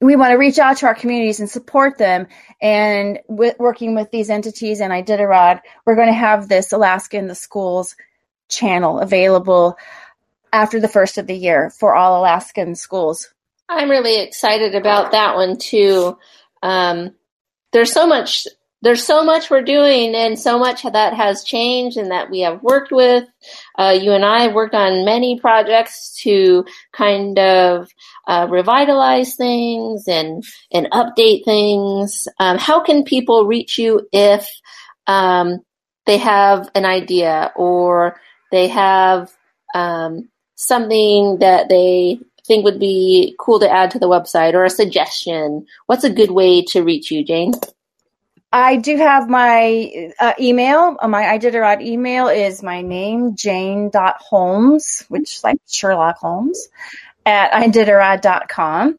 we 0.00 0.16
want 0.16 0.32
to 0.32 0.36
reach 0.36 0.58
out 0.58 0.76
to 0.78 0.86
our 0.86 0.94
communities 0.94 1.40
and 1.40 1.48
support 1.48 1.98
them. 1.98 2.26
And 2.60 3.20
with, 3.28 3.58
working 3.58 3.94
with 3.94 4.10
these 4.10 4.28
entities 4.28 4.80
and 4.80 4.92
Iditarod, 4.92 5.60
we're 5.86 5.94
going 5.94 6.08
to 6.08 6.12
have 6.12 6.48
this 6.48 6.72
Alaska 6.72 7.16
in 7.16 7.26
the 7.26 7.34
Schools 7.34 7.96
channel 8.48 9.00
available 9.00 9.76
after 10.52 10.78
the 10.78 10.88
first 10.88 11.18
of 11.18 11.26
the 11.26 11.36
year 11.36 11.70
for 11.70 11.94
all 11.94 12.20
Alaskan 12.20 12.74
schools. 12.74 13.32
I'm 13.68 13.90
really 13.90 14.20
excited 14.20 14.74
about 14.74 15.12
that 15.12 15.36
one 15.36 15.56
too. 15.56 16.18
Um, 16.62 17.14
there's 17.72 17.92
so 17.92 18.06
much 18.06 18.46
there's 18.84 19.02
so 19.04 19.24
much 19.24 19.50
we're 19.50 19.62
doing 19.62 20.14
and 20.14 20.38
so 20.38 20.58
much 20.58 20.82
that 20.82 21.14
has 21.14 21.42
changed 21.42 21.96
and 21.96 22.10
that 22.10 22.30
we 22.30 22.40
have 22.40 22.62
worked 22.62 22.92
with. 22.92 23.24
Uh, 23.78 23.96
you 23.98 24.12
and 24.12 24.24
I 24.24 24.42
have 24.42 24.52
worked 24.52 24.74
on 24.74 25.06
many 25.06 25.40
projects 25.40 26.20
to 26.22 26.66
kind 26.92 27.38
of 27.38 27.88
uh, 28.28 28.46
revitalize 28.50 29.36
things 29.36 30.06
and 30.06 30.44
and 30.70 30.86
update 30.92 31.46
things. 31.46 32.28
Um, 32.38 32.58
how 32.58 32.82
can 32.82 33.04
people 33.04 33.46
reach 33.46 33.78
you 33.78 34.06
if 34.12 34.46
um, 35.06 35.60
they 36.04 36.18
have 36.18 36.70
an 36.74 36.84
idea 36.84 37.52
or 37.56 38.20
they 38.52 38.68
have 38.68 39.32
um, 39.74 40.28
something 40.56 41.38
that 41.38 41.70
they 41.70 42.18
think 42.46 42.64
would 42.66 42.78
be 42.78 43.34
cool 43.40 43.58
to 43.60 43.70
add 43.70 43.90
to 43.92 43.98
the 43.98 44.08
website 44.08 44.52
or 44.52 44.64
a 44.64 44.70
suggestion? 44.70 45.64
What's 45.86 46.04
a 46.04 46.10
good 46.10 46.30
way 46.30 46.62
to 46.66 46.82
reach 46.82 47.10
you, 47.10 47.24
Jane? 47.24 47.54
I 48.54 48.76
do 48.76 48.96
have 48.96 49.28
my 49.28 50.12
uh, 50.20 50.34
email. 50.38 50.96
Uh, 51.02 51.08
my 51.08 51.24
Iditarod 51.24 51.82
email 51.82 52.28
is 52.28 52.62
my 52.62 52.82
name, 52.82 53.34
jane.holmes, 53.34 55.06
which 55.08 55.42
like 55.42 55.56
Sherlock 55.66 56.18
Holmes, 56.18 56.68
at 57.26 57.50
iditarod.com. 57.50 58.96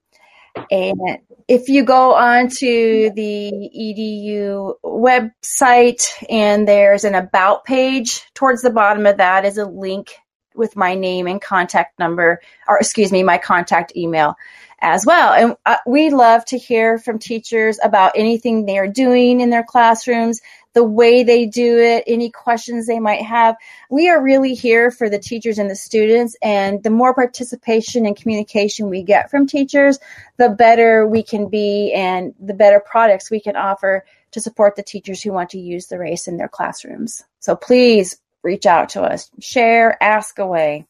And 0.70 1.00
if 1.48 1.70
you 1.70 1.86
go 1.86 2.16
on 2.16 2.50
to 2.50 3.12
the 3.16 3.70
EDU 3.74 4.74
website 4.84 6.06
and 6.30 6.68
there's 6.68 7.06
an 7.06 7.16
about 7.16 7.64
page, 7.64 8.26
towards 8.34 8.62
the 8.62 8.72
bottom 8.72 9.06
of 9.06 9.16
that 9.18 9.46
is 9.46 9.58
a 9.58 9.66
link 9.66 10.16
with 10.54 10.76
my 10.76 10.96
name 10.96 11.28
and 11.28 11.42
contact 11.42 11.98
number, 11.98 12.42
or 12.68 12.78
excuse 12.78 13.10
me, 13.10 13.24
my 13.24 13.38
contact 13.38 13.96
email 13.96 14.36
as 14.80 15.06
well. 15.06 15.34
And 15.34 15.58
uh, 15.66 15.78
we 15.88 16.10
love 16.10 16.46
to 16.46 16.58
hear 16.58 16.98
from 16.98 17.20
teachers 17.20 17.80
about 17.84 18.14
anything 18.16 18.66
they 18.66 18.78
are 18.78 18.88
doing 18.88 19.42
in 19.42 19.50
their 19.50 19.64
classrooms, 19.64 20.42
the 20.74 20.84
way 20.84 21.24
they 21.24 21.46
do 21.46 21.80
it, 21.80 22.04
any 22.06 22.30
questions 22.30 22.86
they 22.86 23.00
might 23.00 23.22
have. 23.22 23.56
We 23.90 24.10
are 24.10 24.22
really 24.22 24.54
here 24.54 24.92
for 24.92 25.10
the 25.10 25.20
teachers 25.20 25.58
and 25.58 25.70
the 25.70 25.76
students. 25.76 26.36
And 26.42 26.84
the 26.84 26.90
more 26.90 27.14
participation 27.14 28.06
and 28.06 28.16
communication 28.16 28.90
we 28.90 29.04
get 29.04 29.32
from 29.32 29.48
teachers, 29.48 29.98
the 30.38 30.50
better 30.50 31.08
we 31.08 31.24
can 31.24 31.50
be 31.50 31.94
and 31.94 32.34
the 32.40 32.54
better 32.54 32.80
products 32.80 33.32
we 33.32 33.40
can 33.40 33.56
offer 33.56 34.06
to 34.32 34.42
support 34.42 34.76
the 34.76 34.84
teachers 34.84 35.22
who 35.22 35.32
want 35.32 35.52
to 35.52 35.60
use 35.60 35.88
the 35.88 35.98
race 35.98 36.28
in 36.28 36.36
their 36.36 36.50
classrooms. 36.50 37.24
So 37.40 37.56
please 37.56 38.18
reach 38.44 38.66
out 38.66 38.90
to 38.90 39.02
us, 39.02 39.32
share, 39.40 40.02
ask 40.04 40.38
away. 40.40 40.86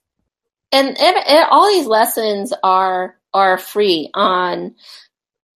And, 0.72 0.88
and, 0.88 0.98
and 1.00 1.46
all 1.52 1.68
these 1.68 1.86
lessons 1.86 2.54
are 2.64 3.16
are 3.36 3.58
free 3.58 4.10
on 4.14 4.74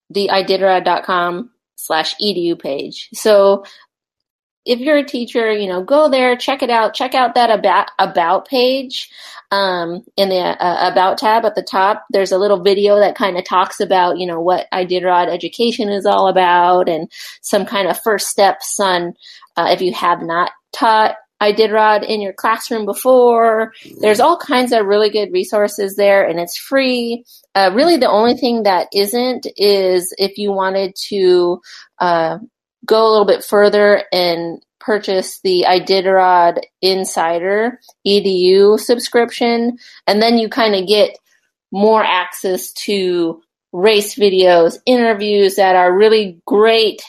the 0.10 0.28
iditarod.com 0.32 1.50
slash 1.76 2.16
edu 2.22 2.60
page. 2.60 3.10
So 3.14 3.64
if 4.66 4.80
you're 4.80 4.98
a 4.98 5.04
teacher, 5.04 5.52
you 5.52 5.68
know, 5.68 5.82
go 5.82 6.10
there, 6.10 6.36
check 6.36 6.62
it 6.62 6.70
out, 6.70 6.94
check 6.94 7.16
out 7.16 7.36
that 7.36 7.50
about 7.50 7.90
about 7.98 8.48
page. 8.48 9.10
Um, 9.52 10.04
in 10.16 10.30
the 10.30 10.36
uh, 10.36 10.92
about 10.92 11.18
tab 11.18 11.44
at 11.46 11.56
the 11.56 11.64
top, 11.64 12.06
there's 12.12 12.32
a 12.32 12.38
little 12.38 12.62
video 12.62 13.00
that 13.00 13.16
kind 13.16 13.38
of 13.38 13.46
talks 13.46 13.80
about, 13.80 14.20
you 14.20 14.28
know, 14.28 14.40
what 14.40 14.68
Iditarod 14.72 15.28
education 15.28 15.90
is 15.90 16.06
all 16.06 16.28
about 16.28 16.88
and 16.88 17.10
some 17.42 17.66
kind 17.66 17.88
of 17.88 18.00
first 18.00 18.28
steps 18.28 18.80
on 18.80 19.16
uh, 19.58 19.70
if 19.72 19.82
you 19.82 19.92
have 19.94 20.22
not 20.22 20.52
taught 20.72 21.16
Iditarod 21.42 22.08
in 22.08 22.22
your 22.22 22.34
classroom 22.34 22.86
before. 22.86 23.74
There's 24.00 24.20
all 24.20 24.38
kinds 24.38 24.72
of 24.72 24.86
really 24.86 25.10
good 25.10 25.32
resources 25.32 25.96
there 25.96 26.28
and 26.28 26.40
it's 26.40 26.58
free. 26.58 27.24
Uh, 27.56 27.72
really 27.74 27.98
the 27.98 28.10
only 28.10 28.36
thing 28.36 28.64
that 28.64 28.88
isn't 28.94 29.48
is 29.58 30.14
if 30.18 30.38
you 30.38 30.52
wanted 30.52 30.96
to, 31.10 31.62
uh, 32.00 32.40
go 32.86 33.08
a 33.08 33.12
little 33.12 33.26
bit 33.26 33.44
further 33.44 34.04
and 34.12 34.62
purchase 34.80 35.40
the 35.42 35.66
Iditarod 35.68 36.62
Insider 36.82 37.80
EDU 38.08 38.80
subscription, 38.80 39.78
and 40.08 40.22
then 40.22 40.38
you 40.38 40.50
kind 40.50 40.76
of 40.76 40.88
get 40.88 41.18
more 41.72 42.04
access 42.04 42.72
to 42.74 43.42
race 43.72 44.16
videos, 44.16 44.80
interviews 44.86 45.56
that 45.56 45.76
are 45.76 45.96
really 45.96 46.42
great, 46.48 47.04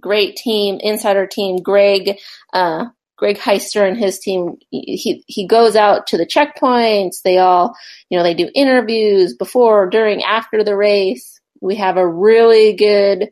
great 0.00 0.36
team, 0.36 0.78
insider 0.80 1.26
team. 1.26 1.58
Greg, 1.58 2.18
uh, 2.54 2.86
Greg 3.16 3.38
Heister 3.38 3.86
and 3.86 3.96
his 3.96 4.18
team, 4.18 4.56
he 4.70 5.24
he 5.26 5.46
goes 5.46 5.74
out 5.74 6.06
to 6.08 6.18
the 6.18 6.26
checkpoints. 6.26 7.22
They 7.22 7.38
all, 7.38 7.74
you 8.10 8.18
know, 8.18 8.22
they 8.22 8.34
do 8.34 8.50
interviews 8.54 9.34
before, 9.34 9.88
during, 9.88 10.22
after 10.22 10.62
the 10.62 10.76
race. 10.76 11.40
We 11.60 11.76
have 11.76 11.96
a 11.96 12.06
really 12.06 12.74
good 12.74 13.30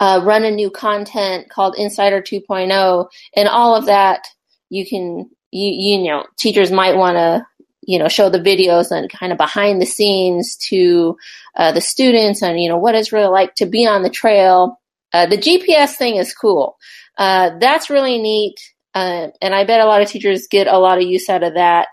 uh, 0.00 0.20
run 0.22 0.44
a 0.44 0.50
new 0.50 0.70
content 0.70 1.50
called 1.50 1.74
Insider 1.76 2.22
2.0, 2.22 3.08
and 3.34 3.48
all 3.48 3.74
of 3.74 3.86
that 3.86 4.26
you 4.70 4.86
can 4.86 5.30
you 5.50 5.98
you 6.00 6.08
know 6.08 6.24
teachers 6.36 6.70
might 6.70 6.96
want 6.96 7.16
to 7.16 7.46
you 7.82 7.98
know 7.98 8.08
show 8.08 8.28
the 8.28 8.38
videos 8.38 8.90
and 8.90 9.10
kind 9.10 9.32
of 9.32 9.38
behind 9.38 9.80
the 9.80 9.86
scenes 9.86 10.56
to 10.56 11.16
uh, 11.56 11.72
the 11.72 11.80
students 11.80 12.42
and 12.42 12.60
you 12.60 12.68
know 12.68 12.76
what 12.76 12.94
it's 12.94 13.12
really 13.12 13.28
like 13.28 13.54
to 13.54 13.66
be 13.66 13.86
on 13.86 14.02
the 14.02 14.10
trail. 14.10 14.78
Uh, 15.12 15.26
the 15.26 15.38
GPS 15.38 15.96
thing 15.96 16.16
is 16.16 16.34
cool. 16.34 16.76
Uh, 17.16 17.50
that's 17.58 17.90
really 17.90 18.18
neat, 18.18 18.56
uh, 18.94 19.28
and 19.40 19.54
I 19.54 19.64
bet 19.64 19.80
a 19.80 19.86
lot 19.86 20.02
of 20.02 20.08
teachers 20.08 20.46
get 20.50 20.66
a 20.66 20.78
lot 20.78 20.98
of 20.98 21.04
use 21.04 21.28
out 21.28 21.42
of 21.42 21.54
that. 21.54 21.88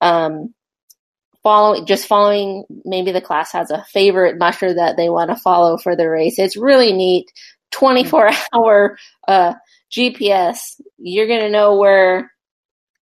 Um, 0.00 0.54
following 1.46 1.86
just 1.86 2.08
following 2.08 2.64
maybe 2.84 3.12
the 3.12 3.20
class 3.20 3.52
has 3.52 3.70
a 3.70 3.84
favorite 3.92 4.36
musher 4.36 4.74
that 4.74 4.96
they 4.96 5.08
want 5.08 5.30
to 5.30 5.36
follow 5.36 5.78
for 5.78 5.94
the 5.94 6.08
race. 6.10 6.40
It's 6.40 6.56
really 6.56 6.92
neat. 6.92 7.30
24 7.70 8.30
hour 8.54 8.98
uh, 9.28 9.54
gps 9.92 10.80
you're 10.98 11.26
going 11.26 11.40
to 11.40 11.50
know 11.50 11.76
where 11.76 12.32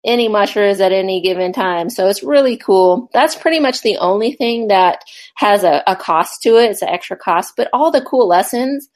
any 0.05 0.27
musher 0.27 0.61
is 0.61 0.81
at 0.81 0.91
any 0.91 1.21
given 1.21 1.53
time. 1.53 1.89
So 1.89 2.09
it's 2.09 2.23
really 2.23 2.57
cool. 2.57 3.09
That's 3.13 3.37
pretty 3.37 3.61
much 3.61 3.81
the 3.81 3.95
only 3.99 4.33
thing 4.33 4.67
that 4.67 4.99
has 5.35 5.63
a, 5.63 5.81
a 5.87 5.95
cost 5.95 6.41
to 6.41 6.57
it. 6.57 6.71
It's 6.71 6.81
an 6.81 6.89
extra 6.89 7.15
cost 7.15 7.53
but 7.55 7.69
all 7.71 7.91
the 7.91 8.01
cool 8.01 8.27
lessons 8.27 8.89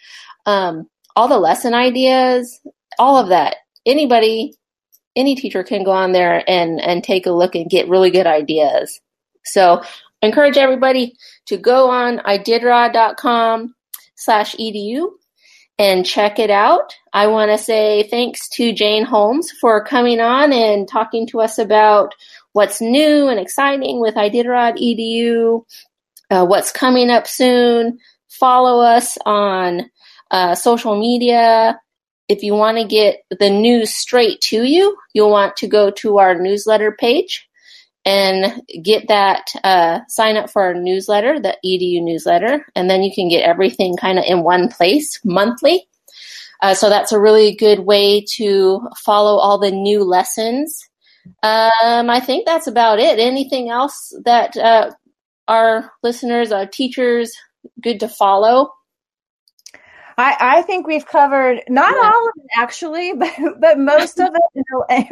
um, 0.47 0.87
all 1.15 1.27
the 1.27 1.37
lesson 1.37 1.75
ideas 1.75 2.59
all 2.97 3.17
of 3.17 3.29
that 3.29 3.57
anybody 3.85 4.53
any 5.15 5.35
teacher 5.35 5.63
can 5.63 5.83
go 5.83 5.91
on 5.91 6.11
there 6.11 6.43
and 6.49 6.81
and 6.81 7.03
take 7.03 7.27
a 7.27 7.31
look 7.31 7.53
and 7.53 7.69
get 7.69 7.87
really 7.87 8.09
good 8.09 8.27
ideas 8.27 8.99
so 9.45 9.81
I 10.23 10.25
encourage 10.25 10.57
everybody 10.57 11.13
to 11.45 11.57
go 11.57 11.89
on 11.89 12.17
iditarod.com 12.19 13.75
slash 14.15 14.55
edu 14.55 15.09
and 15.79 16.05
check 16.05 16.39
it 16.39 16.49
out. 16.49 16.95
I 17.13 17.27
want 17.27 17.51
to 17.51 17.57
say 17.57 18.07
thanks 18.09 18.49
to 18.49 18.73
Jane 18.73 19.05
Holmes 19.05 19.51
for 19.51 19.83
coming 19.83 20.19
on 20.19 20.51
and 20.51 20.87
talking 20.87 21.27
to 21.27 21.41
us 21.41 21.57
about 21.57 22.15
what's 22.53 22.81
new 22.81 23.27
and 23.27 23.39
exciting 23.39 23.99
with 23.99 24.15
Iditarod 24.15 24.77
EDU, 24.77 25.63
uh, 26.31 26.45
what's 26.45 26.71
coming 26.71 27.09
up 27.09 27.27
soon. 27.27 27.99
Follow 28.27 28.81
us 28.81 29.17
on 29.25 29.89
uh, 30.31 30.55
social 30.55 30.99
media. 30.99 31.79
If 32.27 32.43
you 32.43 32.53
want 32.53 32.77
to 32.77 32.83
get 32.83 33.23
the 33.39 33.49
news 33.49 33.93
straight 33.93 34.41
to 34.41 34.63
you, 34.63 34.97
you'll 35.13 35.31
want 35.31 35.55
to 35.57 35.67
go 35.67 35.91
to 35.91 36.17
our 36.17 36.35
newsletter 36.35 36.95
page 36.99 37.47
and 38.05 38.61
get 38.83 39.09
that 39.09 39.47
uh, 39.63 39.99
sign 40.07 40.37
up 40.37 40.49
for 40.49 40.61
our 40.61 40.73
newsletter, 40.73 41.39
the 41.39 41.57
EDU 41.65 42.01
newsletter, 42.01 42.65
and 42.75 42.89
then 42.89 43.03
you 43.03 43.13
can 43.13 43.27
get 43.27 43.43
everything 43.43 43.97
kind 43.97 44.17
of 44.17 44.25
in 44.25 44.43
one 44.43 44.69
place 44.69 45.19
monthly. 45.25 45.87
Uh, 46.61 46.73
so 46.73 46.89
that's 46.89 47.11
a 47.11 47.19
really 47.19 47.53
good 47.55 47.79
way 47.79 48.21
to 48.21 48.81
follow 48.97 49.37
all 49.37 49.57
the 49.57 49.71
new 49.71 50.03
lessons. 50.03 50.87
Um, 51.43 52.09
I 52.09 52.21
think 52.21 52.45
that's 52.45 52.67
about 52.67 52.99
it. 52.99 53.19
Anything 53.19 53.69
else 53.69 54.15
that 54.23 54.55
uh, 54.55 54.91
our 55.47 55.91
listeners, 56.01 56.51
our 56.51 56.65
teachers, 56.65 57.33
good 57.81 57.99
to 57.99 58.07
follow? 58.07 58.71
I, 60.17 60.35
I 60.39 60.61
think 60.63 60.87
we've 60.87 61.05
covered 61.05 61.61
not 61.69 61.95
yeah. 61.95 62.11
all 62.11 62.29
of 62.29 62.33
it 62.37 62.49
actually, 62.57 63.13
but 63.17 63.31
but 63.59 63.79
most 63.79 64.19
of 64.19 64.29
it. 64.33 64.41
You 64.89 65.05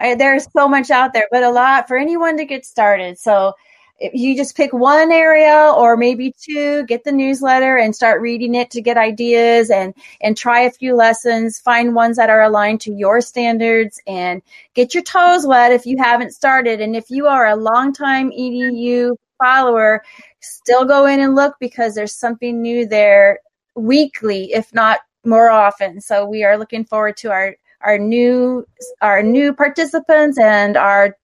know, 0.00 0.16
there's 0.16 0.46
so 0.52 0.68
much 0.68 0.90
out 0.90 1.12
there, 1.12 1.26
but 1.30 1.42
a 1.42 1.50
lot 1.50 1.88
for 1.88 1.96
anyone 1.96 2.36
to 2.38 2.44
get 2.44 2.66
started. 2.66 3.18
So 3.18 3.54
if 3.98 4.12
you 4.14 4.36
just 4.36 4.56
pick 4.56 4.72
one 4.72 5.12
area 5.12 5.72
or 5.76 5.96
maybe 5.96 6.34
two, 6.38 6.84
get 6.86 7.04
the 7.04 7.12
newsletter 7.12 7.76
and 7.76 7.94
start 7.94 8.20
reading 8.20 8.54
it 8.54 8.70
to 8.72 8.82
get 8.82 8.96
ideas 8.96 9.70
and 9.70 9.94
and 10.20 10.36
try 10.36 10.60
a 10.62 10.70
few 10.70 10.94
lessons. 10.94 11.58
Find 11.58 11.94
ones 11.94 12.16
that 12.16 12.30
are 12.30 12.42
aligned 12.42 12.80
to 12.82 12.92
your 12.92 13.20
standards 13.20 14.00
and 14.06 14.42
get 14.74 14.92
your 14.92 15.04
toes 15.04 15.46
wet 15.46 15.72
if 15.72 15.86
you 15.86 15.96
haven't 15.98 16.32
started. 16.32 16.80
And 16.80 16.96
if 16.96 17.10
you 17.10 17.26
are 17.26 17.46
a 17.46 17.56
longtime 17.56 18.30
EDU 18.32 19.16
follower, 19.38 20.02
still 20.40 20.84
go 20.84 21.06
in 21.06 21.20
and 21.20 21.34
look 21.34 21.54
because 21.60 21.94
there's 21.94 22.14
something 22.14 22.60
new 22.60 22.86
there 22.86 23.38
weekly, 23.74 24.52
if 24.52 24.72
not 24.74 25.00
more 25.24 25.50
often. 25.50 26.00
So 26.00 26.24
we 26.26 26.44
are 26.44 26.58
looking 26.58 26.84
forward 26.84 27.16
to 27.18 27.30
our 27.30 27.56
our 27.80 27.98
new 27.98 28.64
our 29.00 29.22
new 29.22 29.52
participants 29.52 30.38
and 30.38 30.76
our 30.76 31.16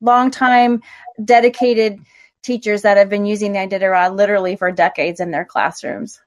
longtime 0.00 0.82
dedicated 1.24 1.98
teachers 2.42 2.82
that 2.82 2.96
have 2.96 3.08
been 3.08 3.26
using 3.26 3.52
the 3.52 3.58
Iditarod 3.58 4.16
literally 4.16 4.56
for 4.56 4.70
decades 4.70 5.20
in 5.20 5.30
their 5.30 5.44
classrooms. 5.44 6.20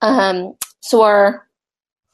Um, 0.00 0.54
so 0.80 1.02
our 1.02 1.46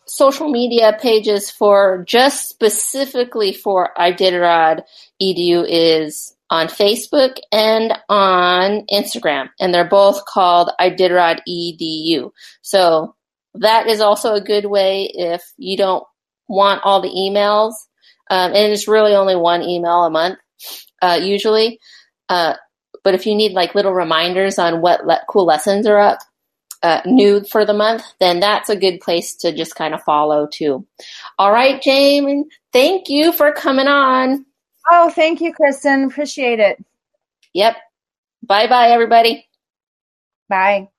social 0.06 0.48
media 0.48 0.98
pages 1.00 1.50
for 1.50 2.04
just 2.06 2.48
specifically 2.48 3.52
for 3.52 3.90
Iditarod 3.96 4.82
Edu 5.20 5.64
is 5.68 6.34
on 6.52 6.66
Facebook 6.66 7.36
and 7.50 7.98
on 8.10 8.84
Instagram, 8.92 9.48
and 9.58 9.72
they're 9.72 9.88
both 9.88 10.26
called 10.26 10.70
Iditarod 10.78 11.40
Edu. 11.48 12.30
So 12.60 13.14
that 13.54 13.86
is 13.86 14.02
also 14.02 14.34
a 14.34 14.44
good 14.44 14.66
way 14.66 15.10
if 15.14 15.42
you 15.56 15.78
don't 15.78 16.04
want 16.48 16.82
all 16.84 17.00
the 17.00 17.08
emails, 17.08 17.72
um, 18.30 18.52
and 18.52 18.70
it's 18.70 18.86
really 18.86 19.14
only 19.14 19.34
one 19.34 19.62
email 19.62 20.04
a 20.04 20.10
month 20.10 20.38
uh, 21.00 21.18
usually. 21.22 21.80
Uh, 22.28 22.56
but 23.02 23.14
if 23.14 23.24
you 23.24 23.34
need 23.34 23.52
like 23.52 23.74
little 23.74 23.94
reminders 23.94 24.58
on 24.58 24.82
what 24.82 25.06
le- 25.06 25.24
cool 25.30 25.46
lessons 25.46 25.86
are 25.86 25.98
up, 25.98 26.18
uh, 26.82 27.00
new 27.06 27.42
for 27.44 27.64
the 27.64 27.72
month, 27.72 28.04
then 28.20 28.40
that's 28.40 28.68
a 28.68 28.76
good 28.76 29.00
place 29.00 29.36
to 29.36 29.56
just 29.56 29.74
kind 29.74 29.94
of 29.94 30.02
follow 30.02 30.46
too. 30.52 30.86
All 31.38 31.50
right, 31.50 31.80
James, 31.80 32.44
thank 32.74 33.08
you 33.08 33.32
for 33.32 33.52
coming 33.52 33.88
on. 33.88 34.44
Oh, 34.90 35.10
thank 35.10 35.40
you, 35.40 35.52
Kristen. 35.54 36.04
Appreciate 36.04 36.60
it. 36.60 36.82
Yep. 37.54 37.76
Bye 38.44 38.66
bye, 38.68 38.88
everybody. 38.88 39.48
Bye. 40.48 40.91